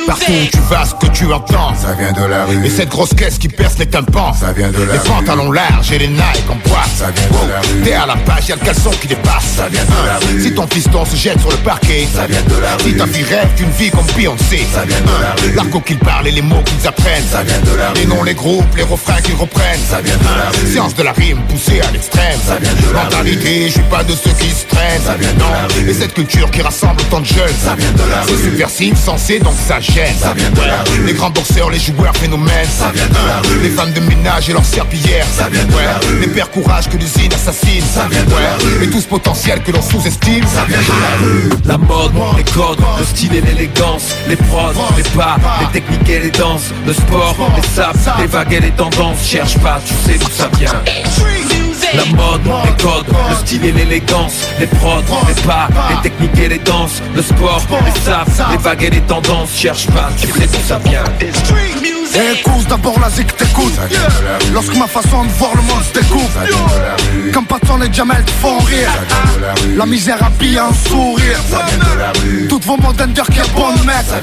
Partout 0.07 0.31
où 0.31 0.45
tu 0.51 0.59
vas, 0.69 0.85
ce 0.85 0.93
que 0.95 1.11
tu 1.11 1.31
entends, 1.33 1.73
ça 1.75 1.93
vient 1.93 2.11
de 2.11 2.23
la 2.29 2.45
rue. 2.45 2.63
Et 2.65 2.69
cette 2.69 2.89
grosse 2.89 3.13
caisse 3.13 3.37
qui 3.39 3.47
perce 3.47 3.77
les 3.79 3.87
tympans, 3.87 4.33
ça 4.33 4.51
vient 4.53 4.69
de 4.69 4.83
la 4.83 4.93
Les 4.93 4.99
pantalons 4.99 5.51
larges 5.51 5.91
et 5.91 5.97
les 5.97 6.07
Nike 6.07 6.49
en 6.49 6.55
poids, 6.57 6.83
Ça 6.95 7.05
vient 7.11 7.27
de 7.27 7.51
la 7.51 7.59
rue. 7.61 7.81
T'es 7.83 7.93
à 7.93 8.05
la 8.05 8.15
page, 8.17 8.47
y'a 8.49 8.55
le 8.55 8.61
caleçon 8.65 8.91
qui 9.01 9.07
dépasse. 9.07 9.45
Ça 9.57 9.67
vient 9.69 9.83
de 9.83 10.07
la 10.07 10.17
rue. 10.27 10.41
Si 10.43 10.53
ton 10.53 10.67
fiston 10.67 11.05
se 11.05 11.15
jette 11.15 11.39
sur 11.39 11.49
le 11.49 11.57
parquet, 11.57 12.07
Ça 12.13 12.27
vient 12.27 12.41
de 12.43 12.61
la 12.61 12.77
Si 12.79 12.85
rue. 12.91 12.97
ta 12.97 13.07
fille 13.07 13.23
rêve 13.23 13.53
d'une 13.55 13.71
vie 13.71 13.89
comme 13.89 14.05
Beyoncé, 14.15 14.65
Ça 14.73 14.83
vient 14.85 14.99
de 15.01 15.21
la 15.21 15.35
rue. 15.41 15.55
L'argot 15.55 15.79
qu'ils 15.81 15.97
parlent 15.99 16.27
et 16.27 16.31
les 16.31 16.41
mots 16.43 16.61
qu'ils 16.65 16.87
apprennent, 16.87 17.23
Ça 17.31 17.41
vient 17.43 17.59
de 17.59 17.75
la 17.77 17.93
Les 17.93 18.01
rue. 18.01 18.07
noms, 18.07 18.23
les 18.23 18.35
groupes, 18.35 18.75
les 18.77 18.83
refrains 18.83 19.21
qu'ils 19.21 19.35
reprennent, 19.35 19.79
Ça 19.89 20.01
vient 20.01 20.17
de 20.17 20.23
la 20.23 20.49
rue. 20.49 20.73
Séance 20.73 20.95
de 20.95 21.03
la 21.03 21.11
rime 21.11 21.37
poussée 21.47 21.79
à 21.81 21.91
l'extrême. 21.91 22.39
Ça 22.45 22.57
vient 22.57 22.73
de 22.73 22.93
la 22.93 23.03
Mentalité, 23.03 23.67
je 23.67 23.73
suis 23.73 23.81
pas 23.81 24.03
de 24.03 24.13
ceux 24.13 24.31
qui 24.31 24.49
se 24.49 24.65
traînent. 24.65 25.01
Ça 25.05 25.15
vient 25.15 25.33
de 25.33 25.39
non. 25.39 25.49
la 25.51 25.67
rue. 25.73 25.89
Et 25.89 25.93
cette 25.93 26.13
culture 26.13 26.49
qui 26.49 26.61
rassemble 26.61 27.01
tant 27.09 27.19
de 27.19 27.25
jeunes, 27.25 27.55
Ça 27.63 27.75
vient 27.75 27.91
de 27.91 28.09
la 28.09 28.23
c'est 28.27 28.43
subversif, 28.43 28.97
sensé, 28.97 29.39
donc 29.39 29.53
ça 29.67 29.79
gêne. 29.79 30.15
Ça 30.19 30.33
vient 30.33 30.49
de 30.49 30.61
la 30.61 30.83
rue. 30.83 31.05
Les 31.05 31.13
grands 31.13 31.29
boxeurs, 31.29 31.69
les 31.69 31.79
joueurs 31.79 32.15
phénomènes. 32.17 32.67
Ça 32.77 32.91
vient 32.93 33.07
de 33.07 33.27
la 33.27 33.47
rue. 33.47 33.59
Les 33.61 33.69
fans 33.69 33.87
de 33.87 33.99
ménage 34.01 34.49
et 34.49 34.53
leurs 34.53 34.65
serpillères. 34.65 35.27
Ça 35.37 35.49
vient 35.49 35.65
de 35.65 35.71
la 35.71 35.99
rue. 36.07 36.19
Les 36.19 36.27
pères 36.27 36.49
courage 36.49 36.89
que 36.89 36.97
l'usine 36.97 37.31
assassine. 37.33 37.83
Ça 37.93 38.07
vient 38.09 38.23
de 38.23 38.31
la 38.31 38.55
rue. 38.57 38.83
Et 38.83 38.89
tout 38.89 39.01
ce 39.01 39.07
potentiel 39.07 39.61
que 39.61 39.71
l'on 39.71 39.81
sous-estime. 39.81 40.45
Ça 40.47 40.65
vient 40.67 40.79
de 40.79 40.83
la 40.83 41.25
rue. 41.25 41.49
La 41.65 41.77
mode, 41.77 42.11
les 42.37 42.43
codes, 42.43 42.79
le 42.97 43.03
style 43.05 43.33
et 43.35 43.41
l'élégance 43.41 44.15
Les 44.27 44.35
prods, 44.35 44.73
les 44.97 45.03
pas, 45.03 45.37
les 45.59 45.67
techniques 45.67 46.09
et 46.09 46.19
les 46.19 46.31
danses 46.31 46.71
Le 46.85 46.93
sport, 46.93 47.35
les 47.55 47.67
saps, 47.75 48.07
les 48.19 48.27
vagues 48.27 48.53
et 48.53 48.59
les 48.59 48.71
tendances 48.71 49.25
Cherche 49.25 49.57
pas, 49.57 49.74
tu 49.83 49.93
sais 49.93 50.17
d'où 50.17 50.29
ça 50.31 50.49
vient. 50.57 50.71
La 51.93 52.05
mode, 52.05 52.41
les 52.65 52.83
codes, 52.83 53.05
le 53.29 53.35
style 53.35 53.65
et 53.65 53.71
l'élégance 53.71 54.41
Les 54.59 54.67
prods, 54.67 55.03
les 55.27 55.41
pas, 55.43 55.69
les 55.89 56.09
techniques 56.09 56.37
et 56.39 56.49
les 56.49 56.57
danses 56.59 57.01
Le 57.15 57.21
sport, 57.21 57.61
les 57.85 58.01
saps, 58.01 58.41
les 58.51 58.57
vagues 58.57 58.83
et 58.83 58.89
les 58.89 59.01
tendances. 59.01 59.55
Cherche 59.55 59.87
pas, 59.87 60.09
tu 60.19 60.27
sais 60.27 60.47
d'où 60.47 60.67
ça 60.67 60.79
vient 60.79 61.03
Écoute 62.15 62.67
d'abord 62.69 62.97
la 63.01 63.09
zik 63.09 63.35
t'écoute. 63.35 63.73
Lorsque 64.53 64.75
ma 64.75 64.87
façon 64.87 65.25
de 65.25 65.29
voir 65.31 65.51
le 65.55 65.61
monde 65.63 65.83
se 65.83 65.99
découpe. 65.99 67.33
Comme 67.33 67.45
Patson 67.45 67.81
et 67.81 67.91
Jamel 67.91 68.23
te 68.23 68.31
font 68.31 68.57
rire. 68.59 68.89
La 69.75 69.85
misère 69.85 70.23
habille 70.23 70.57
un 70.57 70.71
sourire. 70.87 71.39
Toutes 72.47 72.65
vos 72.65 72.77
modes 72.77 73.01
under 73.01 73.25
qui 73.25 73.39
bon 73.53 73.71
mettre 73.85 74.15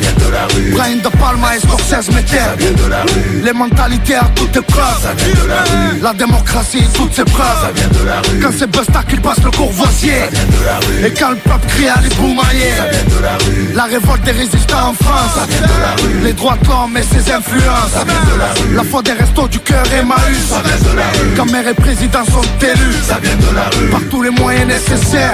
Brian 0.72 0.97
de 0.97 1.09
Palma 1.18 1.57
et 1.57 1.61
Scorsese 1.61 2.11
m'éterre 2.12 2.57
Les 3.43 3.53
mentalités 3.53 4.16
à 4.16 4.24
toute 4.34 4.57
épreuve 4.57 5.09
La 6.01 6.14
démocratie 6.14 6.84
toutes 6.95 7.14
ses 7.14 7.24
preuves. 7.24 7.72
Quand 8.40 8.51
c'est 8.59 8.70
Busta 8.70 9.03
qui 9.09 9.16
passe 9.16 9.43
le 9.45 9.51
courvoisier 9.51 10.22
Et 11.05 11.11
quand 11.11 11.30
le 11.30 11.36
peuple 11.36 11.66
crie 11.68 11.88
à 11.88 12.01
les 12.01 13.74
La 13.74 13.84
révolte 13.84 14.22
des 14.22 14.32
résistants 14.32 14.88
en 14.90 14.95
France. 14.95 15.49
Les 16.22 16.32
droits 16.32 16.57
de 16.62 16.68
l'homme 16.68 16.97
et 16.97 17.03
ses 17.03 17.30
influences 17.30 17.82
La 18.74 18.85
foi 18.85 19.03
des 19.03 19.12
restos 19.12 19.49
du 19.49 19.59
cœur 19.61 19.83
Emmaüs 19.93 20.53
Quand 21.37 21.47
maire 21.47 21.68
et 21.68 21.74
président 21.74 22.24
sont 22.24 22.43
élus. 22.61 23.91
Par 23.91 24.01
tous 24.11 24.22
les 24.22 24.30
moyens 24.30 24.66
nécessaires. 24.66 25.33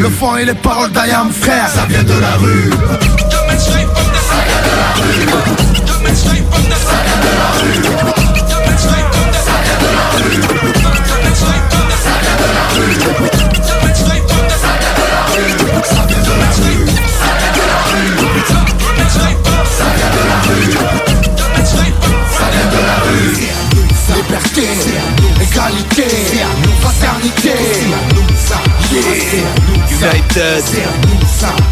Le 0.00 0.08
fond 0.08 0.36
et 0.36 0.44
les 0.44 0.54
paroles 0.54 0.92
d'Ayam 0.92 1.30
frère. 1.30 1.68
Ça 1.68 1.86
vient 1.88 2.02
de 2.02 2.20
la 2.20 2.36
rue. 2.36 2.70
Liberté, 12.72 13.41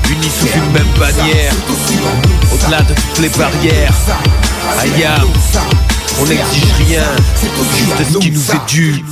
Unis 0.08 0.30
sous 0.30 0.46
une 0.46 0.72
même 0.72 0.86
bannière. 0.98 1.52
Au-delà 2.52 2.82
de 2.82 2.94
toutes 2.94 3.18
les 3.18 3.28
barrières. 3.30 3.92
Ayam, 4.78 5.28
on 6.20 6.26
n'exige 6.26 6.72
rien. 6.86 7.02
Juste 7.76 8.12
ce 8.12 8.18
qui 8.18 8.30
nous 8.30 8.52
est 8.52 8.68
dû 8.68 9.04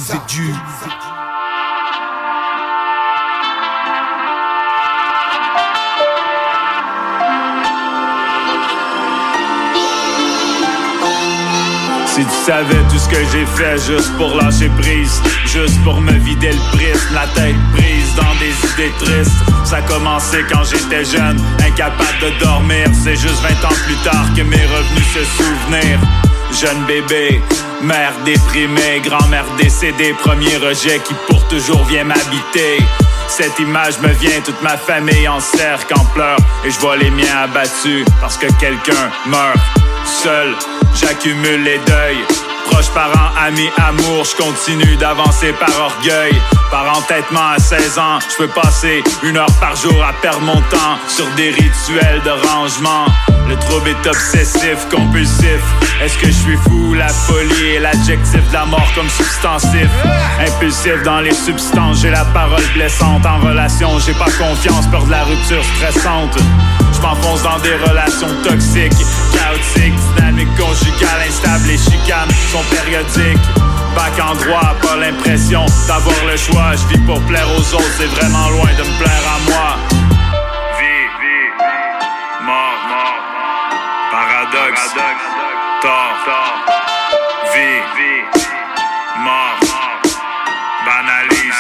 Si 12.19 12.25
tu 12.25 12.47
savais 12.47 12.83
tout 12.91 12.99
ce 12.99 13.09
que 13.09 13.25
j'ai 13.31 13.47
fait 13.47 13.79
juste 13.79 14.13
pour 14.17 14.35
lâcher 14.35 14.69
prise, 14.81 15.23
juste 15.47 15.81
pour 15.85 16.01
me 16.01 16.11
vider 16.11 16.51
le 16.51 16.77
prisme, 16.77 17.15
la 17.15 17.29
tête 17.29 17.55
prise 17.73 18.13
dans 18.17 18.35
des 18.41 18.51
idées 18.73 18.93
tristes. 18.99 19.37
Ça 19.65 19.77
a 19.77 19.83
commencé 19.83 20.39
quand 20.51 20.65
j'étais 20.65 21.05
jeune, 21.05 21.41
incapable 21.65 22.19
de 22.21 22.45
dormir. 22.45 22.89
C'est 22.93 23.15
juste 23.15 23.41
20 23.41 23.69
ans 23.69 23.75
plus 23.87 23.95
tard 24.03 24.27
que 24.37 24.43
mes 24.43 24.57
revenus 24.57 25.07
se 25.15 25.25
souvenir. 25.37 26.01
Jeune 26.61 26.85
bébé, 26.87 27.41
mère 27.83 28.15
déprimée, 28.25 29.01
grand-mère 29.05 29.47
décédée, 29.57 30.13
premier 30.15 30.57
rejet 30.57 30.99
qui 30.99 31.15
pour 31.29 31.47
toujours 31.47 31.85
vient 31.85 32.03
m'habiter. 32.03 32.79
Cette 33.29 33.57
image 33.61 34.01
me 34.01 34.09
vient, 34.09 34.41
toute 34.45 34.61
ma 34.61 34.77
famille 34.77 35.29
en 35.29 35.39
cercle, 35.39 35.95
en 35.95 36.05
pleurs, 36.07 36.39
et 36.65 36.71
je 36.73 36.81
vois 36.81 36.97
les 36.97 37.11
miens 37.11 37.45
abattus 37.45 38.05
parce 38.21 38.37
que 38.37 38.47
quelqu'un 38.59 39.09
meurt. 39.27 39.61
Seul, 40.09 40.55
j'accumule 40.95 41.63
les 41.63 41.79
deuils. 41.79 42.25
Proches 42.71 42.91
parents, 42.91 43.31
amis, 43.41 43.71
amour, 43.77 44.25
je 44.25 44.43
continue 44.43 44.97
d'avancer 44.97 45.53
par 45.53 45.71
orgueil. 45.81 46.33
Par 46.71 46.99
entêtement 46.99 47.51
à 47.55 47.59
16 47.59 47.99
ans, 47.99 48.19
je 48.31 48.37
peux 48.37 48.49
passer 48.49 49.03
une 49.23 49.37
heure 49.37 49.53
par 49.61 49.77
jour 49.77 50.03
à 50.05 50.13
perdre 50.21 50.41
mon 50.41 50.61
temps 50.63 50.99
sur 51.09 51.27
des 51.37 51.51
rituels 51.51 52.23
de 52.25 52.49
rangement. 52.49 53.07
Le 53.49 53.57
trouble 53.57 53.89
est 53.89 54.07
obsessif, 54.07 54.87
compulsif. 54.91 55.61
Est-ce 56.03 56.19
que 56.19 56.27
je 56.27 56.33
suis 56.33 56.57
fou? 56.57 56.93
La 56.95 57.09
folie 57.09 57.77
est 57.77 57.81
l'adjectif 57.81 58.47
de 58.49 58.53
la 58.53 58.67
mort 58.67 58.87
comme 58.95 59.09
substantif. 59.09 59.89
Impulsif 60.39 61.03
dans 61.03 61.21
les 61.21 61.33
substances, 61.33 62.03
j'ai 62.03 62.11
la 62.11 62.27
parole 62.27 62.63
blessante. 62.75 63.25
En 63.25 63.39
relation, 63.39 63.99
j'ai 64.01 64.13
pas 64.13 64.31
confiance, 64.39 64.87
peur 64.89 65.05
de 65.07 65.11
la 65.11 65.25
rupture 65.25 65.65
stressante. 65.77 66.37
Je 66.93 67.01
m'enfonce 67.01 67.43
dans 67.43 67.59
des 67.61 67.75
relations 67.89 68.29
toxiques, 68.45 68.93
chaotiques, 69.33 69.95
dynamiques 70.17 70.55
conjugales 70.57 71.23
instables. 71.27 71.67
Les 71.69 71.79
chicanes 71.79 72.31
sont 72.53 72.65
périodiques. 72.71 73.43
Bac 73.97 74.13
en 74.21 74.35
droit, 74.35 74.77
pas 74.83 74.97
l'impression 74.97 75.65
d'avoir 75.87 76.17
le 76.31 76.37
choix. 76.37 76.73
Je 76.77 76.95
vis 76.95 77.03
pour 77.07 77.21
plaire 77.23 77.49
aux 77.57 77.75
autres, 77.75 77.93
c'est 77.99 78.21
vraiment 78.21 78.51
loin 78.51 78.69
de 78.77 78.83
me 78.83 78.99
plaire 78.99 79.25
à 79.27 79.51
moi. 79.51 80.18
Tort, 85.83 86.35
vie, 87.53 88.23
mort, 89.25 89.59
banalise, 90.87 91.55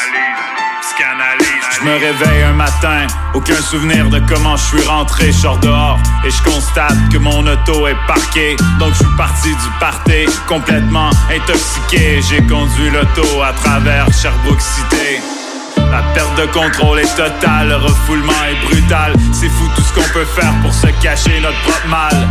psychanalyse. 0.83 1.49
Je 1.81 1.85
me 1.85 1.93
réveille 1.93 2.43
un 2.43 2.53
matin, 2.53 3.07
aucun 3.35 3.61
souvenir 3.61 4.09
de 4.09 4.21
comment 4.29 4.57
je 4.57 4.65
suis 4.65 4.87
rentré, 4.87 5.33
je 5.33 5.61
dehors 5.61 5.99
et 6.25 6.31
je 6.31 6.43
constate 6.43 6.97
que 7.13 7.19
mon 7.19 7.47
auto 7.47 7.89
est 7.89 7.97
parqué. 8.07 8.57
Donc 8.79 8.93
je 8.93 8.99
suis 8.99 9.17
parti 9.17 9.51
du 9.51 9.71
party, 9.81 10.27
complètement 10.47 11.11
intoxiqué. 11.31 12.21
J'ai 12.29 12.43
conduit 12.47 12.91
l'auto 12.91 13.43
à 13.43 13.53
travers 13.53 14.07
Sherbrooke 14.13 14.61
Cité. 14.61 15.38
La 15.91 16.03
perte 16.15 16.37
de 16.39 16.47
contrôle 16.47 17.01
est 17.01 17.17
totale, 17.17 17.69
le 17.69 17.77
refoulement 17.77 18.45
est 18.51 18.67
brutal. 18.67 19.15
C'est 19.33 19.49
fou 19.49 19.69
tout 19.75 19.83
ce 19.83 19.93
qu'on 19.93 20.13
peut 20.13 20.25
faire 20.25 20.53
pour 20.63 20.73
se 20.73 20.87
cacher 21.03 21.41
notre 21.41 21.61
propre 21.63 21.89
mal. 21.89 22.29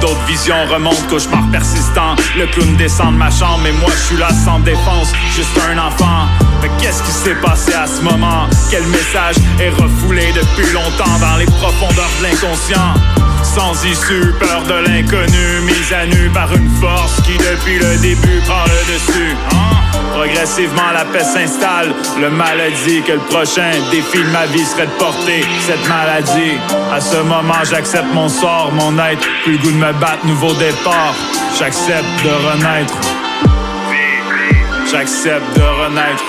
D'autres 0.00 0.24
visions 0.26 0.66
remontent, 0.66 1.02
cauchemar 1.08 1.42
persistant. 1.50 2.16
Le 2.38 2.46
clown 2.46 2.76
descend 2.76 3.14
de 3.14 3.18
ma 3.18 3.30
chambre, 3.30 3.60
mais 3.62 3.72
moi 3.72 3.90
je 3.90 4.06
suis 4.06 4.16
là 4.16 4.30
sans 4.30 4.60
défense, 4.60 5.12
juste 5.34 5.58
un 5.70 5.78
enfant. 5.78 6.26
Mais 6.62 6.70
qu'est-ce 6.80 7.02
qui 7.02 7.10
s'est 7.10 7.34
passé 7.36 7.72
à 7.74 7.86
ce 7.86 8.02
moment? 8.02 8.48
Quel 8.70 8.86
message 8.86 9.36
est 9.58 9.70
refoulé 9.70 10.32
depuis 10.32 10.72
longtemps 10.72 11.18
dans 11.20 11.36
les 11.36 11.46
profondeurs 11.46 12.10
de 12.18 12.24
l'inconscient? 12.24 13.19
Sans 13.54 13.84
issue, 13.84 14.32
peur 14.38 14.62
de 14.62 14.74
l'inconnu, 14.86 15.60
mise 15.64 15.92
à 15.92 16.06
nu 16.06 16.30
par 16.30 16.54
une 16.54 16.70
force 16.80 17.20
qui 17.22 17.36
depuis 17.36 17.80
le 17.80 17.96
début 18.00 18.40
prend 18.46 18.62
le 18.64 18.92
dessus. 18.92 19.36
Hein? 19.50 19.80
Progressivement 20.14 20.92
la 20.94 21.04
paix 21.04 21.24
s'installe, 21.24 21.92
le 22.20 22.30
mal 22.30 22.60
a 22.60 22.70
dit 22.84 23.02
que 23.02 23.12
le 23.12 23.18
prochain 23.18 23.72
défi 23.90 24.18
de 24.18 24.30
ma 24.30 24.46
vie 24.46 24.64
serait 24.64 24.86
de 24.86 24.92
porter 24.92 25.44
cette 25.66 25.88
maladie. 25.88 26.58
À 26.92 27.00
ce 27.00 27.16
moment 27.16 27.64
j'accepte 27.68 28.12
mon 28.14 28.28
sort, 28.28 28.70
mon 28.72 28.96
être, 28.98 29.26
plus 29.42 29.54
le 29.54 29.58
goût 29.58 29.72
de 29.72 29.76
me 29.78 29.92
battre, 29.94 30.24
nouveau 30.26 30.52
départ. 30.54 31.14
J'accepte 31.58 32.06
de 32.22 32.30
renaître. 32.30 32.94
J'accepte 34.92 35.56
de 35.56 35.62
renaître. 35.62 36.24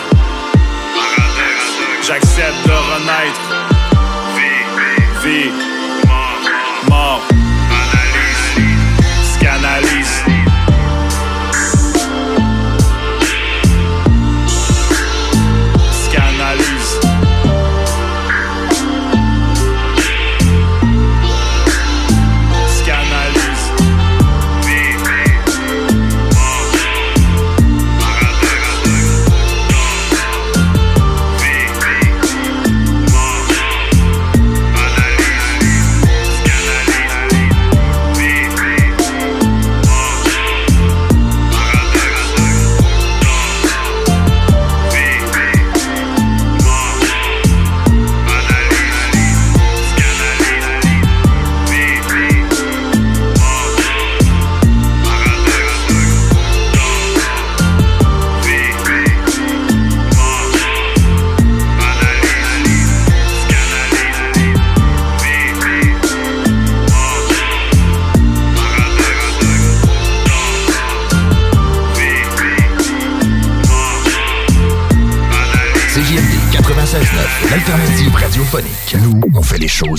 J'accepte 2.01 2.65
de 2.65 2.71
renaître. 2.71 3.41
Vie. 6.89 7.30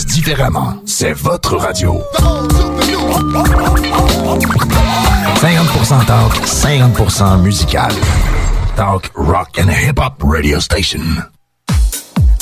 Différemment. 0.07 0.75
C'est 0.87 1.13
votre 1.13 1.57
radio. 1.57 2.01
50% 5.41 6.07
talk, 6.07 6.33
50% 6.47 7.43
musical. 7.43 7.91
Talk, 8.77 9.11
rock 9.15 9.59
and 9.59 9.71
hip-hop 9.71 10.23
radio 10.23 10.61
station. 10.61 11.25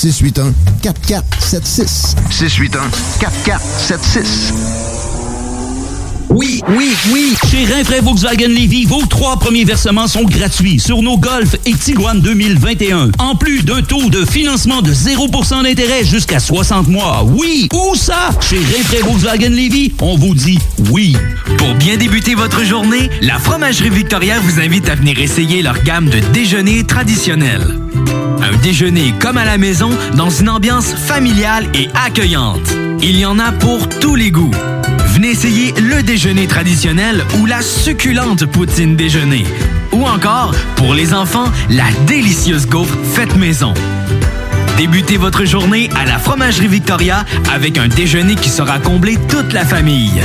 681-4476. 0.00 2.16
681-4476. 2.30 4.52
Oui, 6.30 6.62
oui, 6.68 6.94
oui. 7.12 7.34
Chez 7.50 7.64
Rinfraie 7.64 8.00
Volkswagen 8.00 8.48
Levy, 8.48 8.86
vos 8.86 9.04
trois 9.06 9.36
premiers 9.36 9.64
versements 9.64 10.06
sont 10.06 10.22
gratuits 10.22 10.78
sur 10.78 11.02
nos 11.02 11.18
Golf 11.18 11.56
et 11.66 11.74
Tiguan 11.74 12.20
2021. 12.20 13.10
En 13.18 13.34
plus 13.34 13.62
d'un 13.62 13.82
taux 13.82 14.08
de 14.08 14.24
financement 14.24 14.80
de 14.80 14.94
0% 14.94 15.64
d'intérêt 15.64 16.04
jusqu'à 16.04 16.38
60 16.38 16.88
mois. 16.88 17.24
Oui, 17.26 17.68
où 17.74 17.96
ça? 17.96 18.30
Chez 18.40 18.58
Rinfraie 18.58 19.02
Volkswagen 19.02 19.50
Levy, 19.50 19.92
on 20.00 20.16
vous 20.16 20.34
dit 20.34 20.58
oui. 20.90 21.16
Pour 21.58 21.74
bien 21.74 21.96
débuter 21.96 22.36
votre 22.36 22.64
journée, 22.64 23.10
la 23.20 23.38
Fromagerie 23.38 23.90
Victoria 23.90 24.38
vous 24.40 24.60
invite 24.60 24.88
à 24.88 24.94
venir 24.94 25.18
essayer 25.18 25.62
leur 25.62 25.82
gamme 25.82 26.08
de 26.08 26.20
déjeuners 26.32 26.84
traditionnels. 26.84 27.76
Un 28.42 28.56
déjeuner 28.62 29.14
comme 29.20 29.36
à 29.36 29.44
la 29.44 29.58
maison 29.58 29.90
dans 30.14 30.30
une 30.30 30.48
ambiance 30.48 30.92
familiale 30.94 31.66
et 31.74 31.88
accueillante. 31.94 32.74
Il 33.02 33.18
y 33.18 33.24
en 33.24 33.38
a 33.38 33.52
pour 33.52 33.88
tous 33.88 34.16
les 34.16 34.30
goûts. 34.30 34.50
Venez 35.14 35.30
essayer 35.30 35.72
le 35.72 36.02
déjeuner 36.02 36.46
traditionnel 36.46 37.24
ou 37.38 37.46
la 37.46 37.62
succulente 37.62 38.46
poutine 38.46 38.96
déjeuner. 38.96 39.44
Ou 39.92 40.06
encore, 40.06 40.54
pour 40.76 40.94
les 40.94 41.12
enfants, 41.12 41.50
la 41.68 41.90
délicieuse 42.06 42.66
gaufre 42.66 42.96
faite 43.02 43.36
maison. 43.36 43.74
Débutez 44.76 45.18
votre 45.18 45.44
journée 45.44 45.90
à 45.94 46.06
la 46.06 46.18
Fromagerie 46.18 46.68
Victoria 46.68 47.26
avec 47.52 47.76
un 47.76 47.88
déjeuner 47.88 48.34
qui 48.34 48.48
sera 48.48 48.78
comblé 48.78 49.18
toute 49.28 49.52
la 49.52 49.64
famille. 49.64 50.22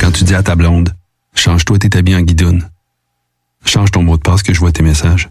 Quand 0.00 0.10
tu 0.10 0.24
dis 0.24 0.34
à 0.34 0.42
ta 0.42 0.56
blonde, 0.56 0.90
change-toi 1.34 1.78
tes 1.78 1.96
habits 1.96 2.16
en 2.16 2.20
guidoune. 2.20 2.68
Change 3.64 3.90
ton 3.90 4.02
mot 4.02 4.16
de 4.16 4.22
passe 4.22 4.42
que 4.42 4.52
je 4.52 4.60
vois 4.60 4.72
tes 4.72 4.82
messages. 4.82 5.30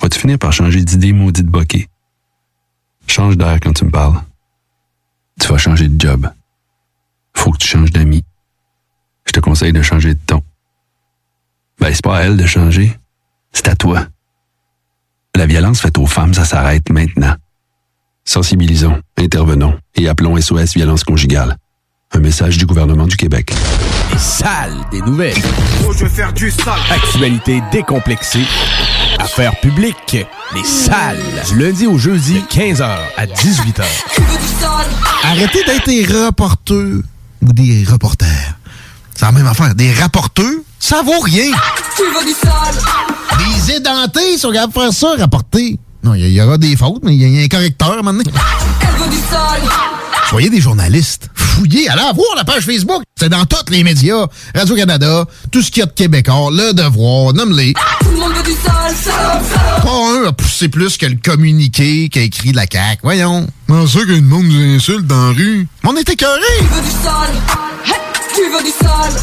Vas-tu 0.00 0.18
finir 0.20 0.38
par 0.38 0.52
changer 0.52 0.82
d'idée 0.82 1.12
maudite 1.12 1.46
bokeh? 1.46 1.88
Change 3.06 3.36
d'air 3.36 3.58
quand 3.60 3.72
tu 3.72 3.84
me 3.84 3.90
parles. 3.90 4.20
Tu 5.40 5.48
vas 5.48 5.58
changer 5.58 5.88
de 5.88 6.00
job. 6.00 6.30
Faut 7.34 7.52
que 7.52 7.58
tu 7.58 7.66
changes 7.66 7.90
d'amis. 7.90 8.24
Je 9.26 9.32
te 9.32 9.40
conseille 9.40 9.72
de 9.72 9.82
changer 9.82 10.14
de 10.14 10.20
ton. 10.24 10.42
Ben, 11.80 11.92
c'est 11.92 12.02
pas 12.02 12.18
à 12.18 12.22
elle 12.22 12.36
de 12.36 12.46
changer. 12.46 12.98
C'est 13.52 13.68
à 13.68 13.76
toi. 13.76 14.06
La 15.34 15.46
violence 15.46 15.80
faite 15.80 15.98
aux 15.98 16.06
femmes, 16.06 16.34
ça 16.34 16.44
s'arrête 16.44 16.90
maintenant. 16.90 17.34
Sensibilisons, 18.24 19.00
intervenons 19.16 19.78
et 19.94 20.08
appelons 20.08 20.40
SOS 20.40 20.74
Violence 20.74 21.04
Conjugale. 21.04 21.56
Un 22.12 22.20
message 22.20 22.56
du 22.58 22.66
gouvernement 22.66 23.06
du 23.06 23.16
Québec. 23.16 23.52
Salles 24.16 24.76
des 24.90 25.00
nouvelles. 25.02 25.36
Oh, 25.86 25.92
je 25.92 26.04
vais 26.04 26.10
faire 26.10 26.32
du 26.32 26.50
sale. 26.50 26.80
Actualité 26.90 27.62
décomplexée. 27.70 28.44
Affaires 29.30 29.60
publiques. 29.60 30.16
Les 30.54 30.64
salles. 30.64 31.18
Du 31.50 31.58
lundi 31.58 31.86
au 31.86 31.98
jeudi, 31.98 32.42
15h 32.50 32.96
à 33.14 33.26
18h. 33.26 33.82
Arrêtez 35.22 35.64
d'être 35.64 35.84
des 35.84 36.06
reporters 36.06 37.02
ou 37.42 37.52
des 37.52 37.84
reporters. 37.84 38.56
C'est 39.14 39.26
la 39.26 39.32
même 39.32 39.46
affaire. 39.46 39.74
Des 39.74 39.92
rapporteurs, 39.92 40.46
ça 40.78 41.02
vaut 41.02 41.20
rien. 41.20 41.52
Des 43.38 43.72
édentés 43.74 44.38
sont 44.38 44.50
capables 44.50 44.72
de 44.72 44.80
faire 44.80 44.92
ça, 44.94 45.14
rapporter. 45.18 45.78
Non, 46.02 46.14
il 46.14 46.26
y, 46.26 46.32
y 46.32 46.40
aura 46.40 46.56
des 46.56 46.74
fautes, 46.74 47.02
mais 47.02 47.14
il 47.14 47.20
y, 47.22 47.38
a 47.38 47.44
un 47.44 47.48
correcteur 47.48 48.02
maintenant. 48.02 48.32
Elle 48.80 49.04
veut 49.04 49.10
du 49.10 49.18
sale? 49.30 49.97
Soyez 50.28 50.50
des 50.50 50.60
journalistes. 50.60 51.30
Fouillez, 51.34 51.88
allez 51.88 52.02
voir 52.14 52.36
la 52.36 52.44
page 52.44 52.64
Facebook. 52.64 53.02
C'est 53.18 53.30
dans 53.30 53.46
tous 53.46 53.70
les 53.70 53.82
médias. 53.82 54.26
Radio-Canada, 54.54 55.24
tout 55.50 55.62
ce 55.62 55.70
qu'il 55.70 55.80
y 55.80 55.82
a 55.82 55.86
de 55.86 55.92
québécois, 55.92 56.50
Le 56.52 56.74
Devoir, 56.74 57.32
nomme-les. 57.32 57.72
Tout 58.00 58.10
le 58.10 58.16
monde 58.18 58.32
veut 58.34 58.42
du 58.42 58.52
sale, 58.52 58.94
sale, 58.94 59.40
sale. 59.42 59.82
Pas 59.82 59.90
un 59.90 60.28
a 60.28 60.32
poussé 60.32 60.68
plus 60.68 60.98
que 60.98 61.06
le 61.06 61.16
communiqué 61.16 62.10
qu'a 62.10 62.20
écrit 62.20 62.52
de 62.52 62.56
la 62.56 62.66
CAQ. 62.70 63.00
Voyons. 63.02 63.46
Comment 63.66 63.86
ça 63.86 64.00
que 64.00 64.12
le 64.12 64.20
monde 64.20 64.44
nous 64.48 64.76
insulte 64.76 65.06
dans 65.06 65.28
la 65.28 65.32
rue? 65.32 65.66
On 65.84 65.96
est 65.96 66.08
écœurés. 66.08 66.40
Tu 66.58 66.64
veux 66.64 66.82
du? 66.82 66.88
Hey, 67.86 67.94
Tu 68.34 68.42
veux 68.52 68.62
du 68.62 68.70
sale? 68.70 69.22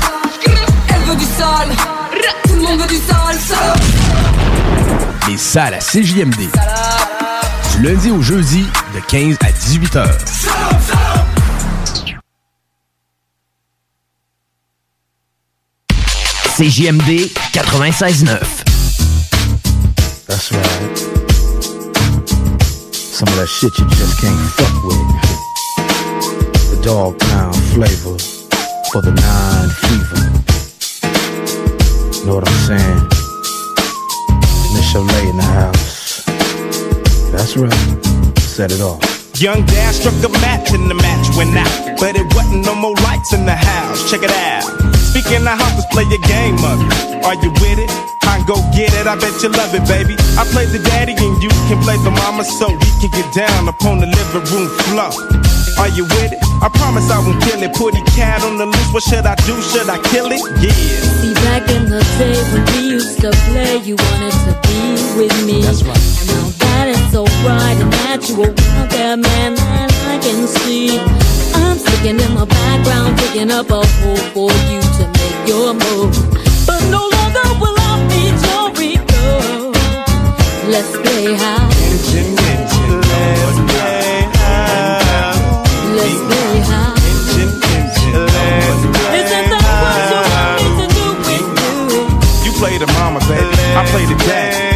Elle 0.90 1.02
veut 1.08 1.16
du 1.16 1.26
sale? 1.26 1.70
Tout 2.48 2.56
le 2.56 2.62
monde 2.62 2.82
veut 2.82 2.88
du 2.88 2.96
sale, 2.96 3.40
sale. 3.48 3.80
Les 5.30 5.38
salles 5.38 5.76
à 5.76 5.80
CJMD. 5.80 6.50
Du 7.76 7.82
lundi 7.82 8.10
au 8.10 8.22
jeudi, 8.22 8.66
de 8.94 9.00
15 9.02 9.38
à 9.42 9.52
18h. 9.52 10.08
CJMD 16.56 17.30
96.9. 17.54 18.40
That's 20.26 20.52
right. 20.52 20.98
Some 22.94 23.28
of 23.28 23.36
that 23.36 23.48
shit 23.48 23.78
you 23.78 23.86
just 23.90 24.22
can't 24.22 24.40
fuck 24.52 24.84
with. 24.86 24.98
The 26.72 26.82
dog 26.82 27.20
pound 27.20 27.56
flavor 27.74 28.18
for 28.92 29.02
the 29.02 29.12
nine 29.12 29.70
fever. 29.70 30.32
Know 32.26 32.36
what 32.36 32.48
I'm 32.48 32.60
saying? 32.68 33.02
Miss 34.74 34.96
Lay 34.96 35.30
in 35.30 35.36
the 35.36 35.44
house. 35.44 35.85
That's 37.36 37.58
right. 37.58 37.74
Set 38.40 38.72
it 38.72 38.80
off. 38.80 39.04
Young 39.36 39.66
Dad 39.68 39.92
struck 39.92 40.16
a 40.24 40.32
match 40.40 40.72
and 40.72 40.90
the 40.90 40.96
match 40.96 41.28
went 41.36 41.52
out. 41.52 42.00
But 42.00 42.16
it 42.16 42.24
wasn't 42.32 42.64
no 42.64 42.74
more 42.74 42.96
lights 43.04 43.34
in 43.34 43.46
the 43.46 43.56
house. 43.56 44.10
Check 44.10 44.24
it 44.24 44.32
out. 44.32 44.64
Speaking 45.12 45.44
of 45.44 45.60
house, 45.60 45.76
let's 45.76 45.92
play 45.92 46.08
a 46.08 46.22
game 46.24 46.56
of 46.64 46.80
it. 46.80 47.24
Are 47.28 47.36
you 47.44 47.52
with 47.60 47.80
it? 47.84 47.92
I 48.24 48.40
go 48.48 48.56
get 48.72 48.96
it, 48.96 49.06
I 49.06 49.20
bet 49.20 49.36
you 49.44 49.52
love 49.52 49.76
it, 49.76 49.84
baby. 49.88 50.16
I 50.40 50.48
play 50.56 50.66
the 50.66 50.80
daddy 50.80 51.14
and 51.14 51.36
you 51.44 51.52
can 51.68 51.80
play 51.84 52.00
the 52.08 52.12
mama 52.12 52.44
so 52.44 52.72
we 52.72 52.90
can 53.04 53.12
get 53.12 53.28
down 53.36 53.68
upon 53.68 54.00
the 54.00 54.08
living 54.08 54.46
room 54.56 54.68
floor. 54.88 55.12
Are 55.78 55.92
you 55.92 56.08
with 56.08 56.32
it? 56.32 56.40
I 56.64 56.72
promise 56.72 57.12
I 57.12 57.20
won't 57.20 57.44
kill 57.44 57.62
it. 57.62 57.76
Put 57.76 57.94
a 57.96 58.04
cat 58.16 58.44
on 58.44 58.58
the 58.58 58.66
loose. 58.66 58.92
What 58.96 59.04
should 59.04 59.28
I 59.28 59.36
do? 59.44 59.60
Should 59.76 59.92
I 59.92 60.00
kill 60.08 60.32
it? 60.32 60.40
Yeah. 60.64 60.72
See, 61.20 61.34
back 61.44 61.68
in 61.68 61.92
the 61.92 62.00
day 62.16 62.40
when 62.56 62.64
we 62.72 62.96
used 62.96 63.20
to 63.22 63.32
play, 63.52 63.84
you 63.84 63.96
wanted 64.00 64.36
to 64.48 64.54
be 64.64 64.80
with 65.20 65.36
me. 65.46 65.62
That's 65.62 65.84
right. 65.84 66.00
Now 66.28 66.55
that 66.76 66.88
is 66.92 67.00
so 67.12 67.24
bright 67.42 67.78
and 67.80 67.92
natural 68.04 68.52
out 68.76 68.90
there, 68.92 69.16
man, 69.16 69.56
that 69.56 69.90
I 70.12 70.16
can 70.20 70.44
see. 70.60 71.00
I'm 71.56 71.78
sticking 71.80 72.20
in 72.20 72.32
the 72.36 72.46
background, 72.46 73.18
picking 73.18 73.50
up 73.50 73.70
a 73.72 73.82
hole 74.00 74.24
for 74.36 74.52
you 74.68 74.82
to 75.00 75.04
make 75.20 75.40
your 75.48 75.72
move. 75.74 76.12
But 76.68 76.82
no 76.92 77.02
longer 77.16 77.48
will 77.62 77.78
I 77.80 77.94
be 78.12 78.24
your 78.44 78.66
Rico. 78.76 79.72
Let's 80.74 80.92
play 81.00 81.26
high. 81.40 81.72
Let's 86.00 86.20
play 86.28 86.54
high. 86.70 87.00
To 90.80 90.86
do? 90.92 91.08
You 92.44 92.52
the. 92.80 92.88
I 93.80 93.82
play 93.92 94.06
the 94.06 94.18
daddy. 94.28 94.75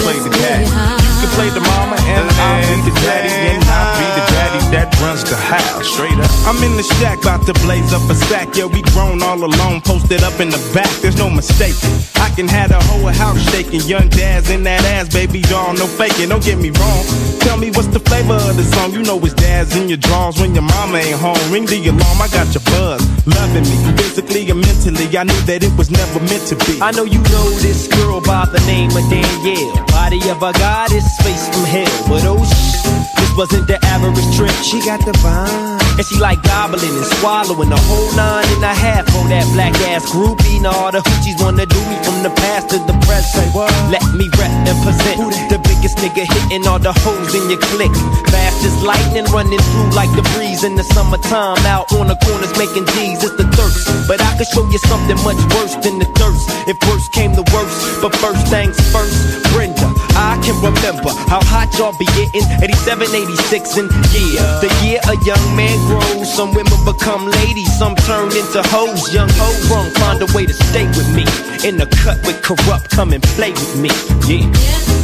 Play 0.00 0.18
the 0.20 0.30
daddy. 0.30 0.66
You 0.66 1.16
can 1.24 1.30
play 1.32 1.50
the 1.50 1.60
mama 1.60 1.96
and 1.96 2.28
I'll 2.28 2.60
be 2.68 2.90
the 2.90 2.94
daddy 3.00 3.32
and 3.32 3.62
I'll 3.64 3.96
be 3.96 4.08
the 4.20 4.24
daddy 4.32 4.60
that 4.76 4.92
runs 5.00 5.24
the 5.24 5.36
house. 5.36 5.86
Straight 5.86 6.18
up. 6.18 6.30
I'm 6.44 6.60
in 6.62 6.76
the 6.76 6.82
shack, 6.82 7.22
about 7.22 7.46
to 7.46 7.54
blaze 7.64 7.92
up 7.92 8.04
a 8.10 8.14
stack. 8.14 8.56
Yeah, 8.56 8.66
we 8.66 8.82
grown 8.92 9.22
all 9.22 9.42
alone, 9.42 9.80
posted 9.80 10.22
up 10.22 10.40
in 10.40 10.50
the 10.50 10.60
back. 10.74 10.90
There's 11.00 11.16
no 11.16 11.30
mistake. 11.30 11.76
I 12.16 12.28
can 12.36 12.48
have 12.48 12.70
the 12.70 12.80
whole 12.80 13.08
house 13.08 13.40
shaking. 13.50 13.80
Young 13.82 14.08
dads 14.08 14.50
in 14.50 14.62
that 14.64 14.84
ass, 14.84 15.12
baby 15.12 15.40
Y'all 15.48 15.74
no 15.74 15.86
faking. 15.86 16.28
Don't 16.28 16.44
get 16.44 16.58
me 16.58 16.70
wrong. 16.70 17.04
Tell 17.40 17.56
me 17.56 17.70
what's 17.70 17.88
the 17.88 18.00
flavor 18.00 18.34
of 18.34 18.56
the 18.56 18.64
song? 18.64 18.92
You 18.92 19.02
know 19.02 19.18
it's 19.24 19.34
dads 19.34 19.76
in 19.76 19.88
your 19.88 19.98
drawers 19.98 20.40
when 20.40 20.54
your 20.54 20.64
mama 20.64 20.98
ain't 20.98 21.18
home. 21.18 21.40
Ring 21.52 21.66
the 21.66 21.78
alarm, 21.88 22.20
I 22.20 22.28
got 22.28 22.52
your 22.52 22.64
buzz. 22.64 23.15
Loving 23.26 23.64
me, 23.64 23.76
physically 23.98 24.48
and 24.50 24.60
mentally. 24.60 25.06
I 25.18 25.24
knew 25.24 25.40
that 25.50 25.62
it 25.62 25.74
was 25.76 25.90
never 25.90 26.20
meant 26.30 26.46
to 26.48 26.56
be. 26.64 26.78
I 26.80 26.92
know 26.92 27.04
you 27.04 27.18
know 27.34 27.50
this 27.58 27.88
girl 27.88 28.20
by 28.20 28.46
the 28.46 28.60
name 28.66 28.90
of 28.94 29.02
Danielle. 29.10 29.84
Body 29.90 30.22
of 30.30 30.42
a 30.42 30.52
goddess, 30.54 31.06
face 31.22 31.48
from 31.50 31.64
hell. 31.66 31.96
But 32.06 32.22
oh, 32.24 32.38
sh- 32.38 32.86
this 33.18 33.30
wasn't 33.36 33.66
the 33.66 33.82
average 33.86 34.22
trick. 34.36 34.54
She 34.62 34.78
got 34.84 35.04
the 35.04 35.12
vibe. 35.18 35.85
And 35.96 36.04
she 36.04 36.20
like 36.20 36.42
gobbling 36.44 36.92
and 36.92 37.08
swallowing 37.16 37.72
the 37.72 37.80
whole 37.88 38.12
nine 38.12 38.44
and 38.52 38.64
a 38.64 38.74
half 38.76 39.08
for 39.08 39.24
that 39.32 39.48
black 39.56 39.72
ass 39.88 40.04
groupie. 40.12 40.60
Now 40.60 40.76
all 40.76 40.92
the 40.92 41.00
hoochies 41.00 41.40
wanna 41.40 41.64
do 41.64 41.80
me 41.88 41.96
from 42.04 42.20
the 42.20 42.28
past 42.36 42.68
to 42.70 42.78
the 42.84 42.92
present. 43.08 43.48
Let 43.88 44.04
me 44.12 44.28
rep 44.36 44.52
and 44.68 44.76
present 44.84 45.16
the 45.48 45.56
biggest 45.56 45.96
nigga 46.04 46.28
hitting 46.28 46.68
all 46.68 46.78
the 46.78 46.92
hoes 46.92 47.32
in 47.32 47.48
your 47.48 47.60
clique. 47.72 47.96
Fast 48.28 48.60
as 48.68 48.76
lightning 48.84 49.24
running 49.32 49.62
through 49.72 49.90
like 49.96 50.12
the 50.12 50.24
breeze 50.36 50.64
in 50.68 50.76
the 50.76 50.84
summertime. 50.84 51.64
Out 51.64 51.88
on 51.96 52.12
the 52.12 52.18
corners 52.28 52.52
making 52.60 52.84
G's. 52.92 53.24
It's 53.24 53.32
the 53.40 53.48
thirst. 53.56 53.88
But 54.04 54.20
I 54.20 54.36
could 54.36 54.52
show 54.52 54.68
you 54.68 54.78
something 54.92 55.16
much 55.24 55.40
worse 55.56 55.80
than 55.80 55.96
the 55.96 56.08
thirst. 56.20 56.44
If 56.68 56.76
worst 56.84 57.08
came 57.16 57.32
to 57.40 57.44
worst. 57.56 58.04
But 58.04 58.12
first 58.20 58.44
things 58.52 58.76
first, 58.92 59.16
Brenda. 59.48 59.88
I 60.16 60.40
can 60.40 60.56
remember 60.64 61.12
how 61.28 61.44
hot 61.44 61.68
y'all 61.76 61.92
be 62.00 62.08
getting 62.16 62.44
87, 62.64 63.04
86, 63.04 63.76
and 63.76 63.88
yeah, 64.16 64.60
the 64.64 64.72
year 64.80 65.00
a 65.12 65.14
young 65.28 65.44
man 65.52 65.76
Some 66.24 66.52
women 66.54 66.84
become 66.84 67.26
ladies, 67.30 67.78
some 67.78 67.94
turn 67.96 68.26
into 68.26 68.62
hoes. 68.68 69.12
Young 69.14 69.28
hoes 69.32 69.70
wrong, 69.70 69.88
find 69.92 70.20
a 70.22 70.26
way 70.34 70.46
to 70.46 70.52
stay 70.52 70.86
with 70.86 71.08
me. 71.14 71.24
In 71.66 71.76
the 71.76 71.86
cut 72.02 72.18
with 72.26 72.42
corrupt, 72.42 72.90
come 72.90 73.12
and 73.12 73.22
play 73.22 73.52
with 73.52 73.76
me. 73.80 73.90
Yeah. 74.26 74.96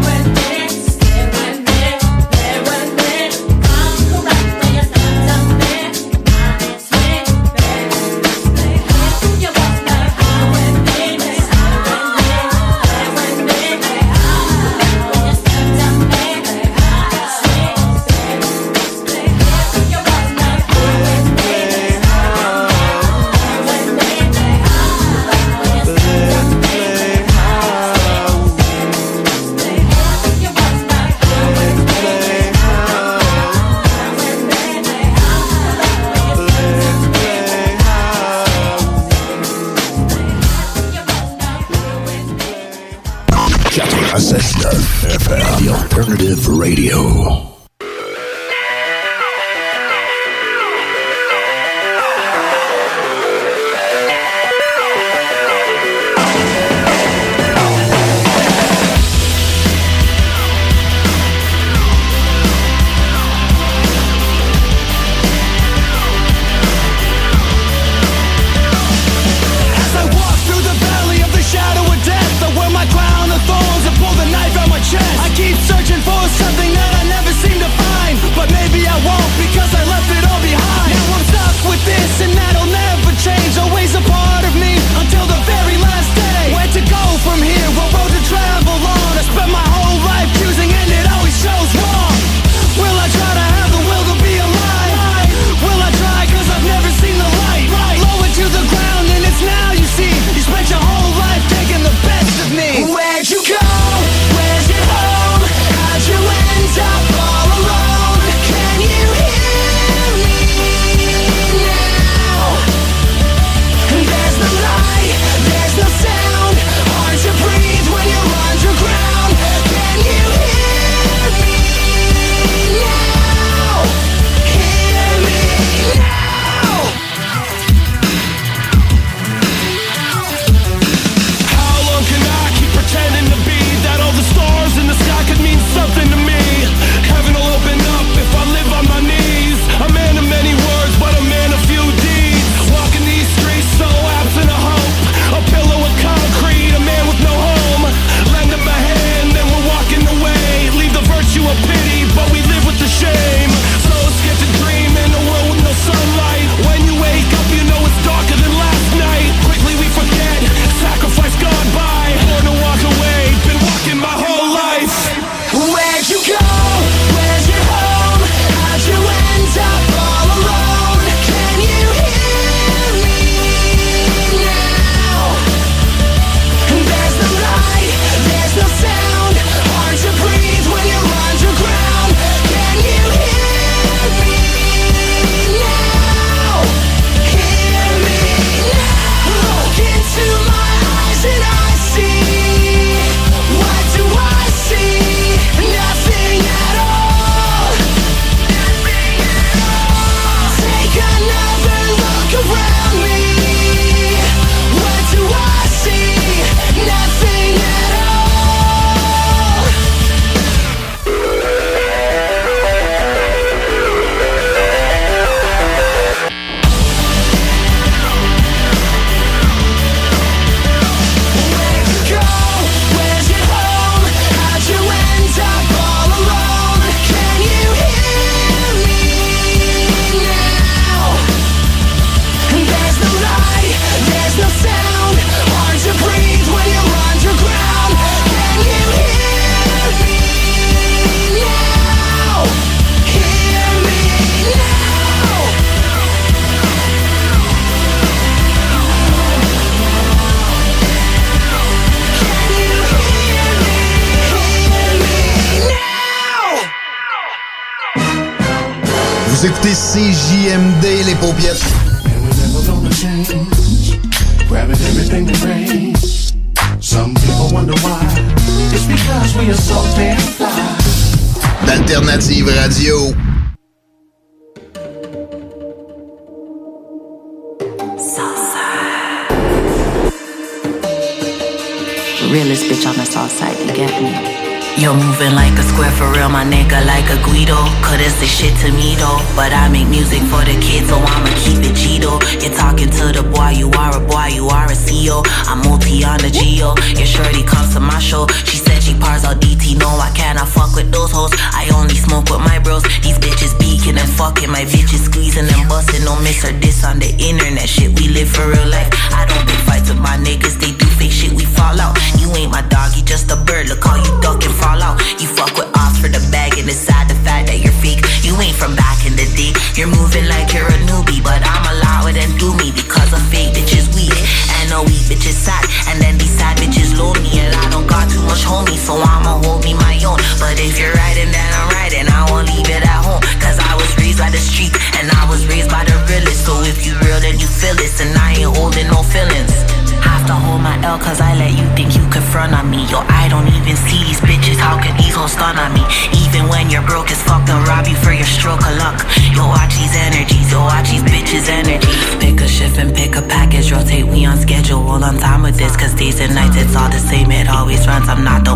FM, 0.00 0.39
radio. 46.50 47.49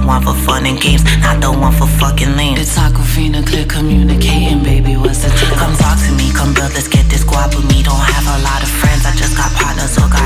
One 0.04 0.22
for 0.22 0.34
fun 0.34 0.66
and 0.66 0.80
games, 0.80 1.02
not 1.20 1.40
the 1.40 1.50
one 1.50 1.72
for 1.72 1.86
fucking 1.86 2.36
lame. 2.36 2.56
It's 2.58 2.76
Aquafina, 2.76 3.44
clear 3.46 3.64
communicating, 3.64 4.62
baby. 4.62 4.96
What's 4.96 5.22
the 5.24 5.30
deal? 5.30 5.56
Come 5.56 5.74
talk 5.76 5.98
to 6.04 6.12
me, 6.12 6.32
come 6.32 6.54
build, 6.54 6.72
let's 6.74 6.88
get 6.88 7.08
this 7.10 7.22
squad 7.22 7.54
with 7.54 7.66
me. 7.68 7.82
Don't 7.82 7.98
have 7.98 8.26
a 8.36 8.38
lot 8.44 8.62
of 8.62 8.68
friends, 8.68 9.04
I 9.06 9.12
just 9.16 9.36
got 9.36 9.50
partners, 9.52 9.90
so 9.90 10.02
got 10.08 10.23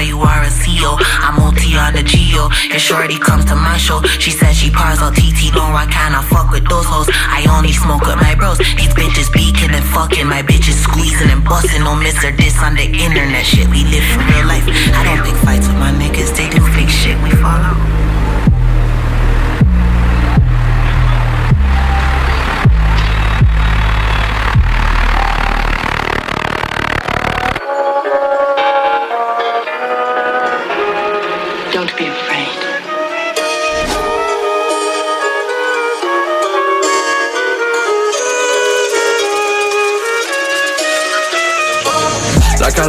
a 0.00 0.02
you 0.02 0.20
are 0.20 0.42
a 0.42 0.50
CEO. 0.50 0.96
I'm 1.24 1.36
multi 1.40 1.76
on 1.76 1.94
the 1.94 2.02
Geo. 2.02 2.48
Your 2.68 2.78
shorty 2.78 3.18
comes 3.18 3.44
to 3.46 3.56
my 3.56 3.76
show. 3.76 4.02
She 4.18 4.30
says 4.30 4.56
she 4.56 4.70
pars 4.70 5.00
all 5.00 5.12
TT, 5.12 5.54
no, 5.54 5.62
I 5.62 5.86
cannot 5.86 6.24
fuck 6.24 6.50
with 6.50 6.68
those 6.68 6.86
hoes. 6.86 7.08
I 7.12 7.46
only 7.48 7.72
smoke 7.72 8.02
with 8.02 8.16
my 8.16 8.34
bros. 8.34 8.58
These 8.58 8.92
bitches 8.94 9.32
beaking 9.32 9.72
and 9.72 9.84
fucking, 9.84 10.26
my 10.26 10.42
bitches 10.42 10.78
squeezing 10.82 11.30
and 11.30 11.44
busting. 11.44 11.84
No 11.84 11.94
miss 11.96 12.18
or 12.24 12.32
on 12.64 12.74
the 12.74 12.86
internet 12.86 13.44
shit. 13.44 13.68
We 13.68 13.84
live 13.84 14.04
for 14.12 14.22
real 14.32 14.46
life. 14.46 14.66
I 14.96 15.04
don't 15.04 15.24
pick 15.24 15.36
fights 15.44 15.66
with 15.68 15.78
my 15.78 15.92
niggas, 15.92 16.36
they 16.36 16.48
do 16.50 16.64
fake 16.74 16.90
shit, 16.90 17.16
we 17.22 17.30
fall 17.30 18.15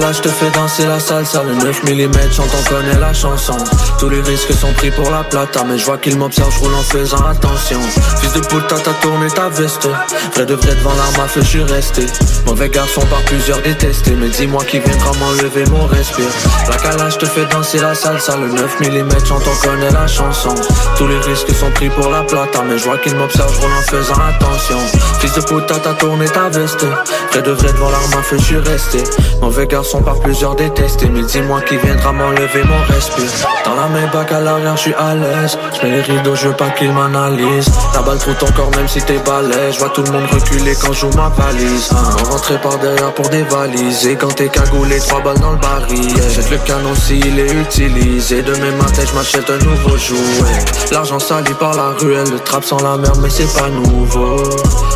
La 0.08 0.14
calage 0.14 0.22
te 0.22 0.30
fait 0.30 0.51
danser 0.51 0.86
la 0.86 1.01
salsa, 1.01 1.43
le 1.43 1.53
9 1.53 1.84
mm, 1.84 2.32
j'entends 2.32 2.64
connaît 2.70 2.97
la 2.97 3.12
chanson. 3.12 3.58
Tous 3.99 4.08
les 4.08 4.22
risques 4.22 4.53
sont 4.53 4.72
pris 4.72 4.89
pour 4.89 5.12
la 5.12 5.22
plata, 5.22 5.66
mais 5.68 5.78
je 5.78 5.84
vois 5.84 5.97
qu'il 5.97 6.18
m'observe, 6.18 6.49
je 6.49 6.60
roule 6.60 6.76
en 6.76 6.82
faisant 6.82 7.26
attention. 7.26 7.82
Fils 8.22 8.32
de 8.32 8.39
puta, 8.39 8.78
t'as 8.82 8.93
tourné 9.01 9.28
ta 9.28 9.49
veste. 9.49 9.86
Vrai 10.34 10.45
de 10.45 10.53
vrai 10.53 10.76
devant 10.76 10.93
l'arme 10.95 11.28
feu, 11.28 11.41
je 11.41 11.47
suis 11.47 11.64
resté. 11.64 12.05
Mauvais 12.45 12.70
garçon 12.70 13.01
par 13.10 13.20
plusieurs 13.24 13.62
détestés, 13.64 14.16
mais 14.18 14.30
dis-moi 14.30 14.64
qui 14.64 14.80
viendra 14.80 15.12
m'enlever 15.20 15.66
mon 15.66 15.86
respire. 15.88 16.30
La 16.70 16.78
calage 16.78 17.18
te 17.18 17.26
fait 17.26 17.45
danser 17.47 17.80
la 17.80 17.93
salsa, 17.93 18.38
le 18.38 18.47
9 18.47 18.80
mm, 18.80 19.10
j'entends 19.26 19.58
connaît 19.62 19.91
la 19.91 20.08
chanson. 20.08 20.55
Tous 20.97 21.08
les 21.08 21.20
risques 21.20 21.53
sont 21.53 21.72
pris 21.72 21.89
pour 21.89 22.10
la 22.10 22.24
plata, 22.24 22.64
mais 22.66 22.78
je 22.78 22.86
vois 22.86 22.97
qu'il 22.99 23.16
m'observe, 23.16 23.53
je 23.53 23.60
roule 23.60 23.74
en 23.78 23.82
faisant 23.82 24.22
attention. 24.22 24.78
Fils 25.20 25.34
de 25.34 25.41
puta, 25.41 25.76
t'as 25.84 25.95
tourné 25.95 26.30
ta 26.30 26.47
veste. 26.47 26.86
Vrai 27.34 27.41
de 27.41 27.51
vrai 27.51 27.74
devant 27.74 27.89
l'arme 27.89 28.24
feu, 28.24 28.38
je 28.39 28.43
suis 28.43 28.58
resté. 28.60 29.03
Mauvais 29.41 29.68
garçon 29.68 29.97
par 30.04 30.20
plusieurs 30.20 30.56
détestés, 30.56 31.10
mais 31.10 31.24
dis-moi 31.24 31.62
qui 31.62 31.78
viendra 31.78 32.12
m'enlever 32.12 32.64
mon 32.64 32.93
respire. 32.93 33.24
Dans 33.66 33.76
la 33.76 33.88
Maybach 33.88 34.32
à 34.32 34.39
l'arrière, 34.39 34.76
je 34.76 34.82
suis 34.82 34.93
à 34.93 35.16
l'aise. 35.16 35.58
Je 35.74 35.86
mets 35.86 35.95
les 35.95 36.02
rideaux, 36.02 36.36
je 36.36 36.48
veux 36.48 36.56
pas 36.56 36.70
qu'ils 36.70 36.91
m'analysent. 36.91 37.72
La 37.93 38.02
balle 38.02 38.18
trouve 38.18 38.36
ton 38.36 38.52
corps, 38.52 38.72
même 38.76 38.88
si 38.88 39.02
t'es 39.02 39.20
balèze. 39.20 39.74
Je 39.74 39.80
vois 39.80 39.89
tout 39.89 40.04
le 40.04 40.12
monde 40.12 40.26
reculer 40.32 40.76
quand 40.82 40.93
je 40.93 41.02
joue 41.02 41.10
ma 41.16 41.30
valise. 41.30 41.89
On 41.91 42.32
rentrer 42.32 42.58
par 42.60 42.78
derrière 42.80 43.14
pour 43.14 43.28
dévaliser. 43.30 44.16
Quand 44.16 44.34
t'es 44.36 44.50
cagoulé, 44.50 45.00
trois 45.00 45.22
balles 45.22 45.39
dans 45.39 45.52
le 45.52 45.58
baril. 45.58 46.16
Jette 46.30 46.52
le 46.52 46.58
canon 46.58 46.95
s'il 46.95 47.39
est 47.39 47.54
utilisé. 47.54 48.41
Demain 48.41 48.72
matin, 48.78 49.04
je 49.08 49.14
m'achète 49.16 49.50
un 49.50 49.64
nouveau 49.64 49.98
jouet. 49.98 50.66
L'argent 50.91 51.20
sali 51.20 51.54
par 51.60 51.76
la 51.76 51.89
ruelle, 52.00 52.30
le 52.30 52.39
trap 52.39 52.64
sans 52.64 52.82
la 52.82 52.98
merde, 52.98 53.20
mais 53.22 53.30
c'est 53.30 53.52
pas 53.58 53.70
nouveau. 53.70 54.38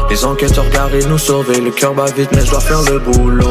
Les 0.09 0.25
enquêteurs 0.25 0.69
garés 0.69 1.05
nous 1.05 1.17
sauver. 1.17 1.59
Le 1.59 1.71
cœur 1.71 1.93
bat 1.93 2.05
vite, 2.15 2.29
mais 2.33 2.45
je 2.45 2.51
dois 2.51 2.59
faire 2.59 2.81
le 2.81 2.99
boulot. 2.99 3.45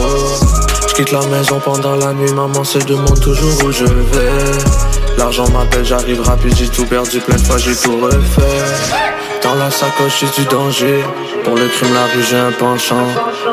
Je 0.90 0.94
quitte 0.96 1.12
la 1.12 1.24
maison 1.26 1.60
pendant 1.64 1.94
la 1.94 2.12
nuit, 2.12 2.32
maman 2.32 2.64
se 2.64 2.78
demande 2.78 3.20
toujours 3.20 3.64
où 3.64 3.70
je 3.70 3.84
vais. 3.84 5.16
L'argent 5.16 5.48
m'appelle, 5.50 5.84
j'arrive 5.84 6.20
rapide, 6.20 6.52
j'ai 6.56 6.66
tout 6.66 6.84
perdu 6.84 7.20
plein 7.20 7.36
de 7.36 7.40
fois, 7.42 7.58
j'ai 7.58 7.76
tout 7.76 7.96
refait. 8.00 8.64
Dans 9.40 9.54
la 9.54 9.70
sacoche, 9.70 10.24
du 10.36 10.44
danger. 10.46 11.04
Pour 11.44 11.54
le 11.54 11.68
crime, 11.68 11.94
la 11.94 12.06
rue, 12.06 12.24
j'ai 12.28 12.36
un 12.38 12.50
penchant. 12.50 13.06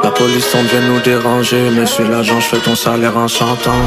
La 0.03 0.09
police 0.09 0.49
tombe, 0.51 0.65
vient 0.65 0.81
nous 0.81 0.99
déranger. 1.01 1.69
Monsieur 1.69 2.09
l'agent, 2.09 2.39
je 2.39 2.47
fais 2.47 2.57
ton 2.57 2.75
salaire 2.75 3.15
en 3.15 3.27
chantant. 3.27 3.83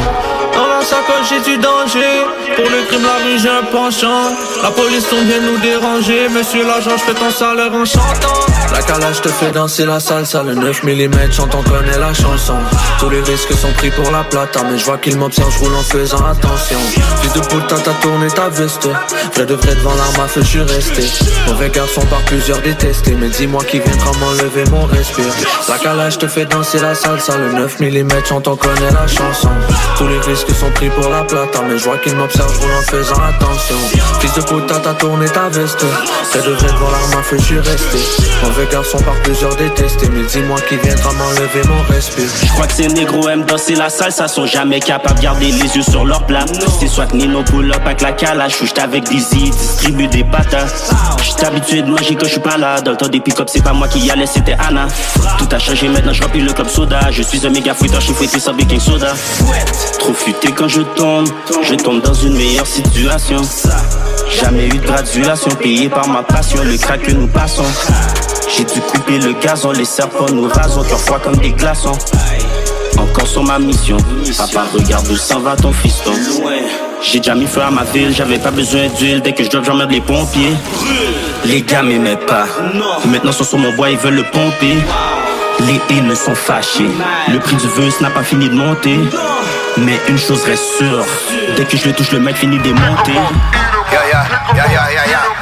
La 0.80 0.86
sacoche, 0.86 1.28
j'ai 1.28 1.40
du 1.40 1.58
danger. 1.58 2.24
Pour 2.56 2.64
le 2.64 2.82
crime, 2.88 3.02
la 3.02 3.22
rue, 3.22 3.38
j'ai 3.38 3.50
un 3.50 3.64
penchant. 3.70 4.34
La 4.62 4.70
police 4.70 5.06
tombe, 5.10 5.26
vient 5.26 5.40
nous 5.42 5.58
déranger. 5.58 6.26
Monsieur 6.30 6.66
l'agent, 6.66 6.96
je 6.96 7.02
fais 7.04 7.12
ton 7.12 7.30
salaire 7.30 7.70
en 7.74 7.84
chantant. 7.84 8.50
La 8.72 8.80
calage 8.82 9.20
te 9.20 9.28
fait 9.28 9.50
danser 9.50 9.84
la 9.84 10.00
salsa, 10.00 10.42
le 10.42 10.54
9 10.54 10.84
mm, 10.84 11.32
j'entends 11.32 11.62
connaît 11.62 11.98
la 11.98 12.14
chanson. 12.14 12.54
Tous 12.98 13.10
les 13.10 13.20
risques 13.20 13.52
sont 13.52 13.72
pris 13.72 13.90
pour 13.90 14.10
la 14.10 14.22
plata, 14.22 14.60
mais 14.70 14.78
je 14.78 14.84
vois 14.84 14.96
qu'il 14.96 15.18
m'observe, 15.18 15.52
je 15.52 15.58
roule 15.58 15.74
en 15.74 15.82
faisant 15.82 16.24
attention. 16.24 16.78
Fils 17.20 17.32
de 17.32 17.40
putain, 17.40 17.76
t'as 17.84 17.92
tourné 18.00 18.28
ta 18.28 18.48
veste. 18.48 18.88
Vrai 19.34 19.44
de 19.44 19.54
vrai 19.54 19.74
devant 19.74 19.94
l'arme 19.94 20.20
à 20.24 20.28
feu, 20.28 20.40
je 20.42 20.46
suis 20.46 20.62
resté. 20.62 21.02
Mauvais 21.48 21.68
garçon 21.68 22.02
par 22.06 22.20
plusieurs 22.20 22.60
détestés, 22.62 23.16
mais 23.20 23.28
dis-moi 23.28 23.64
qui 23.64 23.80
viendra 23.80 24.12
m'enlever 24.18 24.64
mon 24.70 24.86
respire. 24.86 25.34
La 25.68 25.76
calage 25.78 26.18
te 26.18 26.28
fait 26.28 26.46
danser 26.46 26.78
la 26.78 26.94
salsa, 26.94 27.36
le 27.36 27.52
9 27.52 27.80
mm, 27.80 28.08
j'entends 28.28 28.56
connaît 28.56 28.92
la 28.92 29.06
chanson. 29.06 29.50
Tous 29.98 30.06
les 30.06 30.20
risques 30.20 30.54
sont 30.54 30.69
sont 30.70 30.74
pris 30.74 30.90
pour 30.90 31.08
la 31.10 31.22
plata 31.22 31.60
Mais 31.68 31.78
je 31.78 31.84
vois 31.84 31.98
qu'ils 31.98 32.14
m'observent, 32.14 32.52
je 32.54 32.60
roule 32.60 32.72
en 32.72 32.82
faisant 32.82 33.22
attention. 33.22 33.76
Fils 34.20 34.34
de 34.34 34.42
putain, 34.42 34.80
t'as 34.82 34.94
tourné 34.94 35.26
ta 35.26 35.48
veste. 35.48 35.84
Ça 36.32 36.38
devrait 36.38 36.72
voir 36.78 36.90
l'arme 36.92 37.18
à 37.18 37.22
feu, 37.22 37.36
je 37.38 37.44
suis 37.44 37.58
resté. 37.58 37.98
Mauvais 38.42 38.66
garçon 38.70 38.98
par 38.98 39.14
plusieurs 39.22 39.54
détestés. 39.56 40.08
Mais 40.12 40.24
dis-moi 40.24 40.58
qui 40.68 40.76
viendra 40.76 41.12
m'enlever 41.12 41.62
mon 41.68 41.94
respire 41.94 42.28
Je 42.42 42.52
crois 42.52 42.66
que 42.66 42.72
ces 42.72 42.88
négros 42.88 43.28
aiment 43.28 43.44
danser 43.44 43.74
la 43.74 43.90
salsa 43.90 44.28
Sont 44.28 44.46
jamais 44.46 44.80
capables 44.80 45.18
de 45.18 45.24
garder 45.24 45.46
les 45.46 45.76
yeux 45.76 45.82
sur 45.82 46.04
leur 46.04 46.24
plat. 46.26 46.44
C'est 46.78 46.88
soit 46.88 47.12
Nino 47.12 47.42
pull 47.42 47.70
up 47.72 47.82
avec 47.84 48.00
la 48.00 48.12
calage 48.12 48.56
J'suis 48.60 48.80
avec 48.80 49.04
Dizzy, 49.04 49.50
distribue 49.50 50.08
des 50.08 50.24
patates. 50.24 50.94
J'suis 51.22 51.44
habitué 51.44 51.82
de 51.82 51.90
manger 51.90 52.16
quand 52.16 52.26
j'suis 52.26 52.40
pas 52.40 52.56
là. 52.56 52.80
Dans 52.80 52.92
le 52.92 52.96
temps 52.96 53.08
des 53.08 53.20
pick-up 53.20 53.48
c'est 53.50 53.62
pas 53.62 53.72
moi 53.72 53.88
qui 53.88 54.00
y 54.00 54.10
allais 54.10 54.26
c'était 54.26 54.56
Anna. 54.58 54.86
Tout 55.38 55.48
a 55.50 55.58
changé 55.58 55.88
maintenant 55.88 56.12
je 56.12 56.22
remplis 56.22 56.42
le 56.42 56.52
club 56.52 56.68
soda. 56.68 57.10
Je 57.10 57.22
suis 57.22 57.46
un 57.46 57.50
méga 57.50 57.74
fouetteur, 57.74 58.00
j'suis 58.00 58.14
fouetté 58.14 58.38
sans 58.38 58.54
baking 58.54 58.80
soda. 58.80 59.12
Trop 59.98 60.14
futé 60.14 60.52
quand 60.60 60.68
je 60.68 60.82
tombe 60.82 61.26
Je 61.62 61.74
tombe 61.74 62.02
dans 62.02 62.12
une 62.12 62.36
meilleure 62.36 62.66
situation 62.66 63.38
Jamais 64.28 64.66
eu 64.66 64.76
de 64.76 64.86
graduation 64.86 65.50
payée 65.52 65.88
par 65.88 66.06
ma 66.06 66.22
passion 66.22 66.62
Le 66.62 66.76
crack 66.76 67.00
que 67.02 67.12
nous 67.12 67.28
passons 67.28 67.64
J'ai 68.54 68.64
dû 68.64 68.80
couper 68.80 69.18
le 69.18 69.32
gazon 69.32 69.72
Les 69.72 69.86
serpents 69.86 70.30
nous 70.30 70.48
rasons 70.48 70.82
Cœur 70.82 71.00
froid 71.00 71.18
comme 71.18 71.36
des 71.36 71.52
glaçons 71.52 71.96
encore 72.98 73.26
sur 73.26 73.42
ma 73.42 73.58
mission. 73.58 73.96
Papa, 74.36 74.66
regarde 74.74 75.08
où 75.08 75.16
s'en 75.16 75.40
va 75.40 75.56
ton 75.56 75.72
fiston. 75.72 76.10
J'ai 77.00 77.18
déjà 77.18 77.34
mis 77.34 77.46
feu 77.46 77.62
à 77.62 77.70
ma 77.70 77.84
ville, 77.84 78.12
j'avais 78.14 78.36
pas 78.36 78.50
besoin 78.50 78.88
d'huile. 78.88 79.22
Dès 79.22 79.32
que 79.32 79.42
je 79.42 79.48
drop, 79.48 79.64
j'emmerde 79.64 79.90
les 79.90 80.02
pompiers. 80.02 80.52
Les 81.46 81.62
gars 81.62 81.82
m'aimaient 81.82 82.18
pas. 82.18 82.44
Maintenant, 83.06 83.32
sont 83.32 83.44
sur 83.44 83.58
mon 83.58 83.72
bois, 83.74 83.90
ils 83.90 83.96
veulent 83.96 84.16
le 84.16 84.24
pomper. 84.24 84.76
Les 85.60 85.80
haines 85.94 86.14
sont 86.14 86.34
fâchés. 86.34 86.90
Le 87.32 87.38
prix 87.38 87.56
du 87.56 87.68
vœu 87.68 87.88
n'a 88.02 88.10
pas 88.10 88.22
fini 88.22 88.50
de 88.50 88.54
monter. 88.54 88.98
Mais 89.80 89.98
une 90.08 90.18
chose 90.18 90.44
reste 90.44 90.64
sûre. 90.78 91.04
Dès 91.56 91.64
que 91.64 91.76
je 91.76 91.86
le 91.88 91.92
touche, 91.94 92.12
le 92.12 92.20
mec 92.20 92.36
finit 92.36 92.58
yeah, 94.54 95.06
yeah. 95.06 95.39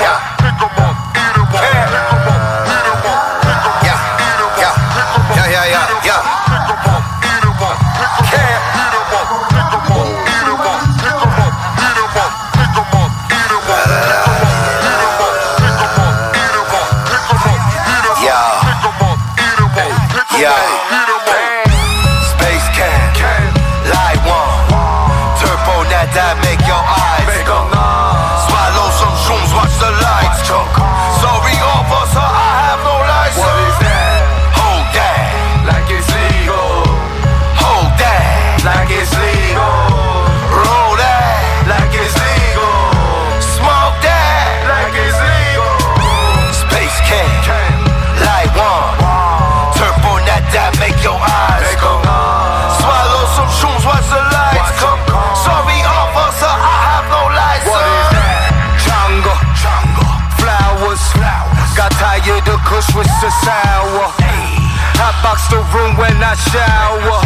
When 66.19 66.27
I 66.27 66.35
shower. 66.51 67.23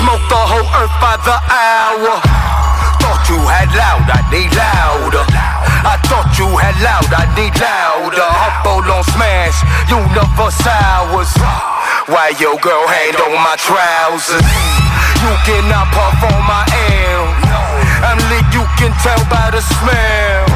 Smoke 0.00 0.24
the 0.32 0.40
whole 0.40 0.68
earth 0.80 0.96
by 1.04 1.20
the 1.20 1.36
hour. 1.52 2.16
Thought 2.96 3.28
you 3.28 3.36
had 3.44 3.68
loud, 3.76 4.08
I 4.08 4.24
need 4.32 4.52
louder. 4.56 5.24
I 5.84 6.00
thought 6.08 6.32
you 6.40 6.48
had 6.56 6.76
loud, 6.80 7.12
I 7.12 7.28
need 7.36 7.52
louder. 7.60 8.24
Humble 8.24 8.88
on 8.88 9.04
smash, 9.12 9.60
universe 9.92 10.64
hours. 10.64 11.28
Why 12.08 12.32
your 12.40 12.56
girl 12.64 12.88
hand 12.88 13.20
on 13.20 13.36
my 13.36 13.56
trousers? 13.60 14.48
You 15.20 15.32
cannot 15.44 15.92
puff 15.92 16.16
on 16.24 16.40
my 16.48 16.64
air. 16.88 17.20
I'm 18.00 18.20
lit, 18.32 18.48
you 18.56 18.64
can 18.80 18.96
tell 19.04 19.20
by 19.28 19.52
the 19.52 19.60
smell. 19.60 20.48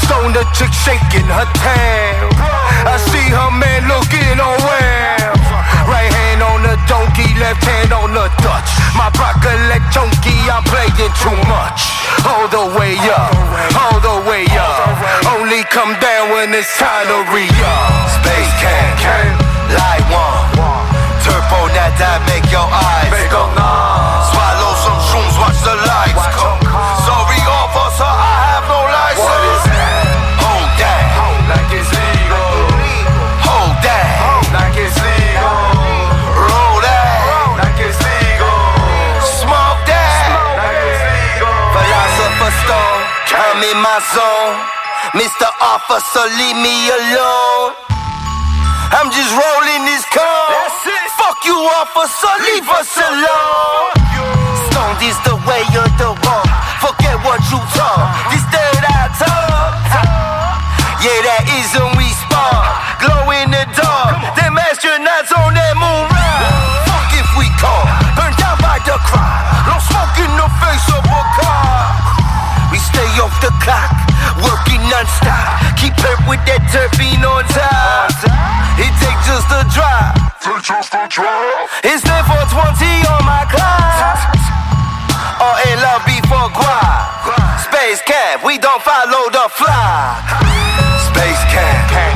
Stone 0.00 0.32
the 0.32 0.48
chick 0.56 0.72
shaking 0.72 1.28
her 1.28 1.48
tail. 1.60 2.28
I 2.88 2.96
see 3.12 3.28
her 3.36 3.52
man 3.52 3.84
looking 3.84 4.40
on 4.40 4.56
well. 4.64 5.35
Hand 6.36 6.52
on 6.52 6.62
the 6.68 6.76
donkey, 6.84 7.32
left 7.40 7.64
hand 7.64 7.96
on 7.96 8.12
the 8.12 8.28
Dutch. 8.44 8.68
My 8.92 9.08
broccoli 9.16 9.80
chunky, 9.88 10.36
I'm 10.52 10.60
playing 10.68 10.92
too 11.16 11.32
much. 11.48 11.80
All 12.28 12.44
the 12.44 12.76
way 12.76 12.92
up, 13.08 13.32
all 13.72 13.96
the 14.04 14.20
way 14.28 14.44
up. 14.52 15.00
Only 15.32 15.64
come 15.72 15.96
down 15.96 16.36
when 16.36 16.52
it's 16.52 16.68
time 16.76 17.08
to 17.08 17.24
re 17.32 17.48
up. 17.64 18.20
Space 18.20 18.52
can, 18.60 19.32
light 19.80 20.04
one. 20.12 20.84
Turbo 21.24 21.72
that 21.72 21.96
that 21.96 22.20
make 22.28 22.44
your 22.52 22.68
eyes 22.68 23.16
go. 23.32 23.40
Swallow 24.28 24.72
some 24.84 25.00
shrooms, 25.08 25.40
watch 25.40 25.56
the 25.64 25.72
lights 25.88 26.36
come. 26.36 26.95
My 43.96 44.04
zone. 44.12 44.56
Mr. 45.16 45.48
Officer, 45.56 46.24
leave 46.36 46.58
me 46.60 46.76
alone. 46.92 47.72
I'm 48.92 49.08
just 49.08 49.32
rolling 49.32 49.82
this 49.88 50.04
cone. 50.12 50.52
Fuck 51.16 51.40
you, 51.48 51.56
officer, 51.80 52.32
leave 52.44 52.68
us 52.68 52.92
alone. 52.92 53.96
Stoned 54.68 55.00
is 55.00 55.16
the 55.24 55.36
way 55.48 55.64
you're 55.72 55.88
the 55.96 56.12
wrong. 56.12 56.48
Forget 56.84 57.16
what 57.24 57.40
you 57.48 57.56
talk. 57.72 58.35
That 76.46 76.62
terpene 76.70 77.22
on 77.26 77.44
top. 77.50 78.10
It 78.78 78.92
takes 79.02 79.26
just 79.26 79.50
a 79.50 79.62
drop. 79.74 80.14
It's 81.82 82.02
there 82.02 82.24
for 82.24 82.42
20 82.48 82.56
on 83.10 83.22
my 83.26 83.44
clock. 83.50 84.32
Or 85.42 85.54
in 85.68 85.76
love 85.82 86.02
before 86.06 86.48
guap. 86.54 87.66
Space 87.66 88.00
camp, 88.02 88.44
we 88.44 88.58
don't 88.58 88.82
follow 88.82 89.28
the 89.30 89.50
fly. 89.52 90.22
Space 91.10 91.42
camp, 91.52 92.15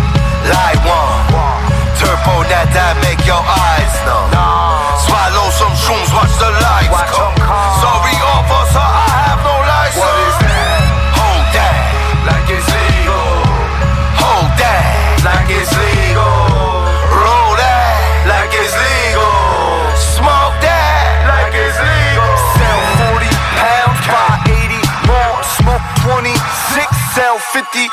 54. 27.53 27.89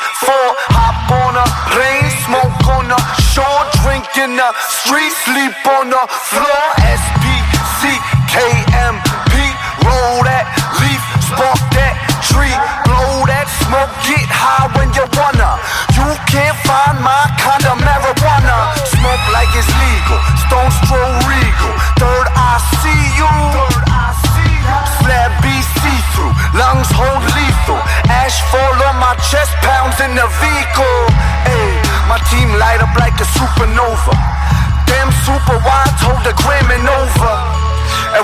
Hop 0.75 1.09
on 1.11 1.35
a 1.39 1.45
plane, 1.71 2.09
smoke 2.27 2.67
on 2.67 2.91
a 2.91 2.99
shore, 3.31 3.63
drink 3.83 4.07
in 4.17 4.35
the 4.35 4.49
street, 4.83 5.13
sleep 5.23 5.55
on 5.67 5.89
the 5.89 6.03
floor. 6.09 6.65
SPC. 6.83 8.16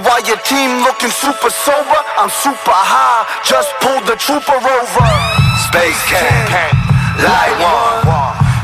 Why 0.02 0.26
your 0.26 0.41
team 0.41 0.82
looking 0.82 1.14
super 1.14 1.52
sober? 1.53 1.99
I'm 2.18 2.30
super 2.30 2.74
high, 2.74 3.30
just 3.45 3.70
pulled 3.78 4.07
the 4.10 4.18
trooper 4.18 4.57
over. 4.57 5.06
Space 5.70 6.02
Camp, 6.10 6.74
Light 7.22 7.53
One, 7.61 8.02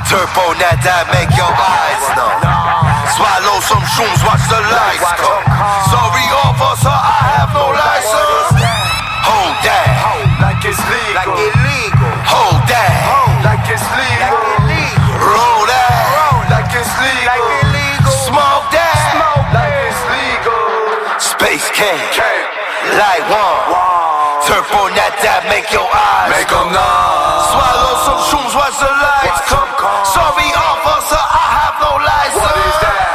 Turbo 0.10 0.58
net 0.58 0.82
that 0.82 1.06
make 1.14 1.30
your 1.38 1.54
eyes 1.54 2.06
numb. 2.18 2.42
Swallow 3.14 3.62
some 3.62 3.86
shrooms, 3.94 4.22
watch 4.26 4.42
the 4.50 4.58
lights 4.74 5.06
come. 5.22 5.46
Sorry, 5.94 6.26
officer, 6.50 6.90
I 6.90 7.38
have 7.38 7.54
no 7.54 7.70
license. 7.78 8.19
Space 21.80 22.12
Camp, 22.12 22.44
Light 23.00 23.24
One, 23.32 23.72
Turbo 24.44 24.92
net 24.92 25.16
that 25.24 25.48
make 25.48 25.72
your 25.72 25.88
eyes 25.88 26.28
make 26.28 26.52
them 26.52 26.76
numb. 26.76 27.40
Swallow 27.56 27.96
some 28.04 28.20
shrooms, 28.28 28.52
watch 28.52 28.76
the 28.84 28.92
lights 29.00 29.48
come. 29.48 29.64
Sorry, 30.04 30.52
officer, 30.60 31.24
I 31.24 31.46
have 31.56 31.80
no 31.80 31.96
license. 32.04 32.44
What 32.44 32.60
is 32.68 32.84
that? 32.84 33.08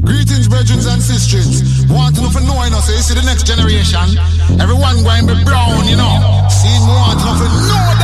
Greetings, 0.00 0.48
brethren 0.48 0.80
and 0.96 1.04
sisters. 1.04 1.60
Want 1.92 2.16
to 2.16 2.24
know 2.24 2.32
for 2.32 2.40
knowing 2.40 2.72
us, 2.72 2.88
so 2.88 2.96
you 2.96 3.04
see 3.04 3.12
the 3.12 3.28
next 3.28 3.44
generation. 3.44 4.16
Everyone 4.56 5.04
going 5.04 5.28
to 5.28 5.36
be 5.36 5.44
brown, 5.44 5.84
you 5.84 6.00
know. 6.00 6.24
See, 6.48 6.72
me 6.72 6.88
want 6.88 7.20
to 7.20 7.28
know 7.28 7.36
for 7.36 7.52
know 7.52 7.97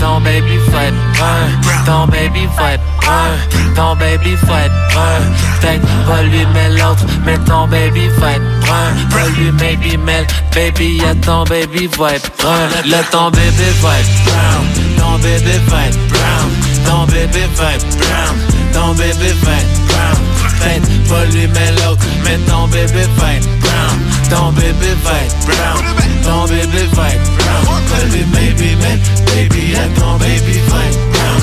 ton 0.00 0.20
baby 0.20 0.58
va 0.70 0.84
être 0.84 1.12
brun, 1.14 1.84
ton 1.86 2.06
baby 2.06 2.46
va 2.56 2.72
être 2.74 2.82
brun, 3.00 3.74
ton 3.74 3.96
baby 3.96 4.34
va 4.46 4.62
être 4.62 4.74
brun. 4.92 5.20
Peut-être 5.60 6.22
lui 6.30 6.46
mais 6.52 6.70
l'autre, 6.70 7.04
mais 7.24 7.38
ton 7.38 7.66
baby 7.66 8.08
va 8.18 8.32
être 8.32 8.60
brun. 8.60 8.94
Pas 9.10 9.28
lui 9.36 9.50
maybe 9.52 9.98
mais 10.04 10.26
baby 10.54 10.96
y'a 10.96 11.14
ton 11.14 11.44
baby 11.44 11.88
va 11.98 12.14
être 12.14 12.30
brun. 12.38 12.68
Là 12.86 13.02
ton 13.10 13.30
va 13.30 13.42
être 13.42 13.80
brown, 13.80 14.64
ton 14.98 15.18
va 15.18 15.28
être 15.28 16.08
brown, 16.08 16.50
ton 16.86 17.04
va 17.04 17.18
être 17.18 17.46
brown, 17.56 18.36
ton 18.72 18.92
va 18.92 19.04
être 19.06 19.40
brown. 19.40 20.33
Peut-être 20.64 21.08
pas 21.08 21.24
lui 21.26 21.46
mais 21.52 21.70
l'autre, 21.72 22.06
mais 22.24 22.38
ton 22.48 22.66
bébé 22.68 23.04
va 23.18 23.34
être 23.34 23.48
brown, 23.60 23.98
ton 24.30 24.50
bébé 24.52 24.96
va 25.04 25.12
être 25.20 25.46
brown, 25.46 25.84
ton 26.22 26.44
bébé 26.46 26.88
va 26.94 27.08
être 27.08 27.30
brown. 27.36 27.82
Baby, 27.90 28.24
maybe, 28.32 28.76
man, 28.80 28.98
baby, 29.26 29.72
y'a 29.72 29.86
ton 30.00 30.16
baby 30.16 30.58
va 30.68 30.80
être 30.88 31.04
brown. 31.12 31.40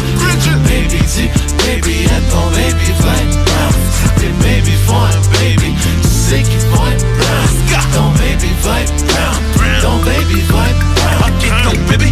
Baby, 0.66 1.00
tu, 1.14 1.30
baby, 1.66 1.96
y'a 2.04 2.20
ton 2.32 2.50
baby 2.50 2.88
va 3.00 3.14
être 3.14 3.38
brown. 3.46 3.74
Tes 4.18 4.34
baby 4.44 4.74
font 4.88 5.04
un 5.04 5.22
baby, 5.40 5.76
tu 6.02 6.08
sais 6.08 6.42
qu'ils 6.42 6.68
vont 6.70 6.88
être 6.88 7.06
brown. 7.18 7.48
Ton 7.94 8.10
baby 8.18 8.50
va 8.64 8.82
être 8.82 9.06
brown, 9.06 9.82
ton 9.82 9.98
baby 10.04 10.42
va 10.50 10.64
être 10.68 10.86
brown. 10.96 11.30
Ok, 11.30 11.44
ton 11.64 11.76
baby, 11.92 12.12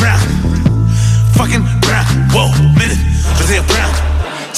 brown. 0.00 0.28
Fucking 1.34 1.64
brown. 1.80 2.06
Wow, 2.32 2.50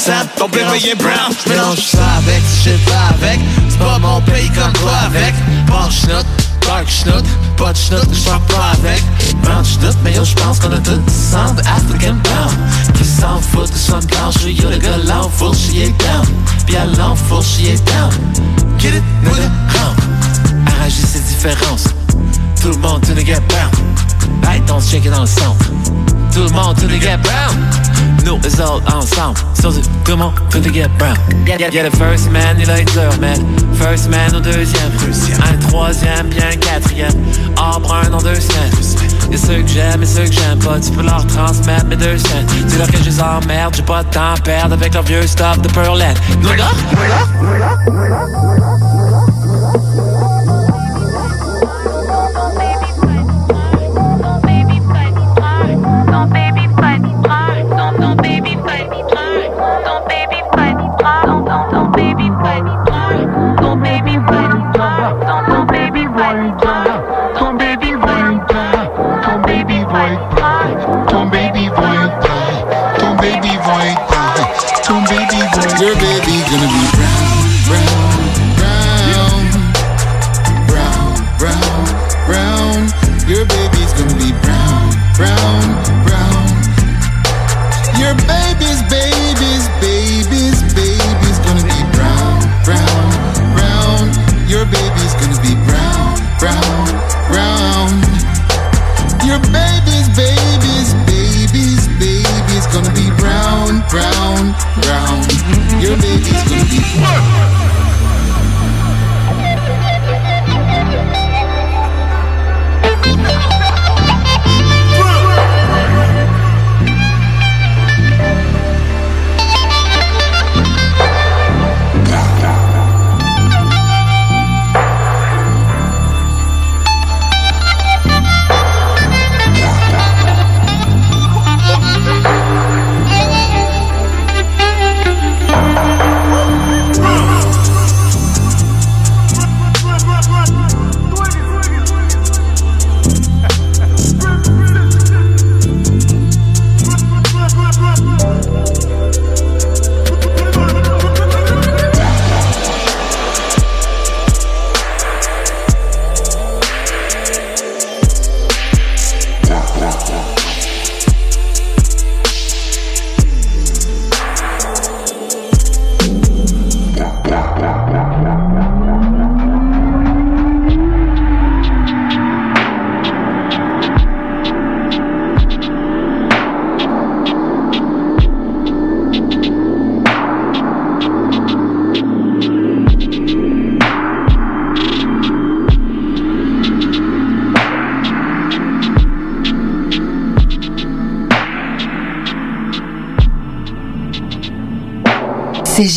Sam, 0.04 0.26
ton 0.36 0.48
bébé 0.50 0.90
est 0.90 0.94
brown. 0.96 1.32
J'mélange 1.46 1.78
ça 1.78 2.04
avec, 2.18 2.42
shit 2.62 2.78
pas 2.84 3.14
avec. 3.14 3.40
C'est 3.70 3.78
pas 3.78 3.98
mon 3.98 4.20
pays 4.20 4.50
comme 4.50 4.72
toi 4.74 4.92
avec. 5.06 5.32
Bon 5.66 5.88
schnout, 5.88 6.26
dark 6.60 6.86
schnout, 6.90 7.24
pas 7.56 7.72
de 7.72 7.78
schnout, 7.78 8.06
j'sors 8.12 8.40
pas 8.40 8.72
avec. 8.74 9.02
Brown 9.42 9.64
schnout, 9.64 9.96
mais 10.04 10.12
yo 10.12 10.22
j'pense 10.22 10.58
qu'on 10.58 10.72
a 10.72 10.78
tout 10.78 10.98
du 10.98 11.10
sang 11.10 11.54
de 11.54 11.60
African 11.60 12.16
brown. 12.22 12.54
Qui 12.92 13.02
s'en 13.02 13.40
fout 13.40 13.72
de 13.72 13.78
son 13.78 13.98
blanche, 14.00 14.44
yo 14.44 14.68
le 14.68 14.76
gars 14.76 14.98
l'enfourche, 15.06 15.56
j'y 15.70 15.84
est 15.84 15.94
down. 15.98 16.26
À 16.78 16.84
l'enfourche, 16.98 17.46
j'y 17.56 17.68
est 17.68 17.84
down. 17.86 18.10
Get 18.78 18.88
it, 18.88 19.02
nigga, 19.22 19.48
hump. 19.72 20.02
Arranger 20.66 21.06
ses 21.06 21.20
différences. 21.20 21.84
Tout 22.60 22.72
le 22.72 22.76
monde, 22.76 23.00
the 23.06 23.24
get 23.24 23.40
brown. 23.48 23.70
Don't 24.66 24.82
shake 24.82 25.06
it 25.06 25.12
dans 25.12 25.22
le 25.22 25.26
son. 25.26 25.56
Tout 26.30 26.42
le 26.42 26.50
monde, 26.50 26.76
the 26.76 27.00
get 27.00 27.16
brown. 27.22 27.93
Nous, 28.24 28.38
les 28.42 28.60
autres, 28.60 28.94
ensemble. 28.94 29.38
So, 29.60 29.70
tout 29.70 30.10
le 30.12 30.16
monde, 30.16 30.34
to 30.50 30.60
the 30.60 30.72
get 30.72 30.88
brown. 30.98 31.16
Yeah, 31.46 31.70
yeah, 31.70 31.88
the 31.88 31.96
first 31.96 32.30
man, 32.30 32.58
été 32.60 32.84
dur, 32.92 33.10
man. 33.20 33.38
First 33.74 34.08
man 34.08 34.34
au 34.34 34.40
deuxième. 34.40 34.92
Un 35.42 35.56
troisième, 35.68 36.28
puis 36.30 36.40
un 36.42 36.56
quatrième. 36.56 37.12
Or 37.56 37.80
brun 37.80 38.10
dans 38.10 38.22
deux 38.22 38.40
semaines. 38.40 38.72
Y'a 39.30 39.38
ceux 39.38 39.62
que 39.62 39.68
j'aime 39.68 40.02
et 40.02 40.06
ceux 40.06 40.24
que 40.24 40.32
j'aime 40.32 40.58
pas. 40.58 40.78
Tu 40.80 40.90
peux 40.90 41.02
leur 41.02 41.26
transmettre 41.26 41.86
mes 41.86 41.96
deux 41.96 42.18
cents. 42.18 42.44
Dis-leur 42.66 42.90
que 42.90 42.98
je 42.98 43.04
les 43.04 43.20
emmerde, 43.20 43.74
j'ai 43.74 43.82
pas 43.82 44.02
de 44.02 44.10
temps 44.10 44.34
à 44.34 44.40
perdre 44.42 44.74
avec 44.74 44.94
leur 44.94 45.02
vieux 45.02 45.26
stuff 45.26 45.60
de 45.60 45.68
Pearl 45.68 45.98
Land. 45.98 46.14
Nous, 46.40 46.52
là? 46.52 46.70
Ton 47.86 49.03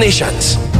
Nations. 0.00 0.79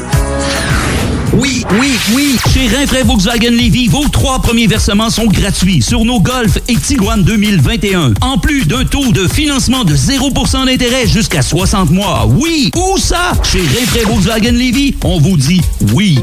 Oui, 1.41 1.65
oui, 1.79 1.97
oui. 2.13 2.37
Chez 2.53 2.67
Rinfraie 2.67 3.01
Volkswagen 3.01 3.49
Levy, 3.49 3.87
vos 3.87 4.07
trois 4.09 4.39
premiers 4.39 4.67
versements 4.67 5.09
sont 5.09 5.25
gratuits 5.25 5.81
sur 5.81 6.05
nos 6.05 6.19
Golf 6.19 6.59
et 6.67 6.75
Tiguan 6.75 7.23
2021. 7.23 8.13
En 8.21 8.37
plus 8.37 8.67
d'un 8.67 8.85
taux 8.85 9.11
de 9.11 9.27
financement 9.27 9.83
de 9.83 9.95
0% 9.95 10.67
d'intérêt 10.67 11.07
jusqu'à 11.07 11.41
60 11.41 11.89
mois. 11.89 12.27
Oui, 12.27 12.69
où 12.75 12.99
ça? 12.99 13.31
Chez 13.41 13.61
Rinfraie 13.61 14.03
Volkswagen 14.05 14.51
Levy, 14.51 14.95
on 15.03 15.17
vous 15.17 15.35
dit 15.35 15.61
oui. 15.93 16.19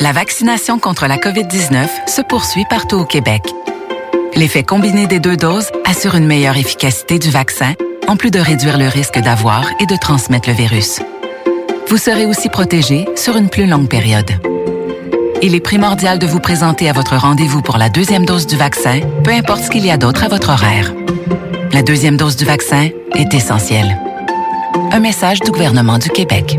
La 0.00 0.10
vaccination 0.10 0.80
contre 0.80 1.06
la 1.06 1.18
COVID-19 1.18 1.86
se 2.08 2.22
poursuit 2.22 2.64
partout 2.68 2.96
au 2.96 3.04
Québec. 3.04 3.42
L'effet 4.34 4.64
combiné 4.64 5.06
des 5.06 5.20
deux 5.20 5.36
doses 5.36 5.68
assure 5.84 6.16
une 6.16 6.26
meilleure 6.26 6.56
efficacité 6.56 7.20
du 7.20 7.30
vaccin, 7.30 7.74
en 8.08 8.16
plus 8.16 8.32
de 8.32 8.40
réduire 8.40 8.78
le 8.78 8.88
risque 8.88 9.20
d'avoir 9.20 9.64
et 9.78 9.86
de 9.86 9.94
transmettre 9.96 10.48
le 10.48 10.56
virus. 10.56 10.98
Vous 11.88 11.98
serez 11.98 12.26
aussi 12.26 12.48
protégé 12.48 13.06
sur 13.14 13.36
une 13.36 13.48
plus 13.48 13.66
longue 13.66 13.88
période. 13.88 14.30
Il 15.42 15.54
est 15.54 15.60
primordial 15.60 16.18
de 16.18 16.26
vous 16.26 16.40
présenter 16.40 16.88
à 16.88 16.92
votre 16.92 17.16
rendez-vous 17.16 17.60
pour 17.60 17.76
la 17.76 17.90
deuxième 17.90 18.24
dose 18.24 18.46
du 18.46 18.56
vaccin, 18.56 19.00
peu 19.22 19.30
importe 19.30 19.64
ce 19.64 19.70
qu'il 19.70 19.84
y 19.84 19.90
a 19.90 19.96
d'autre 19.96 20.24
à 20.24 20.28
votre 20.28 20.50
horaire. 20.50 20.94
La 21.72 21.82
deuxième 21.82 22.16
dose 22.16 22.36
du 22.36 22.44
vaccin 22.44 22.88
est 23.14 23.34
essentielle. 23.34 23.98
Un 24.92 25.00
message 25.00 25.40
du 25.40 25.50
gouvernement 25.50 25.98
du 25.98 26.08
Québec. 26.08 26.58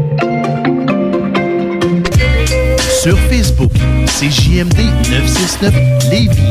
Sur 3.01 3.17
Facebook, 3.29 3.71
c'est 4.05 4.29
JMD 4.29 4.79
969 5.09 5.73
Lévis. 6.11 6.41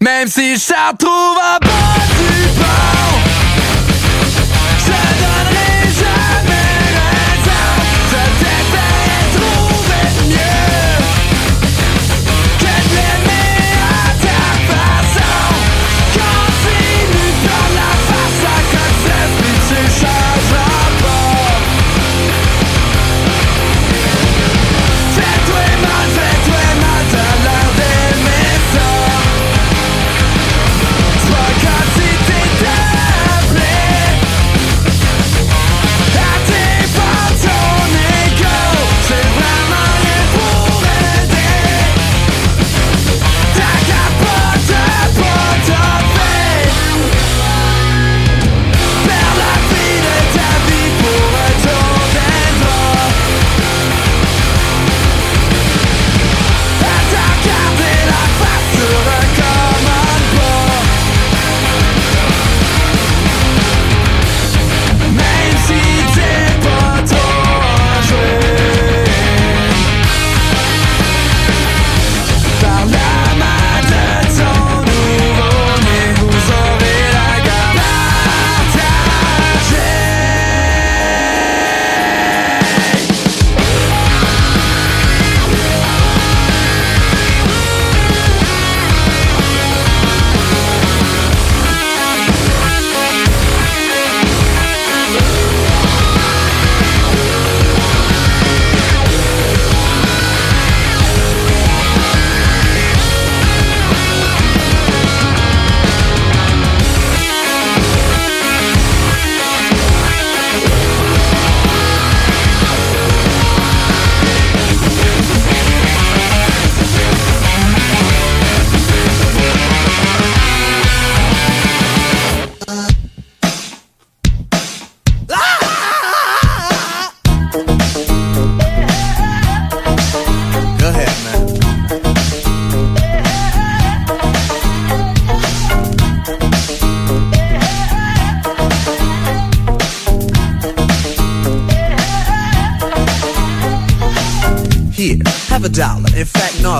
Même 0.00 0.28
si 0.28 0.56
je 0.56 0.72
retrouve 0.90 1.38
à 1.42 1.58
bas 1.60 1.68
du 2.18 2.48
pont, 2.58 3.11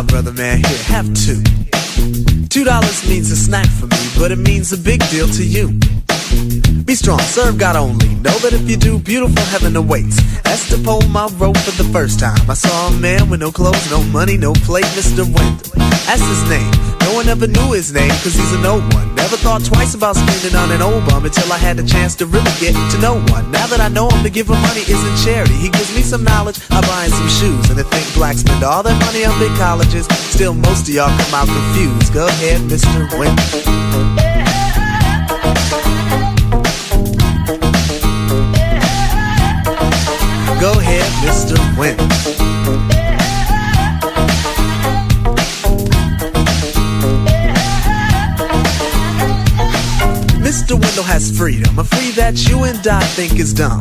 brother 0.05 0.33
man, 0.33 0.59
here, 0.59 0.83
have 0.85 1.07
two. 1.15 1.43
Two 2.49 2.65
dollars 2.65 3.09
means 3.09 3.31
a 3.31 3.37
snack 3.37 3.67
for 3.67 3.87
me, 3.87 3.97
but 4.19 4.31
it 4.31 4.39
means 4.39 4.73
a 4.73 4.79
big 4.79 5.01
deal 5.11 5.29
to 5.29 5.45
you. 5.45 5.79
Be 6.85 6.95
strong, 6.95 7.21
serve 7.21 7.59
God 7.59 7.77
only. 7.77 8.09
Know 8.17 8.37
that 8.39 8.53
if 8.53 8.69
you 8.69 8.77
do, 8.77 8.99
beautiful 8.99 9.43
heaven 9.45 9.77
awaits. 9.77 10.19
That's 10.53 10.69
the 10.69 10.77
poem 10.85 11.17
I 11.17 11.33
wrote 11.41 11.57
for 11.65 11.73
the 11.81 11.89
first 11.97 12.21
time. 12.21 12.37
I 12.45 12.53
saw 12.53 12.89
a 12.89 12.93
man 13.01 13.31
with 13.31 13.41
no 13.41 13.51
clothes, 13.51 13.91
no 13.91 14.03
money, 14.13 14.37
no 14.37 14.53
plate, 14.53 14.85
Mr. 14.93 15.25
Wendell. 15.25 15.73
That's 16.05 16.21
his 16.21 16.45
name. 16.45 16.69
No 17.01 17.15
one 17.17 17.27
ever 17.33 17.47
knew 17.47 17.73
his 17.73 17.91
name, 17.91 18.13
cause 18.21 18.37
he's 18.37 18.53
an 18.53 18.67
old 18.67 18.85
one. 18.93 19.15
Never 19.15 19.41
thought 19.41 19.65
twice 19.65 19.95
about 19.95 20.15
spending 20.15 20.55
on 20.55 20.71
an 20.71 20.83
old 20.83 21.09
bum 21.09 21.25
until 21.25 21.51
I 21.51 21.57
had 21.57 21.79
the 21.79 21.83
chance 21.89 22.15
to 22.17 22.27
really 22.27 22.53
get 22.61 22.77
to 22.77 22.99
know 23.01 23.17
one. 23.33 23.51
Now 23.51 23.67
that 23.69 23.81
I 23.81 23.89
know 23.89 24.11
him, 24.11 24.23
to 24.25 24.29
give 24.29 24.47
him 24.47 24.61
money 24.61 24.85
isn't 24.85 25.17
charity. 25.25 25.57
He 25.57 25.71
gives 25.71 25.89
me 25.97 26.03
some 26.03 26.23
knowledge, 26.23 26.61
I 26.69 26.85
buy 26.85 27.09
him 27.09 27.13
some 27.17 27.33
shoes. 27.33 27.71
And 27.73 27.79
to 27.81 27.85
think 27.89 28.05
blacks 28.13 28.41
spend 28.45 28.63
all 28.63 28.83
their 28.83 28.99
money 29.09 29.25
on 29.25 29.33
big 29.41 29.57
colleges, 29.57 30.05
still 30.37 30.53
most 30.53 30.87
of 30.87 30.93
y'all 30.93 31.09
come 31.17 31.33
out 31.33 31.49
confused. 31.49 32.13
Go 32.13 32.29
ahead, 32.29 32.61
Mr. 32.69 33.09
Wendell. 33.17 34.32
Mr. 50.73 50.81
Wendell 50.81 51.05
has 51.05 51.37
freedom, 51.37 51.79
a 51.79 51.85
free 51.85 52.11
that 52.13 52.49
you 52.49 52.65
and 52.65 52.87
I 52.87 53.03
think 53.03 53.39
is 53.39 53.53
dumb. 53.53 53.81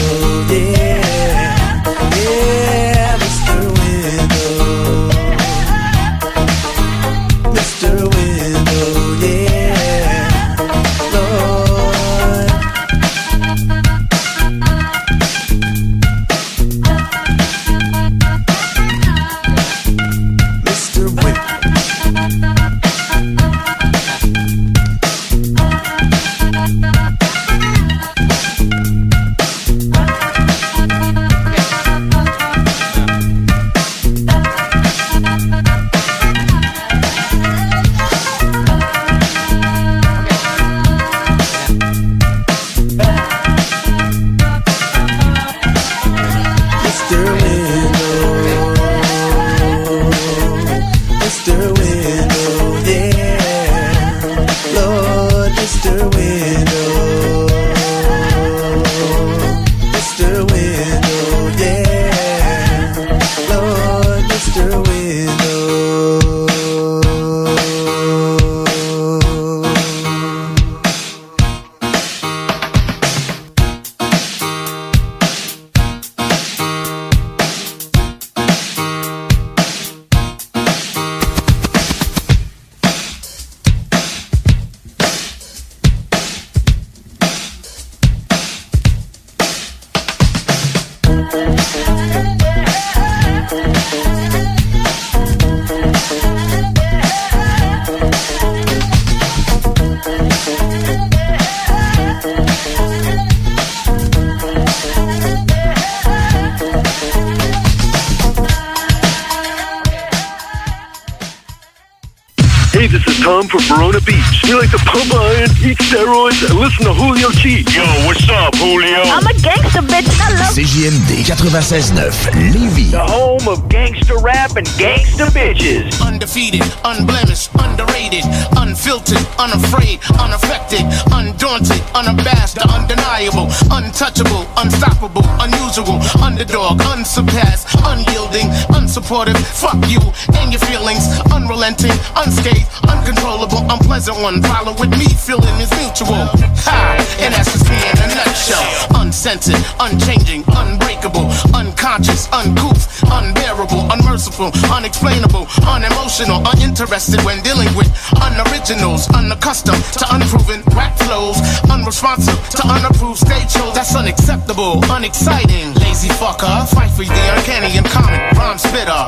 96.9 121.51 122.31
Lévis. 122.55 122.91
The 122.91 123.03
home 123.03 123.45
of 123.51 123.67
gangster 123.67 124.15
rap 124.23 124.55
and 124.55 124.65
gangster 124.79 125.25
bitches. 125.35 125.91
Undefeated, 125.99 126.63
unblemished, 126.85 127.51
underrated, 127.59 128.23
unfiltered, 128.55 129.19
unafraid, 129.35 129.99
unaffected, 130.15 130.87
undaunted, 131.11 131.83
unabashed, 131.91 132.55
undeniable, 132.63 133.51
untouchable, 133.67 134.47
unstoppable, 134.63 135.27
unusual, 135.43 135.99
underdog, 136.23 136.79
unsurpassed, 136.87 137.67
unyielding, 137.83 138.47
unsupportive. 138.71 139.35
Fuck 139.35 139.83
you 139.91 139.99
and 140.39 140.55
your 140.55 140.63
feelings, 140.71 141.03
unrelenting, 141.35 141.91
unscathed, 142.15 142.71
uncontrollable, 142.87 143.59
unpleasant 143.67 144.15
one. 144.23 144.41
Follow 144.43 144.71
with 144.79 144.95
me, 144.95 145.03
feeling 145.19 145.59
is 145.59 145.67
mutual. 145.75 146.31
Ha! 146.63 146.95
And 147.19 147.35
that's 147.35 147.51
just 147.51 147.67
me 147.67 147.75
in 147.75 147.97
a 147.99 148.07
nutshell. 148.15 148.90
Uncensored, 149.11 149.59
unchanging, 149.81 150.41
unbreakable, 150.55 151.27
unconscious, 151.53 152.31
uncouth, 152.31 152.87
unbearable, 153.11 153.91
unmerciful, 153.91 154.55
unexplainable, 154.71 155.45
unemotional, 155.67 156.41
uninterested 156.47 157.19
when 157.25 157.43
dealing 157.43 157.67
with 157.75 157.91
unoriginals, 158.23 159.11
unaccustomed 159.13 159.83
to 159.99 160.07
unproven 160.15 160.63
rap 160.71 160.97
flows, 160.97 161.35
unresponsive 161.69 162.39
to 162.55 162.63
unapproved 162.65 163.19
stage 163.19 163.51
shows. 163.51 163.75
That's 163.75 163.93
unacceptable, 163.93 164.79
unexciting. 164.89 165.73
Lazy 165.83 166.07
fucker, 166.15 166.63
fight 166.71 166.91
for 166.91 167.03
the 167.03 167.23
uncanny 167.35 167.75
and 167.77 167.85
common 167.87 168.15
rhyme 168.39 168.57
spitter. 168.57 169.03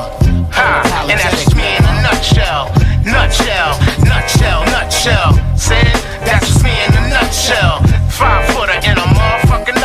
Ha! 0.52 1.06
And 1.08 1.18
that's 1.18 1.44
just 1.44 1.56
me 1.56 1.64
in 1.64 1.82
a 1.82 2.02
nutshell. 2.04 2.68
Nutshell, 3.08 3.80
nutshell, 4.04 4.66
nutshell. 4.68 5.32
Said 5.56 5.96
that's 6.28 6.44
just 6.46 6.62
me 6.62 6.76
in 6.84 6.92
a 6.92 7.08
nutshell. 7.08 7.80
Five 8.14 8.46
footer 8.54 8.78
in 8.84 8.96
a 8.96 9.03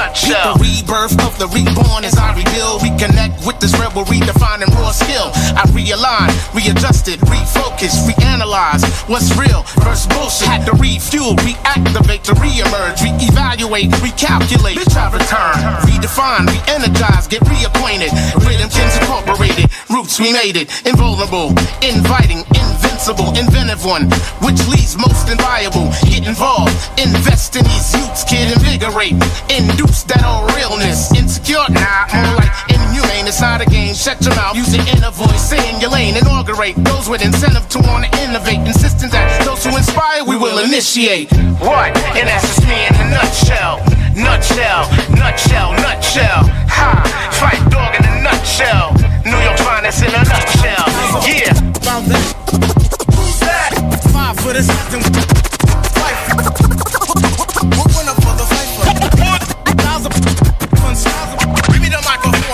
nutshell. 0.09 0.57
The 0.57 0.65
rebirth 0.65 1.17
of 1.21 1.37
the 1.37 1.47
reborn 1.53 2.03
as 2.03 2.17
I 2.17 2.33
rebuild, 2.33 2.81
reconnect 2.81 3.45
with 3.45 3.59
this 3.59 3.77
rebel, 3.77 4.03
redefining 4.05 4.73
raw 4.75 4.91
skill. 4.91 5.29
I 5.53 5.63
realign, 5.69 6.33
readjusted, 6.53 7.19
refocus, 7.29 7.93
reanalyze 8.09 8.83
what's 9.09 9.29
real 9.37 9.63
versus 9.85 10.07
bullshit. 10.09 10.47
Had 10.49 10.65
to 10.65 10.73
refuel, 10.81 11.35
reactivate 11.45 12.23
to 12.25 12.33
reemerge, 12.41 12.97
reevaluate, 13.05 13.93
recalculate. 14.01 14.81
Bitch, 14.81 14.97
I 14.97 15.13
return, 15.13 15.57
redefine, 15.85 16.45
re-energize, 16.49 17.27
get 17.27 17.41
reacquainted. 17.45 18.11
Rhythm 18.45 18.69
Kings 18.69 18.97
Incorporated, 18.97 19.69
roots 19.89 20.19
we 20.19 20.33
made 20.33 20.57
it. 20.57 20.69
Invulnerable, 20.85 21.49
inviting, 21.85 22.41
invincible, 22.57 23.29
inventive 23.37 23.85
one, 23.85 24.09
which 24.41 24.59
leads 24.67 24.97
most 24.97 25.29
inviolable. 25.29 25.91
Get 26.09 26.25
involved, 26.27 26.73
invest 26.97 27.55
in 27.55 27.63
these 27.63 27.93
youths, 27.93 28.23
kid, 28.23 28.51
invigorate, 28.57 29.13
induce 29.49 29.98
that 30.05 30.23
all 30.23 30.45
realness. 30.55 31.11
Insecure, 31.15 31.65
nah, 31.69 32.07
more 32.13 32.39
like 32.39 32.53
inhumane. 32.69 33.27
It's 33.27 33.41
not 33.41 33.61
a 33.61 33.65
game. 33.65 33.93
Shut 33.93 34.21
your 34.21 34.35
mouth, 34.35 34.55
use 34.55 34.75
your 34.75 34.85
inner 34.87 35.11
voice, 35.11 35.41
stay 35.41 35.61
in 35.73 35.81
your 35.81 35.91
lane, 35.91 36.15
inaugurate. 36.15 36.75
Those 36.83 37.09
with 37.09 37.25
incentive 37.25 37.67
to 37.75 37.79
want 37.89 38.05
to 38.05 38.11
innovate, 38.23 38.63
insisting 38.65 39.09
that 39.11 39.43
those 39.45 39.63
who 39.65 39.75
inspire, 39.75 40.23
we 40.23 40.37
will 40.37 40.59
initiate. 40.63 41.31
What? 41.59 41.95
And 42.15 42.27
that's 42.27 42.47
just 42.47 42.63
me 42.67 42.77
in 42.87 42.95
a 42.95 43.05
nutshell. 43.11 43.83
Nutshell, 44.15 44.87
nutshell, 45.15 45.73
nutshell. 45.79 46.43
Ha! 46.69 47.03
Fight 47.39 47.63
dog 47.71 47.95
in 47.95 48.03
a 48.05 48.21
nutshell. 48.21 48.93
New 49.25 49.39
York 49.43 49.59
finest 49.59 50.03
in 50.03 50.11
a 50.11 50.23
nutshell. 50.23 50.85
Yeah. 51.27 51.53
That. 51.85 53.73
Five 54.13 54.35
for 54.37 54.53
the 54.53 54.63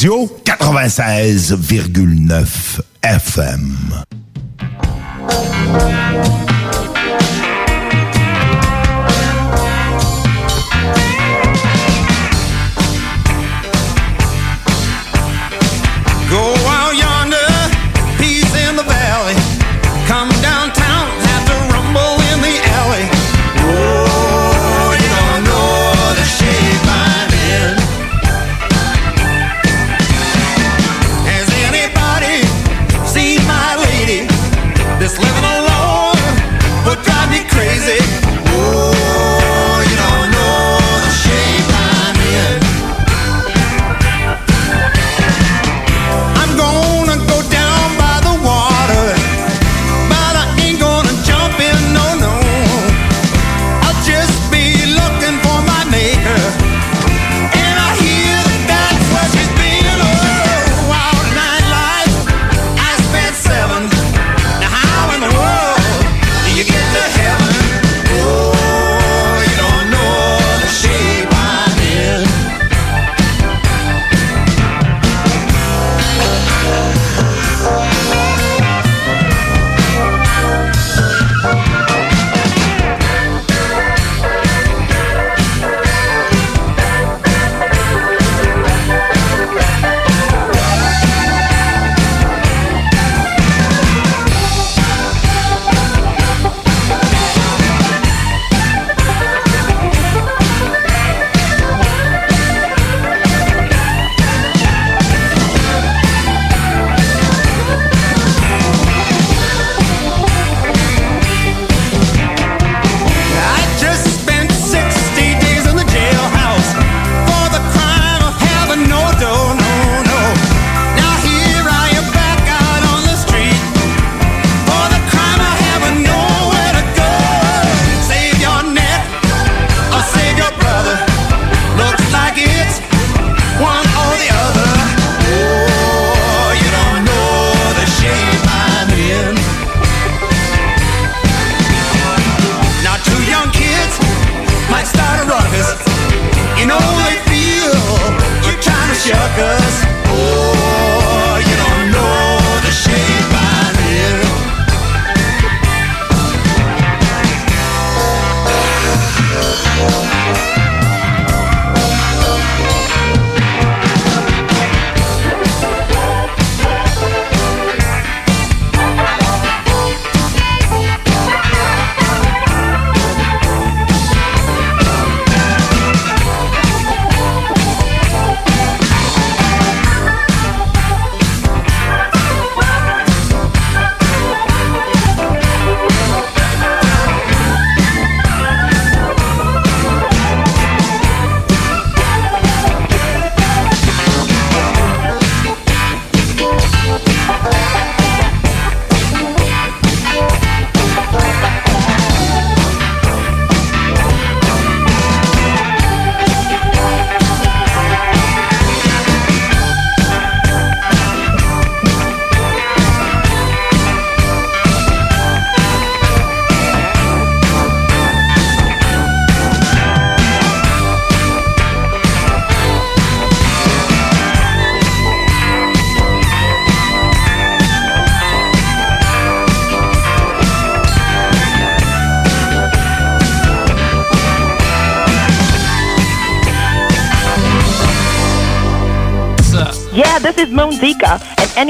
radio 0.00 0.24
96,9 0.46 2.80
FM. 3.02 3.79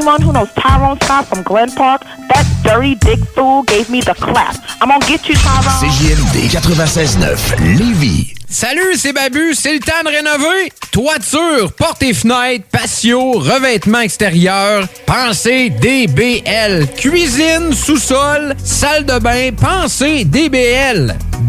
Anyone 0.00 0.22
who 0.22 0.32
knows 0.32 0.50
Tyrone 0.54 0.98
Scott 1.02 1.26
from 1.26 1.42
Glen 1.42 1.70
Park, 1.72 2.02
that 2.28 2.46
dirty 2.64 2.94
dick 2.94 3.18
fool 3.34 3.62
gave 3.64 3.90
me 3.90 4.00
the 4.00 4.14
clap. 4.14 4.56
I'm 4.80 4.88
gonna 4.88 5.04
get 5.06 5.28
you, 5.28 5.34
Tyrone. 5.34 5.80
CJMD 5.80 6.48
96.9 6.48 7.78
Lévis. 7.78 8.34
Salut, 8.48 8.96
c'est 8.96 9.12
Babu, 9.12 9.54
c'est 9.54 9.74
le 9.74 9.80
temps 9.80 10.02
de 10.04 10.08
rénover. 10.08 10.72
Toiture, 10.90 11.72
portes 11.72 12.02
et 12.02 12.14
fenêtres, 12.14 12.64
patio, 12.72 13.32
revêtement 13.32 14.00
extérieur, 14.00 14.88
pensez 15.06 15.70
DBL. 15.70 16.88
Cuisine, 16.96 17.72
sous-sol, 17.72 18.56
salle 18.64 19.04
de 19.04 19.18
bain, 19.20 19.50
pensez 19.52 20.24
DBL. 20.24 21.16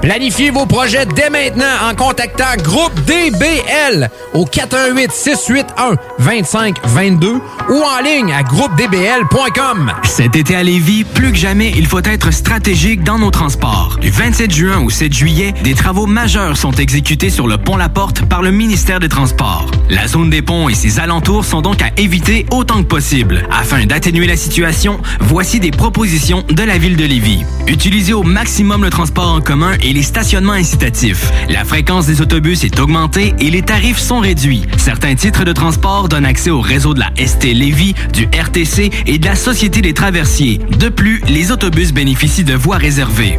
Planifiez 0.00 0.50
vos 0.50 0.66
projets 0.66 1.06
dès 1.06 1.30
maintenant 1.30 1.64
en 1.90 1.94
contactant 1.94 2.44
Groupe 2.62 2.94
DBL 3.06 4.10
au 4.34 4.44
418 4.44 5.10
681 5.10 5.96
2522 6.18 7.40
ou 7.70 7.82
en 7.82 8.02
ligne 8.02 8.32
à 8.32 8.42
groupedbl.com. 8.42 9.92
Cet 10.04 10.36
été 10.36 10.54
à 10.54 10.62
Lévis, 10.62 11.04
plus 11.04 11.32
que 11.32 11.38
jamais, 11.38 11.72
il 11.76 11.86
faut 11.86 12.02
être 12.04 12.30
stratégique 12.32 13.02
dans 13.02 13.18
nos 13.18 13.30
transports. 13.30 13.98
Du 14.00 14.10
27 14.10 14.52
juin 14.52 14.80
au 14.84 14.90
7 14.90 15.12
juillet, 15.12 15.54
des 15.64 15.74
travaux 15.74 16.06
majeurs 16.06 16.56
sont 16.56 16.72
exécutés 16.72 17.30
sur 17.30 17.48
le 17.48 17.58
pont 17.58 17.76
La 17.76 17.88
Porte 17.88 18.24
par 18.26 18.42
le 18.42 18.50
ministère 18.50 19.00
des 19.00 19.08
Transports. 19.08 19.70
La 19.88 20.06
zone 20.06 20.30
des 20.30 20.42
ponts 20.42 20.68
et 20.68 20.74
ses 20.74 21.00
alentours 21.00 21.44
sont 21.44 21.62
donc 21.62 21.82
à 21.82 21.90
éviter 21.96 22.46
autant 22.50 22.82
que 22.82 22.88
possible. 22.88 23.46
Afin 23.50 23.86
d'atténuer 23.86 24.26
la 24.26 24.36
situation, 24.36 25.00
voici 25.20 25.60
des 25.60 25.70
propositions 25.70 26.44
de 26.48 26.62
la 26.62 26.78
ville 26.78 26.96
de 26.96 27.04
Lévis. 27.04 27.44
Utilisez 27.66 28.12
au 28.12 28.22
maximum 28.22 28.84
le 28.84 28.90
transport 28.90 29.32
en 29.32 29.40
commun 29.40 29.72
les 29.92 30.02
stationnements 30.02 30.52
incitatifs. 30.52 31.30
La 31.48 31.64
fréquence 31.64 32.06
des 32.06 32.20
autobus 32.20 32.64
est 32.64 32.78
augmentée 32.80 33.34
et 33.40 33.50
les 33.50 33.62
tarifs 33.62 33.98
sont 33.98 34.20
réduits. 34.20 34.62
Certains 34.76 35.14
titres 35.14 35.44
de 35.44 35.52
transport 35.52 36.08
donnent 36.08 36.24
accès 36.24 36.50
au 36.50 36.60
réseau 36.60 36.94
de 36.94 37.00
la 37.00 37.10
ST 37.16 37.44
Lévis, 37.44 37.94
du 38.12 38.24
RTC 38.26 38.90
et 39.06 39.18
de 39.18 39.24
la 39.26 39.36
Société 39.36 39.80
des 39.80 39.94
traversiers. 39.94 40.58
De 40.78 40.88
plus, 40.88 41.22
les 41.28 41.52
autobus 41.52 41.92
bénéficient 41.92 42.44
de 42.44 42.54
voies 42.54 42.76
réservées. 42.78 43.38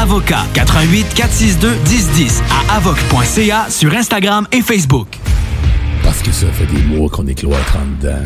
88 0.07 1.13
462 1.13 1.75
1010 1.87 2.41
à 2.49 2.77
avoc.ca 2.77 3.69
sur 3.69 3.93
Instagram 3.93 4.47
et 4.51 4.61
Facebook. 4.61 5.07
Parce 6.03 6.19
que 6.23 6.31
ça 6.31 6.47
fait 6.47 6.65
des 6.65 6.81
mois 6.81 7.07
qu'on 7.07 7.27
est 7.27 7.35
cloître 7.35 7.77
en 7.77 7.85
dedans. 8.01 8.23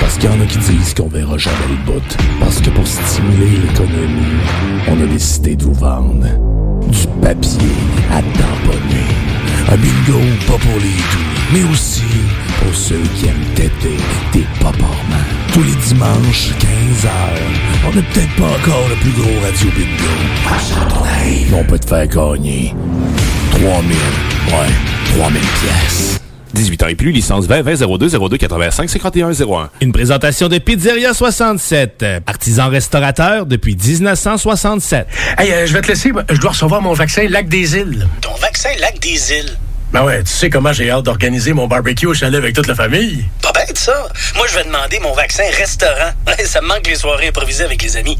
Parce 0.00 0.14
qu'il 0.18 0.30
y 0.30 0.32
en 0.32 0.40
a 0.40 0.46
qui 0.46 0.58
disent 0.58 0.94
qu'on 0.94 1.08
verra 1.08 1.36
jamais 1.36 1.56
le 1.68 1.92
bout. 1.92 2.16
Parce 2.38 2.60
que 2.60 2.70
pour 2.70 2.86
stimuler 2.86 3.58
l'économie, 3.66 4.38
on 4.86 5.02
a 5.02 5.06
décidé 5.06 5.56
de 5.56 5.64
vous 5.64 5.74
vendre 5.74 6.28
du 6.86 7.06
papier 7.20 7.74
à 8.12 8.22
tamponner. 8.22 9.08
Un 9.72 9.76
bingo 9.76 10.20
pas 10.46 10.58
pour 10.58 10.78
les 10.78 10.94
doux, 10.94 11.52
mais 11.52 11.64
aussi 11.72 12.02
pour 12.64 12.74
ceux 12.74 13.02
qui 13.14 13.26
aiment 13.26 13.54
têter 13.54 13.96
des 14.32 14.44
paparmans. 14.58 15.24
Tous 15.52 15.62
les 15.62 15.74
dimanches, 15.86 16.50
15h, 16.58 17.08
on 17.86 17.94
n'est 17.94 18.02
peut-être 18.02 18.34
pas 18.36 18.46
encore 18.46 18.88
le 18.88 18.96
plus 18.96 19.12
gros 19.12 19.40
radio 19.40 19.68
bingo. 19.76 20.14
Mais 21.50 21.56
on 21.56 21.64
peut 21.64 21.78
te 21.78 21.86
faire 21.86 22.06
gagner 22.06 22.74
3000, 23.52 23.96
ouais, 24.48 25.18
3000 25.18 25.40
pièces. 25.40 26.20
18 26.54 26.82
ans 26.84 26.86
et 26.86 26.94
plus, 26.94 27.10
licence 27.10 27.46
20 27.46 27.62
20 27.62 27.98
02 27.98 28.08
02 28.28 28.36
85 28.36 28.88
51 28.88 29.32
01. 29.32 29.70
Une 29.80 29.92
présentation 29.92 30.48
de 30.48 30.58
Pizzeria 30.58 31.12
67, 31.12 32.04
artisan 32.26 32.68
restaurateur 32.68 33.44
depuis 33.46 33.76
1967. 33.76 35.06
Hey, 35.36 35.52
euh, 35.52 35.66
je 35.66 35.72
vais 35.72 35.80
te 35.82 35.88
laisser. 35.88 36.12
Je 36.30 36.40
dois 36.40 36.50
recevoir 36.50 36.80
mon 36.80 36.92
vaccin 36.94 37.26
Lac 37.28 37.48
des 37.48 37.76
Îles. 37.76 38.06
Ton 38.20 38.34
vaccin 38.40 38.70
Lac 38.80 38.98
des 39.00 39.32
Îles. 39.32 39.58
Ben 39.94 40.04
ouais, 40.04 40.24
tu 40.24 40.32
sais 40.32 40.50
comment 40.50 40.72
j'ai 40.72 40.90
hâte 40.90 41.04
d'organiser 41.04 41.52
mon 41.52 41.68
barbecue 41.68 42.06
au 42.06 42.14
chalet 42.14 42.36
avec 42.36 42.52
toute 42.52 42.66
la 42.66 42.74
famille. 42.74 43.26
Pas 43.40 43.52
bête, 43.52 43.78
ça. 43.78 44.08
Moi, 44.34 44.44
je 44.50 44.56
vais 44.56 44.64
demander 44.64 44.98
mon 44.98 45.14
vaccin 45.14 45.44
restaurant. 45.56 46.10
ça 46.44 46.60
me 46.60 46.66
manque 46.66 46.88
les 46.88 46.96
soirées 46.96 47.28
improvisées 47.28 47.62
avec 47.62 47.80
les 47.80 47.96
amis. 47.96 48.18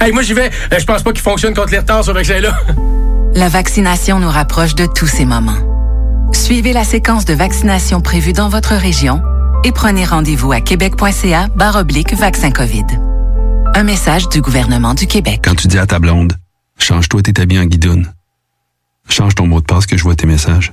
Hey, 0.00 0.12
moi, 0.12 0.22
j'y 0.22 0.34
vais. 0.34 0.52
Euh, 0.72 0.78
Je 0.78 0.84
pense 0.84 1.02
pas 1.02 1.10
qu'il 1.10 1.22
fonctionne 1.22 1.52
contre 1.52 1.72
les 1.72 1.80
retards, 1.80 2.04
ce 2.04 2.12
vaccin-là. 2.12 2.56
La 3.34 3.48
vaccination 3.48 4.20
nous 4.20 4.30
rapproche 4.30 4.76
de 4.76 4.86
tous 4.86 5.08
ces 5.08 5.24
moments. 5.24 6.30
Suivez 6.32 6.72
la 6.72 6.84
séquence 6.84 7.24
de 7.24 7.34
vaccination 7.34 8.00
prévue 8.00 8.32
dans 8.32 8.48
votre 8.48 8.76
région 8.76 9.20
et 9.64 9.72
prenez 9.72 10.04
rendez-vous 10.04 10.52
à 10.52 10.60
québec.ca 10.60 11.48
oblique 11.74 12.14
vaccin 12.14 12.52
COVID. 12.52 12.86
Un 13.74 13.82
message 13.82 14.28
du 14.28 14.40
gouvernement 14.40 14.94
du 14.94 15.08
Québec. 15.08 15.40
Quand 15.44 15.56
tu 15.56 15.66
dis 15.66 15.78
à 15.78 15.86
ta 15.86 15.98
blonde, 15.98 16.34
change-toi 16.78 17.22
tes 17.22 17.42
habits 17.42 17.58
en 17.58 17.64
guidoune. 17.64 18.12
Change 19.08 19.34
ton 19.34 19.48
mot 19.48 19.60
de 19.60 19.66
passe 19.66 19.86
que 19.86 19.96
je 19.96 20.04
vois 20.04 20.14
tes 20.14 20.26
messages. 20.26 20.72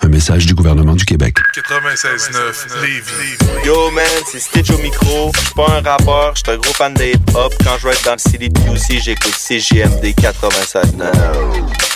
Un 0.00 0.08
message 0.08 0.46
du 0.46 0.54
gouvernement 0.54 0.94
du 0.94 1.04
Québec. 1.04 1.36
96.9 1.56 2.82
Lévis. 2.82 3.66
Yo 3.66 3.90
man, 3.90 4.04
c'est 4.30 4.38
Stitch 4.38 4.70
au 4.70 4.78
micro. 4.78 5.32
Je 5.34 5.40
suis 5.40 5.54
pas 5.54 5.66
un 5.78 5.80
rappeur, 5.80 6.36
je 6.36 6.42
suis 6.44 6.52
un 6.52 6.56
gros 6.58 6.72
fan 6.72 6.94
de 6.94 7.02
hip-hop. 7.02 7.52
Quand 7.64 7.76
je 7.78 7.88
vais 7.88 7.94
être 7.94 8.04
dans 8.04 8.12
le 8.12 8.18
city 8.18 8.48
de 8.48 8.58
QC, 8.60 9.00
j'écoute 9.00 9.34
CGMD 9.34 10.14
96.9. 10.14 11.88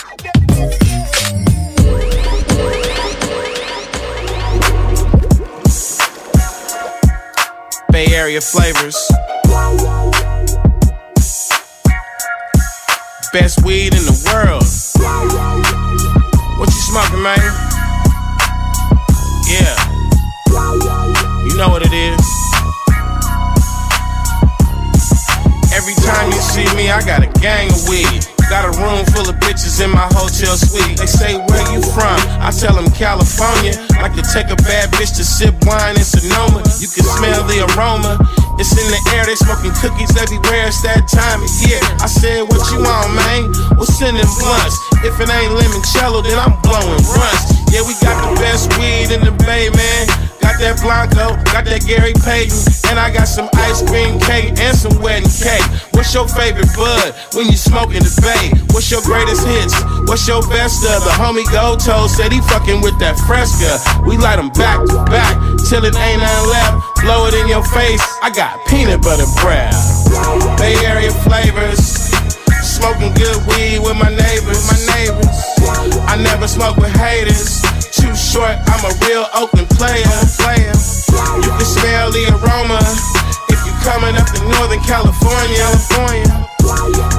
Bay 7.91 8.13
Area 8.15 8.41
flavors. 8.41 8.97
Best 13.31 13.63
weed 13.63 13.93
in 13.95 14.03
the 14.03 14.13
world. 14.25 14.63
What 16.59 16.67
you 16.67 16.81
smoking, 16.81 17.21
man? 17.21 17.72
Yeah. 19.53 19.77
You 21.45 21.53
know 21.61 21.69
what 21.69 21.85
it 21.85 21.93
is. 21.93 22.17
Every 25.69 25.93
time 26.01 26.33
you 26.33 26.41
see 26.41 26.65
me, 26.73 26.89
I 26.89 27.05
got 27.05 27.21
a 27.21 27.29
gang 27.37 27.69
of 27.69 27.87
weed. 27.87 28.25
Got 28.49 28.65
a 28.65 28.73
room 28.81 29.05
full 29.13 29.29
of 29.29 29.37
bitches 29.45 29.77
in 29.77 29.91
my 29.91 30.09
hotel 30.09 30.57
suite. 30.57 30.97
They 30.97 31.05
say, 31.05 31.37
Where 31.37 31.65
you 31.69 31.85
from? 31.93 32.17
I 32.41 32.49
tell 32.49 32.73
them 32.73 32.89
California. 32.97 33.77
Like 34.01 34.17
to 34.17 34.25
take 34.25 34.49
a 34.49 34.57
bad 34.65 34.89
bitch 34.97 35.13
to 35.21 35.23
sip 35.23 35.53
wine 35.69 35.97
in 35.97 36.03
Sonoma. 36.03 36.65
You 36.81 36.89
can 36.89 37.05
smell 37.05 37.45
the 37.45 37.61
aroma. 37.77 38.17
It's 38.61 38.71
in 38.77 38.87
the 38.89 39.01
air, 39.15 39.25
they 39.25 39.35
smoking 39.35 39.73
cookies 39.81 40.13
everywhere. 40.17 40.67
It's 40.69 40.81
that 40.83 41.07
time 41.09 41.41
of 41.41 41.51
year. 41.65 41.81
I 41.99 42.07
said, 42.07 42.45
What 42.49 42.61
you 42.71 42.79
want, 42.83 43.13
man? 43.15 43.73
Send 44.03 44.17
them 44.17 44.27
blunts. 44.35 44.75
If 45.05 45.15
it 45.21 45.29
ain't 45.31 45.53
limoncello, 45.55 46.23
then 46.23 46.35
I'm 46.35 46.59
blowing 46.59 46.99
runs. 47.15 47.71
Yeah, 47.71 47.87
we 47.87 47.95
got 48.03 48.19
the 48.19 48.35
best 48.35 48.67
weed 48.75 49.15
in 49.15 49.23
the 49.23 49.31
Bay, 49.45 49.69
man. 49.69 50.32
Got 50.43 50.59
that 50.59 50.75
Blanco, 50.83 51.39
got 51.55 51.63
that 51.63 51.87
Gary 51.87 52.11
Payton, 52.19 52.59
and 52.91 52.99
I 52.99 53.07
got 53.07 53.31
some 53.31 53.47
ice 53.63 53.79
cream 53.79 54.19
cake 54.19 54.59
and 54.59 54.75
some 54.75 54.99
wedding 54.99 55.31
cake. 55.31 55.63
What's 55.95 56.11
your 56.11 56.27
favorite 56.27 56.67
bud 56.75 57.15
when 57.31 57.47
you 57.47 57.55
smoking 57.55 58.03
the 58.03 58.11
bay? 58.19 58.51
What's 58.75 58.91
your 58.91 58.99
greatest 59.07 59.47
hits? 59.47 59.71
What's 60.03 60.27
your 60.27 60.43
best 60.51 60.83
of? 60.83 60.99
The 61.07 61.15
homie 61.15 61.47
Goto 61.47 62.11
said 62.11 62.35
he 62.35 62.43
fucking 62.51 62.83
with 62.83 62.99
that 62.99 63.15
Fresca. 63.23 63.79
We 64.03 64.19
light 64.19 64.35
them 64.35 64.51
back 64.51 64.83
to 64.91 64.99
back 65.07 65.39
till 65.71 65.87
it 65.87 65.95
ain't 65.95 66.19
nothing 66.19 66.51
left. 66.51 66.75
Blow 66.99 67.31
it 67.31 67.39
in 67.39 67.47
your 67.47 67.63
face. 67.71 68.03
I 68.19 68.27
got 68.35 68.59
peanut 68.67 68.99
butter 68.99 69.29
bread. 69.39 69.71
Bay 70.59 70.75
Area 70.83 71.15
flavors. 71.23 72.02
Smoking 72.83 73.15
good 73.15 73.39
weed 73.47 73.79
with 73.79 73.95
my 73.95 74.11
neighbors. 74.11 74.59
My 74.67 74.75
neighbors. 74.91 75.39
I 76.03 76.19
never 76.19 76.49
smoke 76.49 76.75
with 76.75 76.91
haters. 76.91 77.63
Too 77.95 78.11
short, 78.11 78.59
I'm 78.67 78.83
a 78.83 78.91
real 79.07 79.23
Oakland 79.31 79.71
player. 79.79 80.03
player. 80.35 80.75
You 81.39 81.47
can 81.47 81.63
smell 81.63 82.11
the 82.11 82.27
aroma 82.35 82.83
if 83.47 83.63
you 83.63 83.71
coming 83.87 84.19
up 84.19 84.27
to 84.35 84.43
Northern 84.59 84.83
California. 84.83 85.63
California. 85.63 86.27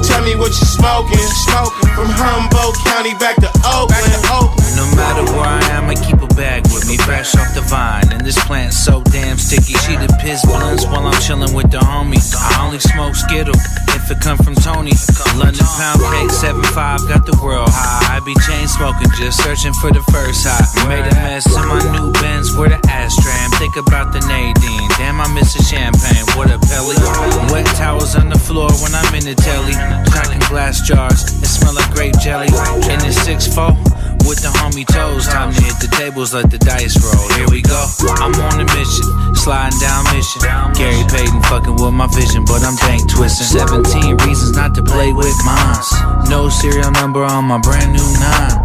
Tell 0.05 0.21
me 0.21 0.35
what 0.35 0.53
you 0.53 0.67
smoking. 0.69 1.17
Smoking 1.49 1.89
from 1.97 2.13
Humboldt 2.13 2.77
County 2.85 3.17
back 3.17 3.37
to 3.37 3.49
Oakland. 3.65 4.21
Oakland. 4.29 4.64
No 4.75 4.85
matter 4.95 5.23
where 5.31 5.47
I 5.47 5.63
am, 5.71 5.87
I 5.87 5.95
keep 5.95 6.19
a 6.21 6.27
bag 6.35 6.63
with 6.67 6.87
me, 6.87 6.97
fresh 6.97 7.33
off 7.35 7.55
the 7.55 7.61
vine. 7.61 8.11
And 8.11 8.21
this 8.25 8.37
plant's 8.43 8.77
so 8.77 9.01
damn 9.03 9.37
sticky. 9.37 9.73
She 9.87 9.95
the 9.95 10.11
piss 10.19 10.45
blunts 10.45 10.85
while 10.85 11.07
I'm 11.07 11.19
chilling 11.21 11.53
with 11.55 11.71
the 11.71 11.79
homies. 11.79 12.35
I 12.35 12.65
only 12.65 12.79
smoke 12.79 13.15
Skittle 13.15 13.55
if 13.95 14.11
it 14.11 14.19
come 14.19 14.37
from 14.37 14.55
Tony. 14.55 14.91
London 15.39 15.65
pound 15.79 16.03
cake, 16.11 16.31
7-5, 16.31 17.07
got 17.07 17.25
the 17.25 17.39
world 17.41 17.71
high. 17.71 18.17
I 18.17 18.19
be 18.27 18.35
chain 18.43 18.67
smoking, 18.67 19.07
just 19.15 19.39
searching 19.43 19.73
for 19.79 19.91
the 19.91 20.03
first 20.11 20.43
high. 20.43 20.67
Made 20.91 21.07
a 21.07 21.15
mess 21.23 21.47
in 21.47 21.65
my 21.67 21.79
new 21.95 22.11
Benz, 22.19 22.51
where 22.55 22.69
the 22.69 22.79
ashtray. 22.91 23.31
Think 23.55 23.77
about 23.79 24.11
the 24.11 24.19
Nadine. 24.27 24.89
Damn, 24.99 25.21
I 25.21 25.31
miss 25.31 25.55
the 25.55 25.63
champagne. 25.63 26.27
What 26.35 26.51
a 26.51 26.59
pelly. 26.59 26.99
Wet 27.47 27.65
towels 27.79 28.15
on 28.15 28.27
the 28.27 28.39
floor 28.39 28.71
when 28.83 28.91
I'm 28.91 29.15
in 29.15 29.23
the 29.23 29.35
telly. 29.35 29.71
Cracking 30.11 30.43
glass 30.51 30.83
jars, 30.83 31.23
it 31.39 31.47
smell 31.47 31.73
like 31.73 31.89
grape 31.95 32.19
jelly. 32.19 32.51
In 32.91 32.99
the 32.99 33.15
6-4 33.15 34.14
with 34.25 34.41
the 34.41 34.49
homie 34.59 34.85
toes. 34.85 35.29
Time 35.29 35.53
to 35.53 35.61
hit 35.61 35.77
the 35.79 35.87
tables, 35.95 36.33
let 36.33 36.49
the 36.49 36.57
dice 36.57 36.97
roll. 36.97 37.25
Here 37.37 37.47
we 37.49 37.61
go. 37.61 37.77
I'm 38.17 38.33
on 38.33 38.59
a 38.59 38.67
mission, 38.73 39.05
sliding 39.37 39.77
down 39.79 40.03
mission. 40.11 40.41
Gary 40.73 41.05
Payton 41.09 41.41
fucking 41.47 41.77
with 41.77 41.93
my 41.93 42.09
vision, 42.09 42.43
but 42.45 42.65
I'm 42.65 42.75
bank 42.81 43.05
twisting. 43.09 43.45
17 43.45 44.17
reasons 44.25 44.57
not 44.57 44.73
to 44.75 44.83
play 44.83 45.13
with 45.13 45.33
mines. 45.45 45.89
No 46.29 46.49
serial 46.49 46.91
number 46.91 47.23
on 47.23 47.45
my 47.45 47.61
brand 47.61 47.93
new 47.93 48.09
nine. 48.19 48.57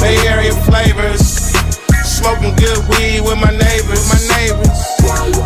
Bay 0.00 0.16
Area 0.26 0.56
flavors. 0.64 1.52
Smoking 2.04 2.56
good 2.56 2.80
weed 2.88 3.20
with 3.20 3.36
my 3.36 3.52
neighbors. 3.52 4.02
My 4.08 4.20
neighbors. 4.40 4.80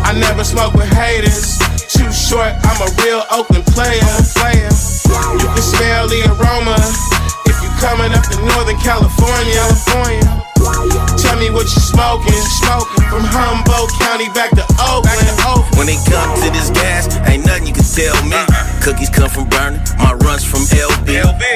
I 0.07 0.15
never 0.15 0.43
smoke 0.43 0.73
with 0.73 0.91
haters. 0.91 1.59
Too 1.91 2.07
short, 2.11 2.55
I'm 2.63 2.79
a 2.79 2.89
real 3.03 3.23
Oakland 3.31 3.67
player. 3.75 3.99
player. 4.39 4.71
You 5.35 5.47
can 5.51 5.63
smell 5.63 6.07
the 6.07 6.23
aroma 6.31 7.18
coming 7.79 8.11
up 8.11 8.23
to 8.23 8.37
Northern 8.43 8.77
California. 8.77 9.53
California. 9.53 10.48
Tell 10.59 11.37
me 11.39 11.49
what 11.49 11.67
you 11.71 11.81
smoking. 11.81 12.35
Smoking 12.59 13.03
from 13.07 13.23
Humboldt 13.23 13.91
County 13.99 14.27
back 14.35 14.51
to 14.59 14.65
Oakland. 14.91 15.69
When 15.79 15.87
they 15.87 15.95
come 16.03 16.35
to 16.43 16.47
this 16.51 16.69
gas, 16.75 17.07
ain't 17.23 17.45
nothing 17.45 17.67
you 17.67 17.73
can 17.73 17.87
tell 17.87 18.15
me. 18.27 18.35
Uh-uh. 18.35 18.83
Cookies 18.83 19.09
come 19.09 19.29
from 19.29 19.47
burning, 19.47 19.79
my 19.95 20.13
runs 20.27 20.43
from 20.43 20.67
LB. 20.67 21.07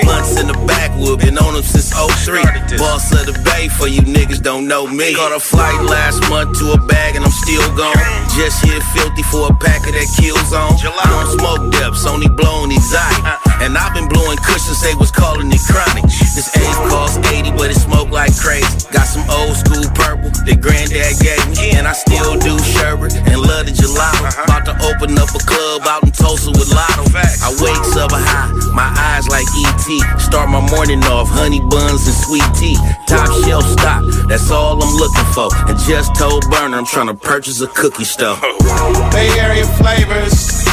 Blunts 0.08 0.40
in 0.40 0.48
the 0.48 0.56
backwood, 0.64 1.20
been 1.20 1.38
on 1.38 1.54
them 1.54 1.64
since 1.64 1.92
03. 1.92 2.40
Boss 2.80 3.12
of 3.12 3.28
the 3.28 3.36
bay 3.44 3.68
for 3.68 3.88
you 3.88 4.00
niggas 4.02 4.42
don't 4.42 4.68
know 4.68 4.88
me. 4.88 5.14
Caught 5.14 5.36
a 5.36 5.40
flight 5.40 5.76
last 5.84 6.24
month 6.30 6.58
to 6.60 6.72
a 6.72 6.80
bag 6.88 7.16
and 7.16 7.26
I'm 7.26 7.36
still 7.36 7.64
gone. 7.76 8.00
Just 8.32 8.64
hit 8.64 8.82
filthy 8.96 9.24
for 9.24 9.52
a 9.52 9.54
pack 9.60 9.84
of 9.84 9.94
that 9.94 10.08
kill 10.16 10.40
zone. 10.48 10.80
I 10.80 11.06
don't 11.12 11.30
smoke 11.36 11.72
depths, 11.76 12.06
only 12.08 12.30
blowing 12.30 12.72
exotic. 12.72 13.20
Uh-uh. 13.24 13.64
And 13.64 13.78
I've 13.78 13.94
been 13.94 14.08
blowing 14.08 14.38
cushions, 14.40 14.82
they 14.82 14.96
was 14.96 15.12
calling 15.12 15.52
it 15.52 15.62
chronic. 15.68 16.04
This 16.04 16.50
age 16.56 16.80
cost 16.88 17.20
80, 17.28 17.52
but 17.52 17.70
it 17.72 17.76
smoke 17.76 18.10
like 18.10 18.36
crazy. 18.36 18.68
Got 18.94 19.10
some 19.10 19.26
old 19.26 19.58
school 19.58 19.90
purple 19.98 20.30
that 20.46 20.62
granddad 20.62 21.18
gave 21.18 21.42
me. 21.50 21.74
And 21.74 21.90
I 21.90 21.98
still 21.98 22.38
do 22.38 22.54
sherbet 22.62 23.18
and 23.26 23.42
love 23.42 23.66
the 23.66 23.74
gelato. 23.74 24.22
Uh-huh. 24.22 24.46
About 24.46 24.70
to 24.70 24.76
open 24.86 25.18
up 25.18 25.34
a 25.34 25.42
club 25.42 25.82
out 25.90 26.06
in 26.06 26.14
Tulsa 26.14 26.54
with 26.54 26.70
Lotto. 26.70 27.10
I 27.18 27.50
wakes 27.58 27.98
up 27.98 28.14
high, 28.14 28.54
my 28.70 28.86
eyes 28.94 29.26
like 29.34 29.50
ET. 29.66 30.22
Start 30.22 30.54
my 30.54 30.62
morning 30.70 31.02
off, 31.10 31.28
honey 31.28 31.60
buns 31.74 32.06
and 32.06 32.18
sweet 32.22 32.46
tea. 32.54 32.78
Top 33.10 33.26
shelf 33.42 33.66
stock, 33.66 34.06
that's 34.30 34.52
all 34.52 34.78
I'm 34.78 34.94
looking 34.94 35.26
for. 35.34 35.50
And 35.68 35.78
just 35.90 36.14
told 36.16 36.46
Burner 36.54 36.78
I'm 36.78 36.86
trying 36.86 37.08
to 37.08 37.18
purchase 37.18 37.62
a 37.62 37.68
cookie 37.68 38.06
store. 38.06 38.38
Bay 39.10 39.34
Area 39.42 39.66
flavors. 39.82 40.64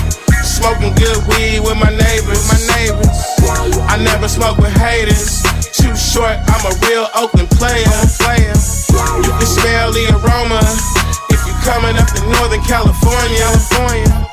Smoking 0.61 0.93
good 0.93 1.16
weed 1.32 1.65
with 1.65 1.81
my 1.81 1.89
neighbors. 1.89 2.45
My 2.45 2.61
neighbors. 2.77 3.09
I 3.89 3.97
never 3.97 4.28
smoke 4.28 4.59
with 4.59 4.77
haters. 4.77 5.41
Too 5.73 5.97
short, 5.97 6.37
I'm 6.37 6.62
a 6.69 6.74
real 6.85 7.09
Oakland 7.16 7.49
player. 7.57 7.89
player. 8.20 8.53
You 9.24 9.32
can 9.41 9.49
smell 9.49 9.89
the 9.89 10.05
aroma 10.20 10.61
if 11.32 11.41
you're 11.49 11.62
coming 11.65 11.97
up 11.97 12.12
to 12.12 12.20
Northern 12.37 12.61
California. 12.69 13.41
California. 13.41 14.28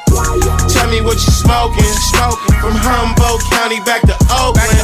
Tell 0.67 0.91
me 0.91 0.99
what 0.99 1.15
you 1.15 1.31
smoking. 1.31 1.95
Smoking 2.11 2.59
from 2.59 2.75
Humboldt 2.75 3.41
County 3.47 3.79
back 3.87 4.01
to. 4.01 4.15
Oakland. 4.27 4.76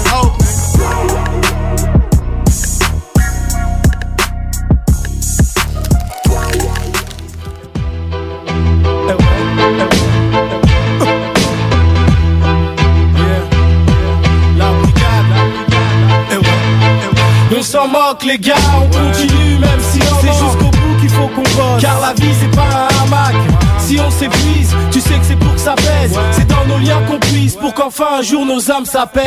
Les 18.22 18.38
gars, 18.38 18.56
on 18.78 18.86
continue 18.86 19.58
même 19.60 19.80
si 19.82 20.00
on 20.00 20.22
C'est 20.22 20.28
jusqu'au 20.28 20.72
bout 20.72 21.00
qu'il 21.02 21.10
faut 21.10 21.28
qu'on 21.28 21.42
bosse. 21.42 21.82
Car 21.82 22.00
la 22.00 22.14
vie 22.14 22.34
c'est 22.40 22.56
pas 22.56 22.88
un 22.90 23.04
hamac. 23.04 23.36
Si 23.80 24.00
on 24.00 24.10
s'épuise, 24.10 24.74
tu 24.92 25.02
sais 25.02 25.16
que 25.16 25.26
c'est 25.26 25.36
pour 25.36 25.54
que 25.54 25.60
ça 25.60 25.76
dans 25.76 26.43
nos 26.74 26.86
liens 26.86 27.02
qu'on 27.08 27.20
puise 27.20 27.56
Pour 27.56 27.74
qu'enfin 27.74 28.20
un 28.20 28.22
jour 28.22 28.46
nos 28.46 28.72
âmes 28.72 28.86
s'apaisent. 28.86 29.24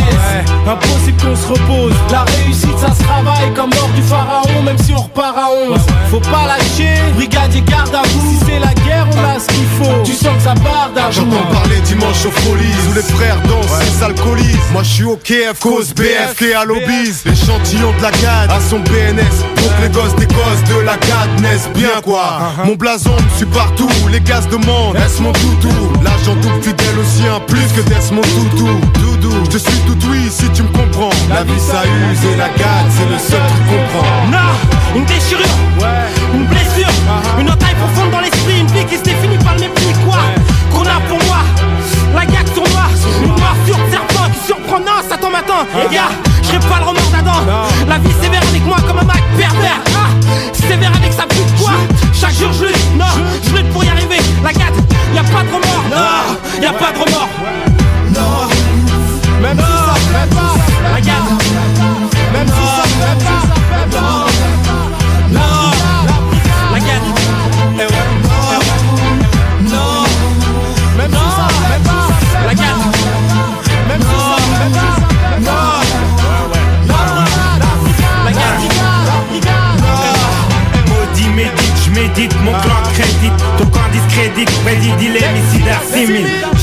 Impossible 0.66 1.23
qu'on 1.23 1.36
se 1.36 1.47
repose. 1.48 1.94
La 2.10 2.24
réussite 2.24 2.78
ça 2.78 2.93
se 2.93 3.02
travaille 3.02 3.52
comme 3.55 3.70
mort 3.70 3.90
du 3.94 4.02
pharaon 4.02 4.62
Même 4.64 4.78
si 4.78 4.93
on 4.93 5.02
repart 5.02 5.36
à 5.36 5.48
11 5.70 5.78
Faut 6.10 6.20
pas 6.20 6.47
lâcher, 6.47 6.94
brigadier 7.14 7.62
garde 7.62 7.94
à 7.94 8.02
vous. 8.02 8.31
Si 8.31 8.44
c'est 8.44 8.59
la 8.59 8.74
guerre 8.85 9.06
on 9.12 9.36
a 9.36 9.40
ce 9.40 9.47
qu'il 9.47 9.66
faut. 9.78 10.02
Tu 10.05 10.12
sens 10.12 10.36
que 10.36 10.43
ça 10.43 10.55
part 10.55 10.90
d'un 10.94 11.10
jour 11.10 11.24
J'entends 11.31 11.52
parler 11.52 11.81
dimanche 11.81 12.27
aux 12.27 12.31
folies. 12.31 12.64
Où 12.90 12.94
les 12.94 13.02
frères 13.02 13.40
dansent, 13.43 13.81
ils 13.86 13.98
s'alcoolisent 13.98 14.70
Moi 14.73 14.82
je 14.82 14.89
suis 14.89 15.05
au 15.05 15.16
KF, 15.16 15.59
cause 15.60 15.94
BFK 15.94 16.55
à 16.56 16.64
l'obise. 16.64 17.23
L'échantillon 17.24 17.93
de 17.97 18.02
la 18.02 18.10
CAD 18.10 18.51
à 18.51 18.60
son 18.60 18.78
BNS 18.81 19.36
Pour 19.56 19.77
que 19.77 19.82
les 19.82 19.89
gosses 19.89 20.14
des 20.16 20.27
gosses 20.27 20.64
de 20.74 20.81
la 20.85 20.97
CAD 20.97 21.40
naissent 21.40 21.70
bien 21.74 22.01
quoi. 22.02 22.39
Mon 22.64 22.74
blason 22.74 23.10
me 23.12 23.36
suit 23.36 23.47
partout, 23.47 23.89
les 24.10 24.20
gaz 24.20 24.48
demandent 24.48 24.97
Est-ce 24.97 25.23
mon 25.23 25.32
toutou? 25.32 25.68
L'agent 26.02 26.35
double 26.40 26.62
fidèle 26.62 26.98
au 26.98 27.05
sien, 27.05 27.35
plus 27.40 27.66
que 27.74 27.80
d'être 27.82 28.12
mon 28.12 28.22
toutou 28.22 28.68
Doudou, 28.94 29.44
je 29.50 29.58
suis 29.58 29.80
tout 29.80 29.98
oui 30.10 30.28
si 30.30 30.48
tu 30.50 30.62
me 30.62 30.68
comprends. 30.68 31.10
La 31.28 31.42
vie 31.44 31.60
ça 31.60 31.82
use 31.84 32.24
et 32.32 32.36
la 32.36 32.48
CAD 32.48 32.86
c'est 32.90 33.08
le 33.10 33.18
seul 33.18 33.40
truc 33.40 33.66
qu'on 33.68 33.98
prend 33.98 34.26
Non, 34.30 34.96
une 34.96 35.04
déchirure, 35.04 35.44
une 36.34 36.46
blessure, 36.46 36.88
une 37.38 37.50
entaille 37.50 37.74
profonde 37.74 38.10
dans 38.10 38.20
l'esprit, 38.20 38.60
une 38.60 38.66
vie 38.68 38.84
qui 38.86 38.96
se 38.96 39.02
définit 39.02 39.38
par 39.38 39.54
le 39.54 39.60
mépris, 39.60 39.92
quoi 40.06 40.18
Qu'on 40.72 40.86
a 40.86 41.00
pour 41.08 41.18
moi, 41.26 41.38
la 42.14 42.24
gague 42.24 42.52
sur 42.52 42.62
moi, 42.70 42.86
une 43.22 43.28
morsure 43.28 43.84
de 43.86 43.90
serpent 43.90 44.30
qui 44.32 44.46
surprend, 44.46 44.78
non, 44.78 45.02
ça 45.08 45.16
tombe 45.16 45.32
matin, 45.32 45.66
les 45.74 45.94
gars, 45.94 46.12
je 46.42 46.58
pas 46.68 46.78
le 46.78 46.86
remords 46.86 47.10
d'Adam, 47.12 47.42
la 47.88 47.98
vie 47.98 48.14
sévère 48.22 48.42
avec 48.48 48.64
moi 48.64 48.78
comme 48.86 48.98
un 48.98 49.04
Mac 49.04 49.22
pervers, 49.36 49.80
ah, 49.94 50.06
sévère 50.52 50.92
avec 50.96 51.12
sa 51.12 51.22
pute, 51.22 51.54
quoi 51.58 51.72
Chaque 52.12 52.34
jour 52.34 52.52
je 52.52 52.64
lutte, 52.66 52.96
non, 52.96 53.04
je 53.42 53.56
lutte 53.56 53.70
pour 53.72 53.84
y 53.84 53.88
arriver, 53.88 54.18
la 54.42 54.52
gade, 54.52 54.74
y 55.14 55.18
a 55.18 55.22
pas 55.22 55.42
de 55.42 55.48
remords, 55.48 55.84
non, 55.90 56.62
y 56.62 56.66
a 56.66 56.72
pas 56.72 56.92
de 56.92 56.98
remords, 56.98 57.28
non, 58.14 58.48
même 59.42 59.58
si 59.58 59.64
ça 59.86 59.94
fait 59.94 60.34
pas, 60.34 60.54
la 60.92 61.00
gade, 61.00 61.30
même 62.32 62.48
si 62.48 62.64
ça 62.76 62.82
fait 62.82 63.24
pas, 63.24 64.00
non, 64.00 64.02
non, 64.02 64.26
Mon 82.47 82.52
clan 82.60 82.81
crédit, 82.94 83.32
ton 83.59 83.66
camp 83.66 83.89
discrédit. 83.93 84.44
Prédit 84.64 84.93
dilemme 84.98 85.36
ici 85.36 85.62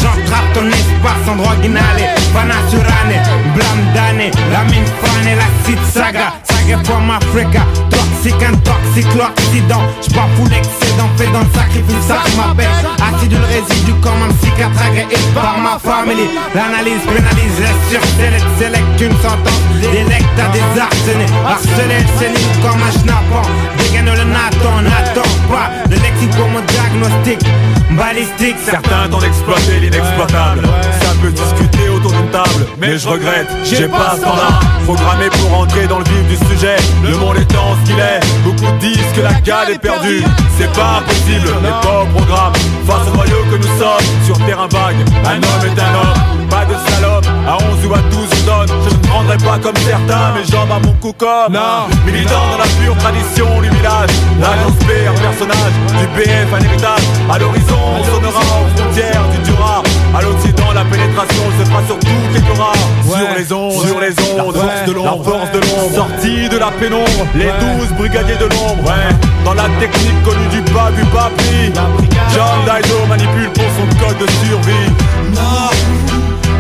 J'entrape 0.01 0.53
ton 0.53 0.67
espace 0.67 1.27
en 1.29 1.35
drogue 1.35 1.65
inhalée. 1.65 2.07
Pana 2.33 2.55
sur 2.69 2.79
année, 2.79 3.19
blâme 3.53 3.93
d'année 3.93 4.31
La 4.51 4.63
mine 4.63 4.85
fan 5.01 5.27
et 5.27 5.35
la 5.35 5.49
cite 5.65 5.85
saga. 5.93 6.42
Saga 6.63 6.83
from 6.85 7.11
Africa 7.11 7.65
Toxique, 7.89 8.41
un 8.41 8.55
toxique, 8.63 9.13
l'Occident. 9.15 9.83
J'bafoue 10.01 10.47
l'excédent, 10.49 11.09
fait 11.17 11.27
dans 11.33 11.41
le 11.41 11.51
sacrifice, 11.53 12.07
ça 12.07 12.23
m'appelle. 12.37 12.67
Acide, 13.03 13.33
le 13.33 13.45
résidu 13.45 13.93
comme 14.01 14.23
un 14.23 14.33
psychiatre 14.33 14.81
agréé 14.81 15.17
par 15.35 15.57
ma 15.57 15.77
famille. 15.77 16.29
L'analyse 16.55 17.03
pénalise, 17.03 17.59
reste 17.59 17.83
sur 17.89 18.01
select, 18.15 18.45
select 18.59 19.01
une 19.01 19.17
sentence. 19.19 19.59
Délecte 19.81 20.39
à 20.39 20.47
des 20.55 20.79
arsenés 20.79 21.27
Harceler 21.45 21.99
le 21.99 22.61
comme 22.63 22.81
un 22.81 22.91
schnappant. 22.91 23.47
Dégaine 23.77 24.05
le 24.05 24.23
Nathan, 24.23 24.81
n'attends 24.81 25.35
pas. 25.51 25.69
Le 25.89 25.97
lexique 25.97 26.35
comme 26.37 26.55
un 26.55 26.63
diagnostic. 26.63 27.39
Balistique, 27.91 28.55
Certains 28.63 29.09
tentent 29.09 29.21
d'exploiter 29.21 29.79
l'inexploitable. 29.81 30.61
Ça 31.01 31.11
peut 31.21 31.29
discuter 31.29 31.89
autour 32.03 32.11
d'une 32.11 32.29
table. 32.29 32.65
Mais 32.79 32.97
je 32.97 33.07
regrette, 33.07 33.47
j'ai 33.63 33.87
pas 33.87 34.15
ce 34.15 34.21
temps-là. 34.21 34.59
Programmé 34.85 35.29
pour 35.29 35.59
entrer 35.59 35.87
dans 35.87 35.99
le 35.99 36.03
vif 36.05 36.27
du 36.27 36.35
sujet. 36.47 36.75
Le 37.03 37.17
monde 37.17 37.37
étant 37.37 37.75
ce 37.81 37.89
qu'il 37.89 37.99
est. 37.99 38.19
Beaucoup 38.43 38.71
disent 38.79 39.11
que 39.15 39.21
la 39.21 39.33
gale 39.41 39.71
est 39.71 39.79
perdue. 39.79 40.23
C'est 40.57 40.71
pas 40.73 40.99
impossible, 40.99 41.49
mais 41.61 41.69
pas 41.69 42.03
au 42.03 42.05
programme. 42.17 42.53
Face 42.85 43.07
au 43.11 43.15
noyau 43.15 43.43
que 43.51 43.57
nous 43.57 43.79
sommes. 43.79 44.07
Sur 44.25 44.37
terrain 44.45 44.67
vague, 44.67 44.97
un 45.25 45.37
homme 45.37 45.65
est 45.65 45.79
un 45.79 45.93
homme. 45.95 46.49
Pas 46.49 46.65
de 46.65 46.75
salope, 46.89 47.25
à 47.47 47.55
11 47.55 47.87
ou 47.87 47.93
à 47.93 47.97
12 47.97 48.27
on 48.33 48.45
donne. 48.45 48.77
Je 48.87 48.95
ne 48.95 49.01
prendrai 49.07 49.37
pas 49.37 49.57
comme 49.57 49.75
certains 49.77 50.33
Mes 50.35 50.45
jambes 50.45 50.71
à 50.71 50.79
mon 50.85 50.93
cou 50.93 51.13
comme 51.17 51.57
Militant 52.05 52.45
dans 52.51 52.57
la 52.57 52.69
pure 52.79 52.97
tradition 52.97 53.61
du 53.61 53.69
village. 53.69 54.09
L'alliance 54.39 54.77
B, 54.85 54.91
un 55.07 55.19
personnage 55.19 55.73
Du 55.97 56.05
BF, 56.15 56.53
un 56.53 56.63
héritage. 56.63 57.05
À 57.31 57.39
l'horizon, 57.39 57.79
on 57.99 58.03
sonnera 58.03 58.39
aux 58.39 58.77
frontières 58.77 59.23
du 59.31 59.49
Dura 59.49 59.81
À 60.15 60.21
l'Occident, 60.21 60.71
la 60.73 60.85
pénétration 60.85 61.43
se 61.59 61.65
fera 61.65 61.81
sur 61.87 61.97
toutes 61.97 62.33
les 62.33 62.41
Torahs 62.41 62.73
Sur 63.03 63.35
les 63.35 63.53
ondes, 63.53 63.87
sur 63.87 63.99
les 63.99 64.13
ondes. 64.39 64.55
La 64.55 64.61
force 64.61 64.85
de 64.85 64.91
l'ombre, 64.93 65.17
la 65.17 65.31
force 65.31 65.51
de 65.51 65.59
l'ombre. 65.59 65.95
Sortie 65.95 66.49
de 66.49 66.57
la 66.57 66.71
pénombre, 66.71 67.25
les 67.35 67.45
douze 67.45 67.89
brigadiers 67.97 68.35
de 68.35 68.45
l'ombre. 68.45 68.83
Ouais, 68.85 69.09
dans 69.43 69.55
la 69.55 69.67
technique 69.79 70.23
connue 70.23 70.47
du 70.51 70.61
bas 70.71 70.91
du 70.95 71.03
papy 71.05 71.73
John 72.33 72.59
Dido 72.65 73.05
manipule 73.09 73.49
pour 73.53 73.65
son 73.75 73.87
code 74.05 74.17
de 74.19 74.27
survie. 74.45 74.89
Non, 75.33 75.69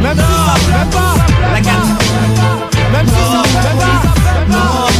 même 0.01 0.17
si 0.17 0.33
ça 0.45 0.55
plaît 0.65 0.89
pas. 0.91 1.13
La 1.53 1.61
gare 1.61 1.87
Même 2.91 3.07
si 3.07 3.23
ça 3.31 3.41
plaît 3.61 3.77
pas. 3.79 4.01
Non, 4.49 4.57
non, 4.57 4.92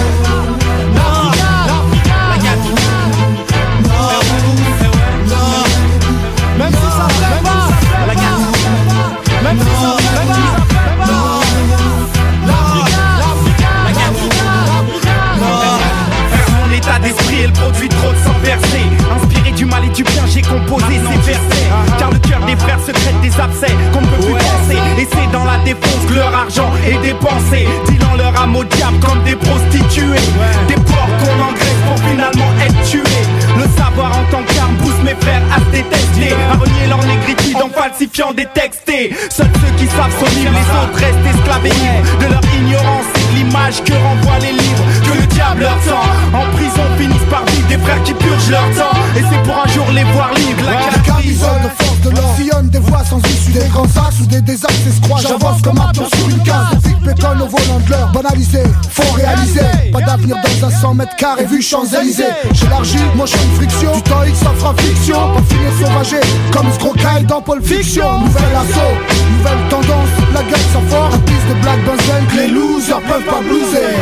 Inspiré 18.54 19.52
du 19.52 19.66
mal 19.66 19.84
et 19.86 19.90
du 19.90 20.04
bien 20.04 20.24
j'ai 20.28 20.42
composé 20.42 21.00
ces 21.10 21.32
versets. 21.32 21.68
Car 21.98 22.12
le 22.12 22.20
cœur 22.20 22.40
des 22.46 22.56
frères 22.56 22.80
secrète 22.86 23.20
des 23.22 23.34
abcès 23.40 23.74
qu'on 23.92 24.02
ne 24.02 24.08
peut 24.08 24.26
plus 24.26 24.34
penser. 24.34 24.80
Et 25.00 25.08
c'est 25.10 25.32
dans 25.32 25.46
la 25.46 25.58
défense 25.66 26.06
que 26.08 26.14
leur 26.14 26.34
argent 26.36 26.72
est 26.86 27.02
dépensé. 27.02 27.68
Dilant 27.88 28.16
leur 28.18 28.40
âme 28.40 28.56
au 28.56 28.64
diable 28.64 29.00
comme 29.00 29.24
des 29.24 29.36
prostituées. 29.36 30.22
Des 30.68 30.76
porcs 30.76 31.18
qu'on 31.20 31.38
engraisse 31.50 31.82
pour 31.88 31.98
finalement 32.10 32.52
être 32.66 32.90
tués. 32.90 33.24
Le 33.58 33.64
savoir 33.78 34.12
en 34.12 34.24
tant 34.32 34.44
qu'arme 34.54 34.76
pousse 34.78 35.02
mes 35.04 35.16
frères 35.20 35.42
à 35.56 35.60
se 35.60 35.70
détester. 35.72 36.34
À 36.52 36.58
renier 36.58 36.88
leur 36.90 37.04
négritude 37.06 37.58
en 37.58 37.70
falsifiant 37.70 38.34
des 38.34 38.46
textés 38.46 39.14
Seuls 39.30 39.48
ceux 39.54 39.76
qui 39.78 39.88
savent 39.88 40.14
sont 40.20 40.30
libres, 40.38 40.52
les 40.54 40.70
autres 40.78 41.00
restent 41.00 41.24
libres 41.26 42.20
De 42.20 42.26
leur 42.28 42.42
ignorance 42.60 43.06
et 43.16 43.34
de 43.34 43.38
l'image 43.38 43.84
que 43.84 43.94
renvoient 43.94 44.40
les 44.42 44.54
livres 44.54 44.84
Que 45.04 45.18
le 45.20 45.26
diable 45.28 45.62
leur 45.62 45.78
tend. 45.84 46.38
En 46.38 46.46
prison 46.56 46.84
finissent 46.98 47.30
par 47.30 47.44
frères 47.84 48.04
qui 48.04 48.14
purgent 48.14 48.50
leur 48.50 48.66
temps. 48.76 48.98
Et 49.16 49.22
c'est 49.30 49.44
pour 49.44 49.56
un 49.64 49.68
jour 49.68 49.86
les 49.94 50.04
voir 50.06 50.34
libres 50.34 50.64
La 50.66 51.00
camisole 51.00 51.62
de 51.64 51.84
force 51.84 52.00
de 52.02 52.10
l'or. 52.10 52.36
Sillonne 52.38 52.70
des 52.70 52.80
voies 52.80 53.04
sans 53.04 53.20
issue 53.20 53.52
Des 53.52 53.68
grands 53.70 53.84
axes 53.84 54.20
ou 54.22 54.26
des 54.26 54.42
désaxes 54.42 54.88
escroix 54.88 55.20
J'avance 55.22 55.62
comme 55.62 55.80
un 55.80 55.92
pion 55.92 56.08
sur 56.16 56.30
une 56.30 56.44
case. 56.44 56.82
Des 56.84 57.14
pétonnent 57.14 57.42
au 57.42 57.48
volant 57.48 57.80
de 57.86 57.90
l'heure 57.90 58.12
Banalisé, 58.14 58.64
faut 58.90 59.14
réaliser. 59.14 59.92
Pas 59.92 60.02
d'avenir 60.02 60.38
dans 60.44 60.68
un 60.68 60.72
100 60.72 60.94
mètres 60.96 61.16
carrés 61.18 61.46
vu 61.46 61.62
Champs-Élysées. 61.62 62.24
J'élargis 62.54 62.98
mon 63.16 63.26
champ 63.26 63.38
de 63.38 63.56
friction. 63.56 63.96
Du 63.96 64.02
temps 64.04 64.24
X 64.24 64.40
ça 64.40 64.52
fera 64.58 64.74
fiction. 64.78 65.34
Pas 65.34 65.42
finir 65.54 65.72
sauvagé 65.80 66.20
comme 66.52 66.72
ce 66.72 66.80
gros 66.80 66.96
dans 67.28 67.42
Pulp 67.42 67.66
Fiction. 67.66 68.20
Nouvel 68.20 68.44
assaut, 68.56 68.96
nouvelle 69.38 69.70
tendance. 69.70 70.10
La 70.34 70.42
gueule 70.44 70.60
ça 70.72 71.10
la 71.12 71.18
piste 71.20 71.48
de 71.50 71.54
Black 71.62 71.80
Benzene 71.86 72.28
Que 72.32 72.38
les 72.38 72.48
losers 72.48 73.02
peuvent 73.02 73.26
pas 73.26 73.42
blouser. 73.42 73.94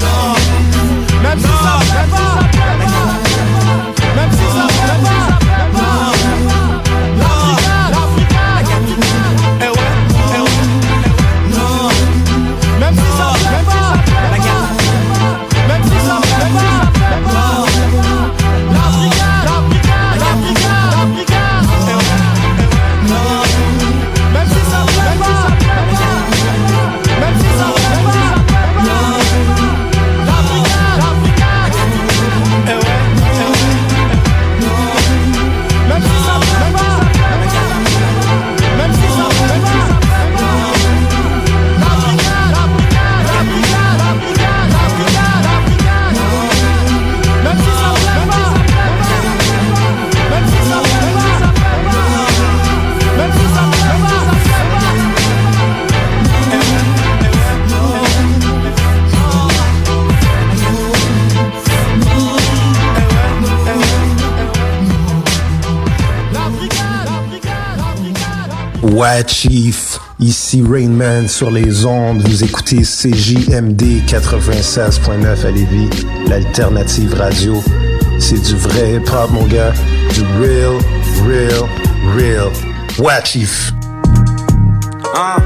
Non. 0.00 0.34
Même 1.22 1.38
si 1.38 1.44
ça 1.44 1.78
plaît 1.92 2.10
pas 2.10 2.42
Même 2.42 2.51
Ouais, 68.92 69.26
Chief. 69.26 69.98
Ici 70.20 70.62
Rainman 70.62 71.26
sur 71.26 71.50
les 71.50 71.86
ondes. 71.86 72.20
Vous 72.28 72.44
écoutez 72.44 72.82
CJMD 72.82 74.04
96.9 74.06 75.46
à 75.46 75.50
Lévis, 75.50 75.88
l'alternative 76.26 77.14
radio. 77.14 77.62
C'est 78.18 78.40
du 78.42 78.54
vrai 78.54 78.96
hip-hop, 78.96 79.30
mon 79.30 79.46
gars. 79.46 79.72
Du 80.12 80.20
real, 80.38 80.78
real, 81.26 81.64
real. 82.14 82.52
Ouais, 82.98 83.24
Chief. 83.24 83.72
Hein? 85.16 85.36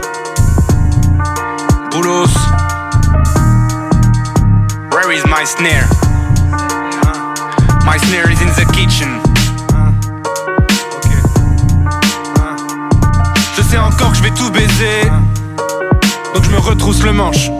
Boulos 1.92 2.26
Where 4.90 5.12
is 5.12 5.24
my 5.26 5.44
snare? 5.44 5.86
My 7.84 7.96
snare 7.98 8.28
is 8.28 8.40
in 8.42 8.48
the 8.56 8.66
kitchen 8.72 9.25
je 14.16 14.22
vais 14.22 14.30
tout 14.30 14.50
baiser. 14.50 15.02
Donc 16.34 16.44
je 16.44 16.50
me 16.50 16.58
retrousse 16.58 17.02
le 17.02 17.12
manche. 17.12 17.50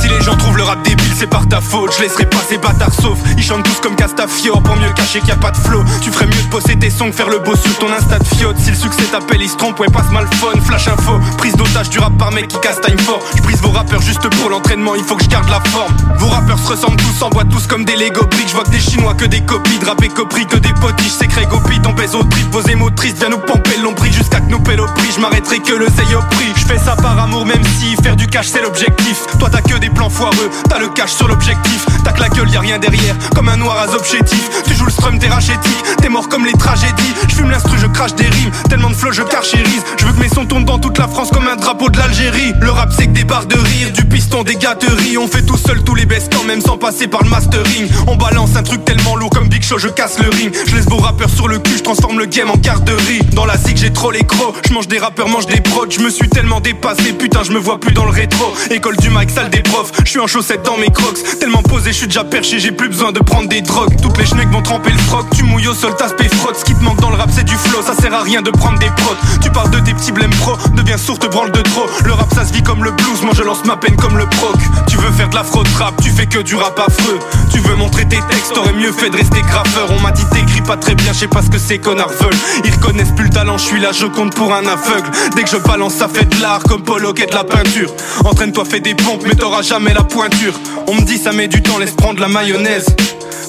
Si 0.00 0.08
les 0.08 0.20
gens 0.22 0.36
trouvent 0.36 0.56
le 0.56 0.62
rap 0.62 0.81
c'est 1.22 1.28
par 1.28 1.46
ta 1.46 1.60
faute 1.60 1.94
Je 1.96 2.02
laisserai 2.02 2.26
pas 2.26 2.42
ces 2.48 2.58
bâtards 2.58 2.92
sauf 3.00 3.16
Ils 3.36 3.42
chantent 3.42 3.62
tous 3.62 3.80
comme 3.80 3.94
Castafiore 3.94 4.60
Pour 4.62 4.76
mieux 4.76 4.92
cacher 4.92 5.20
qu'il 5.20 5.28
y 5.28 5.32
a 5.32 5.36
pas 5.36 5.52
de 5.52 5.56
flow. 5.56 5.84
Tu 6.00 6.10
ferais 6.10 6.26
mieux 6.26 6.42
de 6.42 6.50
bosser 6.50 6.76
tes 6.76 6.90
sons 6.90 7.12
faire 7.12 7.28
le 7.28 7.38
beau 7.38 7.54
sur 7.54 7.78
ton 7.78 7.92
insta 7.92 8.18
de 8.18 8.24
fiote 8.24 8.56
Si 8.58 8.70
le 8.70 8.76
succès 8.76 9.04
t'appelle 9.04 9.40
il 9.40 9.48
se 9.48 9.56
trompe 9.56 9.78
ouais 9.78 9.88
passe 9.88 10.10
mal 10.10 10.26
phone. 10.40 10.60
Flash 10.60 10.88
info 10.88 11.20
Prise 11.38 11.54
d'otage 11.54 11.90
du 11.90 12.00
rap 12.00 12.16
par 12.18 12.32
mec 12.32 12.48
qui 12.48 12.58
casse 12.60 12.80
time 12.80 12.98
fort. 12.98 13.20
Je 13.36 13.42
brise 13.42 13.60
vos 13.62 13.70
rappeurs 13.70 14.02
juste 14.02 14.28
pour 14.36 14.50
l'entraînement 14.50 14.96
Il 14.96 15.04
faut 15.04 15.14
que 15.14 15.22
je 15.22 15.28
garde 15.28 15.48
la 15.48 15.60
forme. 15.70 15.94
Vos 16.18 16.26
rappeurs 16.26 16.58
se 16.58 16.68
ressemblent 16.68 16.96
tous 16.96 17.12
S'envoient 17.12 17.44
tous 17.44 17.66
comme 17.68 17.84
des 17.84 17.94
Lego 17.94 18.26
bricks. 18.26 18.48
Je 18.48 18.54
vois 18.54 18.64
que 18.64 18.70
des 18.70 18.80
chinois 18.80 19.14
que 19.14 19.26
des 19.26 19.42
copies 19.42 19.78
De 19.78 19.86
rap 19.86 20.02
et 20.02 20.08
copri 20.08 20.46
que 20.46 20.56
des 20.56 20.72
potiches. 20.74 21.12
C'est 21.18 21.28
pit 21.28 21.86
On 21.86 21.92
baise 21.92 22.16
au 22.16 22.24
trip. 22.24 22.50
Vos 22.50 22.62
émotrices 22.62 23.14
viens 23.14 23.28
nous 23.28 23.38
pomper 23.38 23.76
l'ombril 23.80 24.12
Jusqu'à 24.12 24.40
que 24.40 24.50
nous 24.50 24.60
pèle 24.60 24.80
au 24.80 24.86
prix. 24.86 25.12
Je 25.14 25.20
m'arrêterai 25.20 25.60
que 25.60 25.72
le 25.72 25.86
zeille 25.86 26.16
au 26.16 26.34
prix. 26.34 26.52
Je 26.56 26.64
fais 26.64 26.78
ça 26.78 26.96
par 26.96 27.16
amour, 27.18 27.46
même 27.46 27.62
si 27.78 27.94
faire 28.02 28.16
du 28.16 28.26
cash 28.26 28.48
c'est 28.48 28.62
l'objectif. 28.62 29.22
Toi 29.38 29.48
t'as 29.50 29.62
que 29.62 29.78
des 29.78 29.90
plans 29.90 30.10
foireux, 30.10 30.50
t'as 30.68 30.78
le 30.78 30.88
cash 30.88 31.11
sur 31.12 31.28
l'objectif. 31.28 31.86
Que 32.12 32.20
la 32.20 32.28
gueule, 32.28 32.50
y 32.50 32.56
a 32.56 32.60
rien 32.60 32.78
derrière, 32.78 33.16
comme 33.34 33.48
un 33.48 33.56
noir 33.56 33.76
à 33.78 34.04
chétif. 34.04 34.50
Tu 34.66 34.74
joues 34.74 34.84
le 34.84 34.90
strum, 34.90 35.18
t'es 35.18 35.28
rachétique, 35.28 35.82
t'es 36.02 36.10
mort 36.10 36.28
comme 36.28 36.44
les 36.44 36.52
tragédies. 36.52 37.14
Je 37.28 37.34
fume 37.34 37.50
l'instru, 37.50 37.78
je 37.78 37.86
crache 37.86 38.14
des 38.14 38.26
rimes, 38.26 38.50
tellement 38.68 38.90
de 38.90 38.94
flow, 38.94 39.12
je 39.12 39.22
carchérise. 39.22 39.82
Je 39.98 40.04
veux 40.04 40.12
que 40.12 40.20
mes 40.20 40.28
sons 40.28 40.44
tournent 40.44 40.66
dans 40.66 40.78
toute 40.78 40.98
la 40.98 41.08
France 41.08 41.30
comme 41.32 41.48
un 41.48 41.56
drapeau 41.56 41.88
de 41.88 41.96
l'Algérie. 41.96 42.52
Le 42.60 42.70
rap 42.70 42.92
c'est 42.94 43.06
que 43.06 43.12
des 43.12 43.24
barres 43.24 43.46
de 43.46 43.56
rire, 43.56 43.92
du 43.92 44.04
piston, 44.04 44.42
des 44.42 44.56
gâteries. 44.56 45.16
On 45.16 45.26
fait 45.26 45.42
tout 45.42 45.56
seul 45.56 45.82
tous 45.84 45.94
les 45.94 46.06
quand 46.30 46.44
même 46.44 46.60
sans 46.60 46.76
passer 46.76 47.06
par 47.06 47.22
le 47.22 47.30
mastering. 47.30 47.88
On 48.06 48.16
balance 48.16 48.54
un 48.56 48.62
truc 48.62 48.84
tellement 48.84 49.16
lourd 49.16 49.30
comme 49.30 49.48
Big 49.48 49.62
Show, 49.62 49.78
je 49.78 49.88
casse 49.88 50.18
le 50.18 50.28
ring. 50.28 50.52
Je 50.66 50.76
laisse 50.76 50.86
vos 50.86 50.98
rappeurs 50.98 51.30
sur 51.30 51.48
le 51.48 51.58
cul, 51.58 51.78
je 51.78 51.82
transforme 51.82 52.18
le 52.18 52.26
game 52.26 52.50
en 52.50 52.56
garderie. 52.56 53.20
Dans 53.32 53.46
la 53.46 53.56
zig, 53.56 53.78
j'ai 53.78 53.92
trop 53.92 54.10
les 54.10 54.24
crocs. 54.24 54.56
Je 54.68 54.74
mange 54.74 54.88
des 54.88 54.98
rappeurs, 54.98 55.28
mange 55.28 55.46
des 55.46 55.60
prods. 55.60 55.86
Je 55.88 56.00
me 56.00 56.10
suis 56.10 56.28
tellement 56.28 56.60
dépassé, 56.60 57.14
putain, 57.14 57.42
je 57.42 57.52
me 57.52 57.58
vois 57.58 57.80
plus 57.80 57.94
dans 57.94 58.04
le 58.04 58.10
rétro. 58.10 58.52
École 58.70 58.96
du 58.98 59.08
mic, 59.08 59.30
salle 59.30 59.48
des 59.48 59.62
profs. 59.62 59.92
Je 60.04 60.10
suis 60.10 60.20
en 60.20 60.26
chaussettes 60.26 60.64
dans 60.64 60.76
mes 60.76 60.90
crocs. 60.90 61.01
Tellement 61.40 61.62
posé, 61.62 61.92
je 61.92 61.98
suis 61.98 62.06
déjà 62.06 62.24
perché, 62.24 62.60
j'ai 62.60 62.72
plus 62.72 62.88
besoin 62.88 63.12
de 63.12 63.18
prendre 63.18 63.48
des 63.48 63.62
drogues. 63.62 63.96
Toutes 64.00 64.16
les 64.18 64.26
schnecks 64.26 64.50
vont 64.50 64.62
tremper 64.62 64.90
le 64.90 64.98
froc. 64.98 65.26
Tu 65.34 65.42
mouilles 65.42 65.68
au 65.68 65.74
sol, 65.74 65.94
t'aspect 65.96 66.28
frotte. 66.28 66.56
Ce 66.56 66.64
qui 66.64 66.74
te 66.74 66.82
manque 66.82 67.00
dans 67.00 67.10
le 67.10 67.16
rap, 67.16 67.30
c'est 67.32 67.44
du 67.44 67.54
flow. 67.54 67.82
Ça 67.82 67.94
sert 67.94 68.14
à 68.14 68.22
rien 68.22 68.42
de 68.42 68.50
prendre 68.50 68.78
des 68.78 68.90
prods. 68.96 69.16
Tu 69.42 69.50
parles 69.50 69.70
de 69.70 69.80
tes 69.80 69.92
petits 69.92 70.12
blèmes 70.12 70.34
pro, 70.40 70.56
deviens 70.74 70.96
sourd, 70.98 71.18
te 71.18 71.26
branle 71.26 71.50
de 71.50 71.60
trop. 71.62 71.86
Le 72.04 72.12
rap, 72.12 72.32
ça 72.34 72.44
se 72.44 72.52
vit 72.52 72.62
comme 72.62 72.84
le 72.84 72.92
blues. 72.92 73.22
Moi, 73.22 73.32
je 73.36 73.42
lance 73.42 73.64
ma 73.64 73.76
peine 73.76 73.96
comme 73.96 74.16
le 74.16 74.26
proc. 74.26 74.56
Tu 74.88 74.96
veux 74.96 75.10
faire 75.10 75.28
de 75.28 75.34
la 75.34 75.44
fraude 75.44 75.68
rap, 75.78 76.00
tu 76.02 76.10
fais 76.10 76.26
que 76.26 76.38
du 76.38 76.54
rap 76.54 76.78
affreux. 76.78 77.18
Tu 77.52 77.58
veux 77.60 77.76
montrer 77.76 78.04
tes 78.06 78.20
textes, 78.30 78.52
t'aurais 78.54 78.72
mieux 78.72 78.92
fait 78.92 79.10
de 79.10 79.16
rester 79.16 79.40
graffeur. 79.42 79.88
On 79.90 80.00
m'a 80.00 80.10
dit 80.10 80.24
t'écris 80.32 80.62
pas 80.62 80.76
très 80.76 80.94
bien, 80.94 81.12
je 81.12 81.18
sais 81.20 81.28
pas 81.28 81.42
ce 81.42 81.50
que 81.50 81.58
ces 81.58 81.78
connards 81.78 82.12
veulent. 82.20 82.38
Ils 82.64 82.72
reconnaissent 82.72 83.12
plus 83.14 83.24
le 83.24 83.30
talent, 83.30 83.58
je 83.58 83.64
suis 83.64 83.80
là, 83.80 83.90
je 83.92 84.06
compte 84.06 84.34
pour 84.34 84.54
un 84.54 84.66
aveugle. 84.66 85.10
Dès 85.36 85.42
que 85.42 85.50
je 85.50 85.58
balance, 85.58 85.94
ça 85.94 86.08
fait 86.08 86.24
de 86.24 86.40
l'art 86.40 86.62
comme 86.62 86.82
Polo 86.82 87.12
qui 87.12 87.26
de 87.26 87.34
la 87.34 87.44
peinture. 87.44 87.92
Entraîne-toi, 88.24 88.64
fais 88.64 88.80
des 88.80 88.94
pompes, 88.94 89.22
mais 89.26 89.34
t'auras 89.34 89.62
jamais 89.62 89.92
la 89.92 90.02
pointure. 90.02 90.54
On 90.86 90.94
me 90.94 91.02
dit 91.02 91.18
ça 91.18 91.32
met 91.32 91.48
du 91.48 91.62
temps, 91.62 91.78
laisse 91.78 91.92
prendre 91.92 92.20
la 92.20 92.28
mayonnaise. 92.28 92.86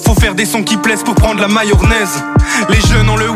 Faut 0.04 0.14
faire 0.14 0.34
des 0.34 0.44
sons 0.44 0.62
qui 0.62 0.76
plaisent 0.76 1.02
pour 1.02 1.14
prendre 1.14 1.40
la 1.40 1.48
mayonnaise. 1.48 2.22
Les 2.68 2.80
jeunes 2.80 3.08
ont 3.08 3.16
le 3.16 3.30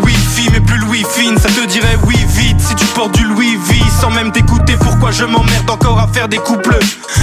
mais 0.52 0.60
plus 0.60 0.78
le 0.78 0.85
wifi. 0.85 1.28
Ça 1.40 1.48
te 1.48 1.66
dirait 1.66 1.98
oui 2.06 2.16
vite. 2.28 2.60
Si 2.60 2.74
tu 2.74 2.85
portes 2.86 3.12
du 3.16 3.24
Louis 3.24 3.56
V 3.56 3.77
sans 4.01 4.10
même 4.10 4.32
t'écouter. 4.32 4.77
Pourquoi 4.81 5.10
je 5.10 5.24
m'emmerde 5.24 5.69
encore 5.70 5.98
à 5.98 6.09
faire 6.09 6.28
des 6.28 6.39
couples 6.39 6.78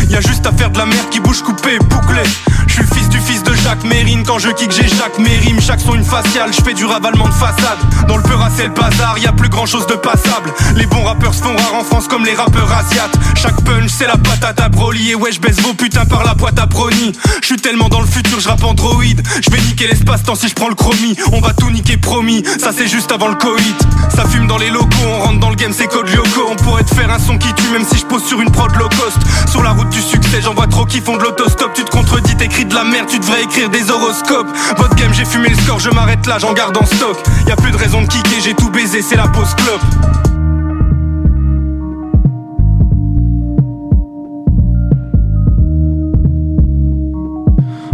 Y 0.10 0.16
a 0.16 0.22
juste 0.22 0.46
à 0.46 0.52
faire 0.52 0.70
de 0.70 0.78
la 0.78 0.86
merde 0.86 1.10
qui 1.10 1.20
bouge 1.20 1.42
coupée, 1.42 1.78
bouclée. 1.80 2.24
Je 2.68 2.74
suis 2.74 2.94
fils 2.94 3.10
du 3.10 3.20
fils 3.20 3.44
de 3.44 3.54
Jacques 3.54 3.84
Mérine. 3.84 4.24
Quand 4.26 4.40
je 4.40 4.50
kick 4.50 4.72
j'ai 4.72 4.88
Jacques 4.88 5.20
Mérime. 5.20 5.62
Chaque 5.62 5.80
son 5.80 5.96
une 5.96 6.04
faciale 6.04 6.52
Je 6.52 6.62
fais 6.62 6.74
du 6.74 6.86
ravalement 6.86 7.28
de 7.28 7.34
façade. 7.34 7.80
Dans 8.08 8.18
le 8.18 8.24
peur 8.24 8.48
c'est 8.56 8.68
le 8.68 8.74
bazar 8.74 9.18
y 9.18 9.28
a 9.28 9.32
plus 9.32 9.50
grand 9.50 9.66
chose 9.66 9.88
de 9.88 9.96
passable. 9.96 10.54
Les 10.76 10.86
bons 10.86 11.04
rappeurs 11.04 11.34
se 11.34 11.42
font 11.42 11.56
rares 11.56 11.76
en 11.76 11.84
France 11.84 12.08
Comme 12.08 12.26
les 12.26 12.34
rappeurs 12.34 12.72
asiates. 12.72 13.18
Chaque 13.36 13.62
punch 13.64 13.90
c'est 13.90 14.08
la 14.08 14.18
patate 14.18 14.60
à 14.60 14.70
Broly. 14.70 15.12
Et 15.12 15.16
ouais 15.16 15.32
je 15.32 15.40
baisse 15.40 15.60
vos 15.62 15.74
putains 15.74 16.06
par 16.06 16.24
la 16.24 16.34
boîte 16.34 16.60
à 16.60 16.66
brony 16.66 17.14
Je 17.42 17.46
suis 17.46 17.58
tellement 17.58 17.90
dans 17.90 18.02
le 18.02 18.08
futur 18.08 18.40
je 18.40 18.50
rappe 18.50 18.64
Android. 18.64 19.04
Je 19.04 19.52
vais 19.52 19.62
niquer 19.62 19.88
l'espace-temps 19.88 20.36
si 20.36 20.50
je 20.50 20.54
prends 20.54 20.70
le 20.70 20.76
chromie. 20.76 21.16
On 21.32 21.40
va 21.40 21.54
tout 21.54 21.70
niquer 21.70 21.98
promis. 21.98 22.44
Ça 22.60 22.72
c'est 22.76 22.88
juste 22.88 23.05
avant 23.12 23.28
le 23.28 23.36
Covid 23.36 23.76
Ça 24.16 24.26
fume 24.26 24.48
dans 24.48 24.58
les 24.58 24.70
locaux 24.70 24.88
On 25.06 25.20
rentre 25.20 25.40
dans 25.40 25.50
le 25.50 25.56
game 25.56 25.74
c'est 25.74 25.88
code 25.88 26.08
lyoko 26.10 26.48
On 26.52 26.56
pourrait 26.56 26.84
te 26.84 26.94
faire 26.94 27.12
un 27.12 27.20
son 27.20 27.38
qui 27.38 27.54
tue 27.54 27.70
Même 27.72 27.86
si 27.86 27.98
je 27.98 28.06
pose 28.06 28.24
sur 28.24 28.42
une 28.42 28.52
prod 28.52 28.74
low 28.76 28.90
cost 28.90 29.18
Sur 29.50 29.64
la 29.64 29.72
route 29.72 29.90
du 29.90 30.02
succès 30.02 30.42
j'en 30.42 30.54
vois 30.54 30.68
trop 30.68 30.86
qui 30.86 31.02
font 31.02 31.18
de 31.18 31.24
l'autostop 31.24 31.74
Tu 31.74 31.84
te 31.84 31.92
contredis 31.92 32.36
t'écris 32.36 32.66
de 32.66 32.74
la 32.74 32.84
merde, 32.84 33.08
tu 33.10 33.20
devrais 33.20 33.44
écrire 33.44 33.70
des 33.70 33.90
horoscopes. 33.90 34.48
Votre 34.78 34.96
game, 34.96 35.14
j'ai 35.14 35.26
fumé 35.26 35.50
le 35.50 35.56
score, 35.56 35.80
je 35.80 35.90
m'arrête 35.90 36.26
là, 36.28 36.38
j'en 36.40 36.54
garde 36.54 36.78
en 36.78 36.86
stock. 36.86 37.18
Y 37.48 37.52
a 37.52 37.56
plus 37.56 37.72
de 37.72 37.78
raison 37.78 38.02
de 38.02 38.08
kicker, 38.08 38.42
j'ai 38.44 38.54
tout 38.54 38.70
baisé, 38.70 39.02
c'est 39.02 39.16
la 39.16 39.28
pause 39.28 39.54
clope. 39.56 39.82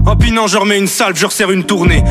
Oh 0.07 0.33
non 0.33 0.47
je 0.47 0.57
remets 0.57 0.79
une 0.79 0.87
salve, 0.87 1.17
je 1.17 1.25
resserre 1.25 1.51
une 1.51 1.65
tournée 1.65 2.03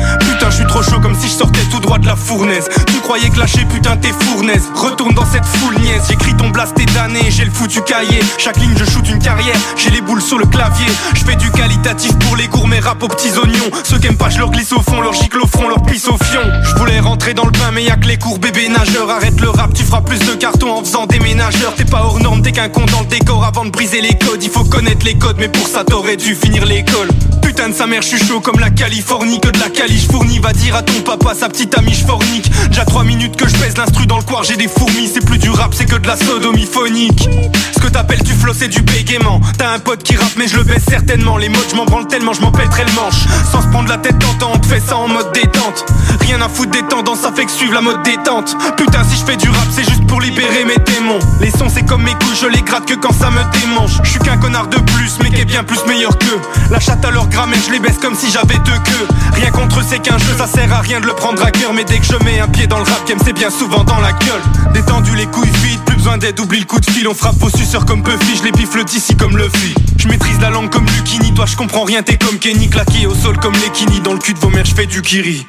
je 0.51 0.57
suis 0.57 0.65
trop 0.65 0.83
chaud 0.83 0.99
comme 0.99 1.15
si 1.15 1.27
je 1.27 1.33
sortais 1.33 1.61
tout 1.71 1.79
droit 1.79 1.97
de 1.97 2.05
la 2.05 2.15
fournaise. 2.15 2.69
Tu 2.87 2.99
croyais 2.99 3.29
que 3.29 3.39
lâcher 3.39 3.65
putain 3.65 3.95
t'es 3.97 4.11
fournaise. 4.11 4.63
Retourne 4.75 5.13
dans 5.13 5.25
cette 5.25 5.45
foule 5.45 5.75
niaise. 5.79 6.03
J'écris 6.09 6.35
ton 6.35 6.49
blast 6.49 6.77
et 6.79 6.85
damné, 6.85 7.21
j'ai 7.29 7.45
le 7.45 7.51
foutu 7.51 7.81
cahier. 7.81 8.19
Chaque 8.37 8.57
ligne 8.57 8.73
je 8.77 8.85
shoot 8.85 9.07
une 9.09 9.19
carrière, 9.19 9.55
j'ai 9.77 9.89
les 9.89 10.01
boules 10.01 10.21
sur 10.21 10.37
le 10.37 10.45
clavier. 10.45 10.85
Je 11.13 11.23
fais 11.23 11.35
du 11.35 11.49
qualitatif 11.51 12.17
pour 12.19 12.35
les 12.35 12.47
gourmets 12.47 12.79
rap 12.79 13.01
aux 13.01 13.07
petits 13.07 13.31
oignons. 13.37 13.71
Ceux 13.83 13.97
qui 13.97 14.07
aiment 14.07 14.17
pas 14.17 14.29
je 14.29 14.39
leur 14.39 14.51
glisse 14.51 14.73
au 14.73 14.81
fond, 14.81 15.01
leur 15.01 15.13
gicle 15.13 15.39
au 15.39 15.47
front, 15.47 15.67
leur 15.69 15.81
pisse 15.83 16.07
au 16.07 16.17
fion. 16.17 16.41
Je 16.63 16.75
voulais 16.75 16.99
rentrer 16.99 17.33
dans 17.33 17.45
le 17.45 17.51
bain 17.51 17.71
mais 17.73 17.83
y'a 17.83 17.95
que 17.95 18.07
les 18.07 18.17
cours 18.17 18.39
bébé 18.39 18.67
nageur 18.67 19.09
Arrête 19.09 19.39
le 19.39 19.49
rap, 19.49 19.73
tu 19.73 19.83
feras 19.83 20.01
plus 20.01 20.19
de 20.19 20.33
cartons 20.33 20.79
en 20.79 20.83
faisant 20.83 21.05
des 21.05 21.19
ménageurs. 21.19 21.73
T'es 21.75 21.85
pas 21.85 22.01
hors 22.03 22.19
norme, 22.19 22.41
t'es 22.41 22.51
qu'un 22.51 22.69
con 22.69 22.85
dans 22.91 23.01
le 23.01 23.07
décor. 23.07 23.45
Avant 23.45 23.65
de 23.65 23.69
briser 23.69 24.01
les 24.01 24.17
codes 24.17 24.43
Il 24.43 24.49
faut 24.49 24.63
connaître 24.63 25.05
les 25.05 25.15
codes. 25.15 25.37
Mais 25.39 25.47
pour 25.49 25.67
ça 25.67 25.83
t'aurais 25.83 26.17
dû 26.17 26.35
finir 26.35 26.65
l'école. 26.65 27.07
Putain 27.41 27.69
de 27.69 27.73
sa 27.73 27.87
mère, 27.87 28.01
je 28.01 28.07
suis 28.07 28.25
chaud 28.25 28.39
comme 28.39 28.59
la 28.59 28.69
Californie, 28.69 29.39
que 29.39 29.49
de 29.49 29.59
la 29.59 29.69
caliche 29.69 30.07
fournie. 30.07 30.39
Va 30.41 30.53
dire 30.53 30.75
à 30.75 30.81
ton 30.81 30.99
papa, 31.01 31.35
sa 31.39 31.49
petite 31.49 31.77
amie, 31.77 31.93
je 31.93 32.03
fornique. 32.03 32.51
Déjà 32.69 32.83
3 32.83 33.03
minutes 33.03 33.35
que 33.35 33.47
je 33.47 33.55
pèse 33.57 33.77
l'instru 33.77 34.07
dans 34.07 34.17
le 34.17 34.23
coir, 34.23 34.43
j'ai 34.43 34.57
des 34.57 34.67
fourmis. 34.67 35.07
C'est 35.13 35.23
plus 35.23 35.37
du 35.37 35.51
rap, 35.51 35.71
c'est 35.75 35.85
que 35.85 35.95
de 35.95 36.07
la 36.07 36.17
sodomie 36.17 36.65
phonique. 36.65 37.29
Ce 37.75 37.79
que 37.79 37.87
t'appelles 37.87 38.23
tu 38.23 38.33
flow, 38.33 38.51
c'est 38.51 38.67
du 38.67 38.81
bégaiement. 38.81 39.39
T'as 39.59 39.71
un 39.71 39.79
pote 39.79 40.01
qui 40.01 40.15
rappe, 40.15 40.33
mais 40.37 40.47
je 40.47 40.57
le 40.57 40.63
baisse 40.63 40.83
certainement. 40.89 41.37
Les 41.37 41.47
modes, 41.47 41.67
je 41.69 41.75
m'en 41.75 41.85
branle 41.85 42.07
tellement, 42.07 42.33
je 42.33 42.41
m'en 42.41 42.51
pèterai 42.51 42.85
le 42.85 42.91
manche. 42.93 43.27
Sans 43.51 43.61
se 43.61 43.67
prendre 43.67 43.87
la 43.87 43.97
tête 43.97 44.17
tentant, 44.17 44.51
on 44.55 44.57
te 44.57 44.65
fait 44.65 44.79
ça 44.79 44.97
en 44.97 45.07
mode 45.07 45.31
détente. 45.31 45.85
Rien 46.21 46.41
à 46.41 46.49
foutre 46.49 46.71
des 46.71 46.83
tendances, 46.83 47.19
ça 47.19 47.31
fait 47.31 47.45
que 47.45 47.51
suivre 47.51 47.73
la 47.73 47.81
mode 47.81 48.01
détente. 48.03 48.57
Putain, 48.77 49.03
si 49.03 49.19
je 49.19 49.23
fais 49.23 49.37
du 49.37 49.47
rap, 49.47 49.67
c'est 49.71 49.87
juste 49.87 50.07
pour 50.07 50.21
libérer 50.21 50.65
mes 50.65 50.77
démons. 50.77 51.19
Les 51.39 51.51
sons, 51.51 51.69
c'est 51.71 51.85
comme 51.85 52.01
mes 52.01 52.13
couilles, 52.13 52.39
je 52.41 52.47
les 52.47 52.63
gratte 52.63 52.87
que 52.87 52.95
quand 52.95 53.13
ça 53.13 53.29
me 53.29 53.41
démange. 53.59 53.99
Je 54.03 54.09
suis 54.09 54.19
qu'un 54.19 54.37
connard 54.37 54.67
de 54.67 54.77
plus, 54.77 55.19
mais 55.21 55.29
qui 55.29 55.41
est 55.41 55.45
bien 55.45 55.63
plus 55.63 55.85
meilleur 55.85 56.17
que. 56.17 56.71
La 56.71 56.79
chatte 56.79 57.05
à 57.05 57.11
leur 57.11 57.27
grammaire, 57.27 57.59
je 57.65 57.71
les 57.71 57.79
baisse 57.79 57.99
comme 58.01 58.15
si 58.15 58.31
j'avais 58.31 58.57
deux 58.65 58.79
queues. 58.83 59.07
Rien 59.33 59.51
contre 59.51 59.83
c'est 59.87 59.99
qu'un 59.99 60.17
jeu, 60.17 60.30
ça 60.37 60.47
sert 60.47 60.73
à 60.73 60.81
rien 60.81 60.99
de 60.99 61.05
le 61.05 61.13
prendre 61.13 61.43
à 61.43 61.51
cœur. 61.51 61.73
Mais 61.73 61.83
dès 61.83 61.99
que 61.99 62.05
je 62.05 62.23
mets 62.23 62.39
un 62.39 62.47
pied 62.47 62.67
dans 62.67 62.77
le 62.77 62.83
rap 62.83 63.07
game, 63.07 63.19
c'est 63.23 63.33
bien 63.33 63.49
souvent 63.49 63.83
dans 63.83 63.99
la 63.99 64.11
gueule. 64.11 64.41
Détendu 64.73 65.15
les 65.15 65.25
couilles 65.25 65.49
vides, 65.63 65.81
plus 65.85 65.95
besoin 65.95 66.17
d'aide, 66.17 66.39
oublie 66.39 66.59
le 66.59 66.65
coup 66.65 66.79
de 66.79 66.89
fil. 66.89 67.07
On 67.07 67.13
frappe 67.13 67.37
vos 67.37 67.49
suceurs 67.49 67.85
comme 67.85 68.03
Puffy, 68.03 68.37
je 68.37 68.43
les 68.43 68.51
bifle 68.51 68.83
d'ici 68.83 69.15
comme 69.15 69.37
le 69.37 69.49
fil. 69.49 69.75
Je 69.97 70.07
maîtrise 70.07 70.39
la 70.39 70.49
langue 70.49 70.69
comme 70.69 70.85
Lucini, 70.85 71.33
toi 71.33 71.45
je 71.45 71.55
comprends 71.55 71.83
rien, 71.83 72.01
t'es 72.03 72.17
comme 72.17 72.39
Kenny, 72.39 72.69
claqué 72.69 73.05
au 73.05 73.15
sol 73.15 73.37
comme 73.37 73.53
Lekini. 73.53 73.99
Dans 74.01 74.13
le 74.13 74.19
cul 74.19 74.33
de 74.33 74.39
vos 74.39 74.49
mères, 74.49 74.65
je 74.65 74.73
fais 74.73 74.85
du 74.85 75.01
kiri. 75.01 75.45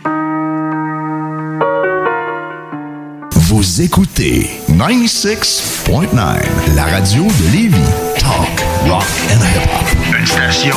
Vous 3.35 3.83
écoutez 3.83 4.51
96.9, 4.71 6.17
la 6.75 6.85
radio 6.85 7.25
de 7.25 7.53
Lévis. 7.53 7.77
Talk, 8.19 8.63
rock 8.89 9.05
and 9.31 9.45
hip-hop. 9.45 10.19
Une 10.19 10.27
station 10.27 10.77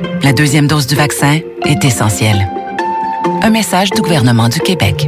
La 0.23 0.33
deuxième 0.33 0.67
dose 0.67 0.85
du 0.85 0.93
vaccin 0.93 1.39
est 1.65 1.83
essentielle. 1.83 2.47
Un 3.41 3.49
message 3.49 3.89
du 3.89 4.01
gouvernement 4.01 4.49
du 4.49 4.59
Québec. 4.59 5.07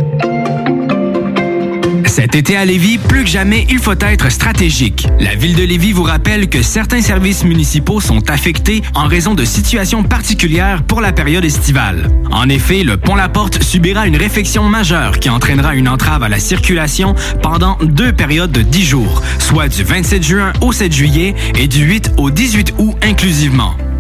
Cet 2.07 2.34
été 2.34 2.57
à 2.57 2.65
Lévis, 2.65 2.98
plus 2.98 3.23
que 3.23 3.30
jamais, 3.30 3.68
il 3.69 3.77
faut 3.77 3.94
être 3.99 4.31
stratégique. 4.31 5.07
La 5.19 5.35
ville 5.35 5.56
de 5.56 5.64
Lévis 5.64 5.91
vous 5.91 6.03
rappelle 6.03 6.49
que 6.49 6.64
certains 6.64 7.02
services 7.02 7.44
municipaux 7.44 8.02
sont 8.02 8.30
affectés 8.30 8.81
en 8.95 9.06
raison 9.06 9.35
de 9.35 9.45
situations 9.45 10.03
particulières 10.03 10.81
pour 10.84 10.99
la 10.99 11.11
période 11.11 11.45
estivale. 11.45 12.10
En 12.31 12.49
effet, 12.49 12.84
le 12.84 12.98
pont 12.98 13.15
La 13.15 13.30
Porte 13.30 13.61
subira 13.61 14.07
une 14.07 14.18
réfection 14.18 14.64
majeure 14.64 15.19
qui 15.19 15.30
entraînera 15.30 15.76
une 15.76 15.90
entrave 15.90 16.23
à 16.23 16.30
la 16.30 16.40
circulation 16.40 17.14
pendant 17.44 17.77
deux 17.84 18.14
périodes 18.14 18.52
de 18.52 18.64
10 18.64 18.84
jours, 18.84 19.22
soit 19.38 19.68
du 19.68 19.84
27 19.84 20.23
juin 20.23 20.53
au 20.61 20.72
7 20.72 20.91
juillet 20.91 21.35
et 21.56 21.68
du 21.68 21.84
8 21.84 22.14
au 22.18 22.31
18 22.31 22.73
août 22.80 22.95
inclusivement. 23.03 23.76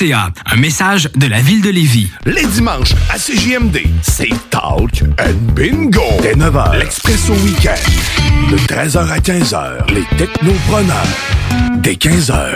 Un 0.00 0.56
message 0.56 1.10
de 1.16 1.26
la 1.26 1.42
ville 1.42 1.60
de 1.60 1.68
Lévis. 1.68 2.10
Les 2.24 2.46
dimanches 2.46 2.94
à 3.10 3.18
CJMD, 3.18 3.78
c'est 4.00 4.30
Talk 4.48 5.02
and 5.20 5.52
Bingo. 5.54 6.00
Dès 6.22 6.32
9h, 6.32 6.78
l'Expresso 6.78 7.34
Week-end. 7.34 8.50
De 8.50 8.56
13h 8.56 9.10
à 9.10 9.18
15h, 9.18 9.92
les 9.92 10.04
technopreneurs. 10.16 10.96
Dès 11.82 11.92
15h, 11.92 12.54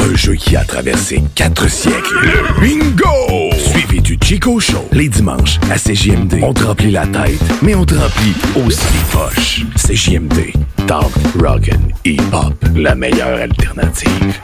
un 0.00 0.16
jeu 0.16 0.34
qui 0.34 0.56
a 0.56 0.64
traversé 0.64 1.22
quatre 1.34 1.68
siècles. 1.70 2.20
Le 2.22 2.60
Bingo! 2.62 3.50
Suivi 3.70 4.00
du 4.00 4.18
Chico 4.24 4.58
Show. 4.58 4.88
Les 4.92 5.10
dimanches 5.10 5.60
à 5.70 5.76
CJMD. 5.76 6.38
On 6.42 6.54
te 6.54 6.64
remplit 6.64 6.90
la 6.90 7.06
tête, 7.06 7.38
mais 7.60 7.74
on 7.74 7.84
te 7.84 7.96
remplit 7.96 8.34
aussi 8.64 8.86
les 8.94 9.12
poches. 9.12 9.66
CJMD. 9.76 10.52
Talk, 10.86 11.12
rock 11.38 11.68
and 11.70 11.92
hip-hop. 12.06 12.54
La 12.74 12.94
meilleure 12.94 13.38
alternative. 13.38 14.40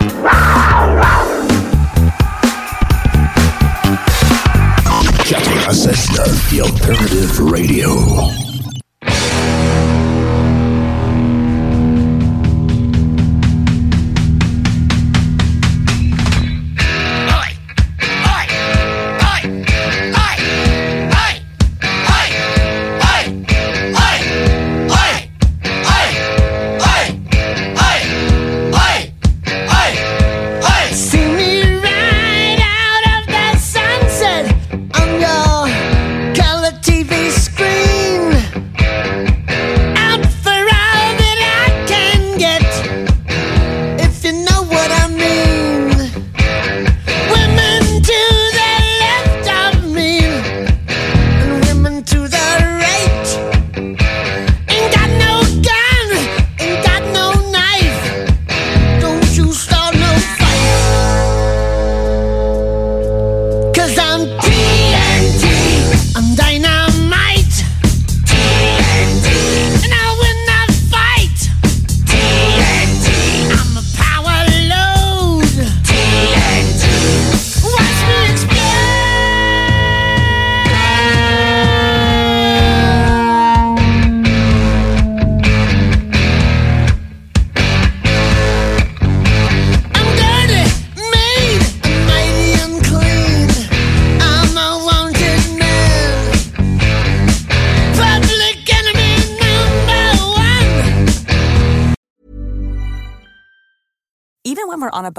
96.9, 5.25 6.51
The 6.51 6.61
Alternative 6.61 7.41
Radio. 7.41 8.54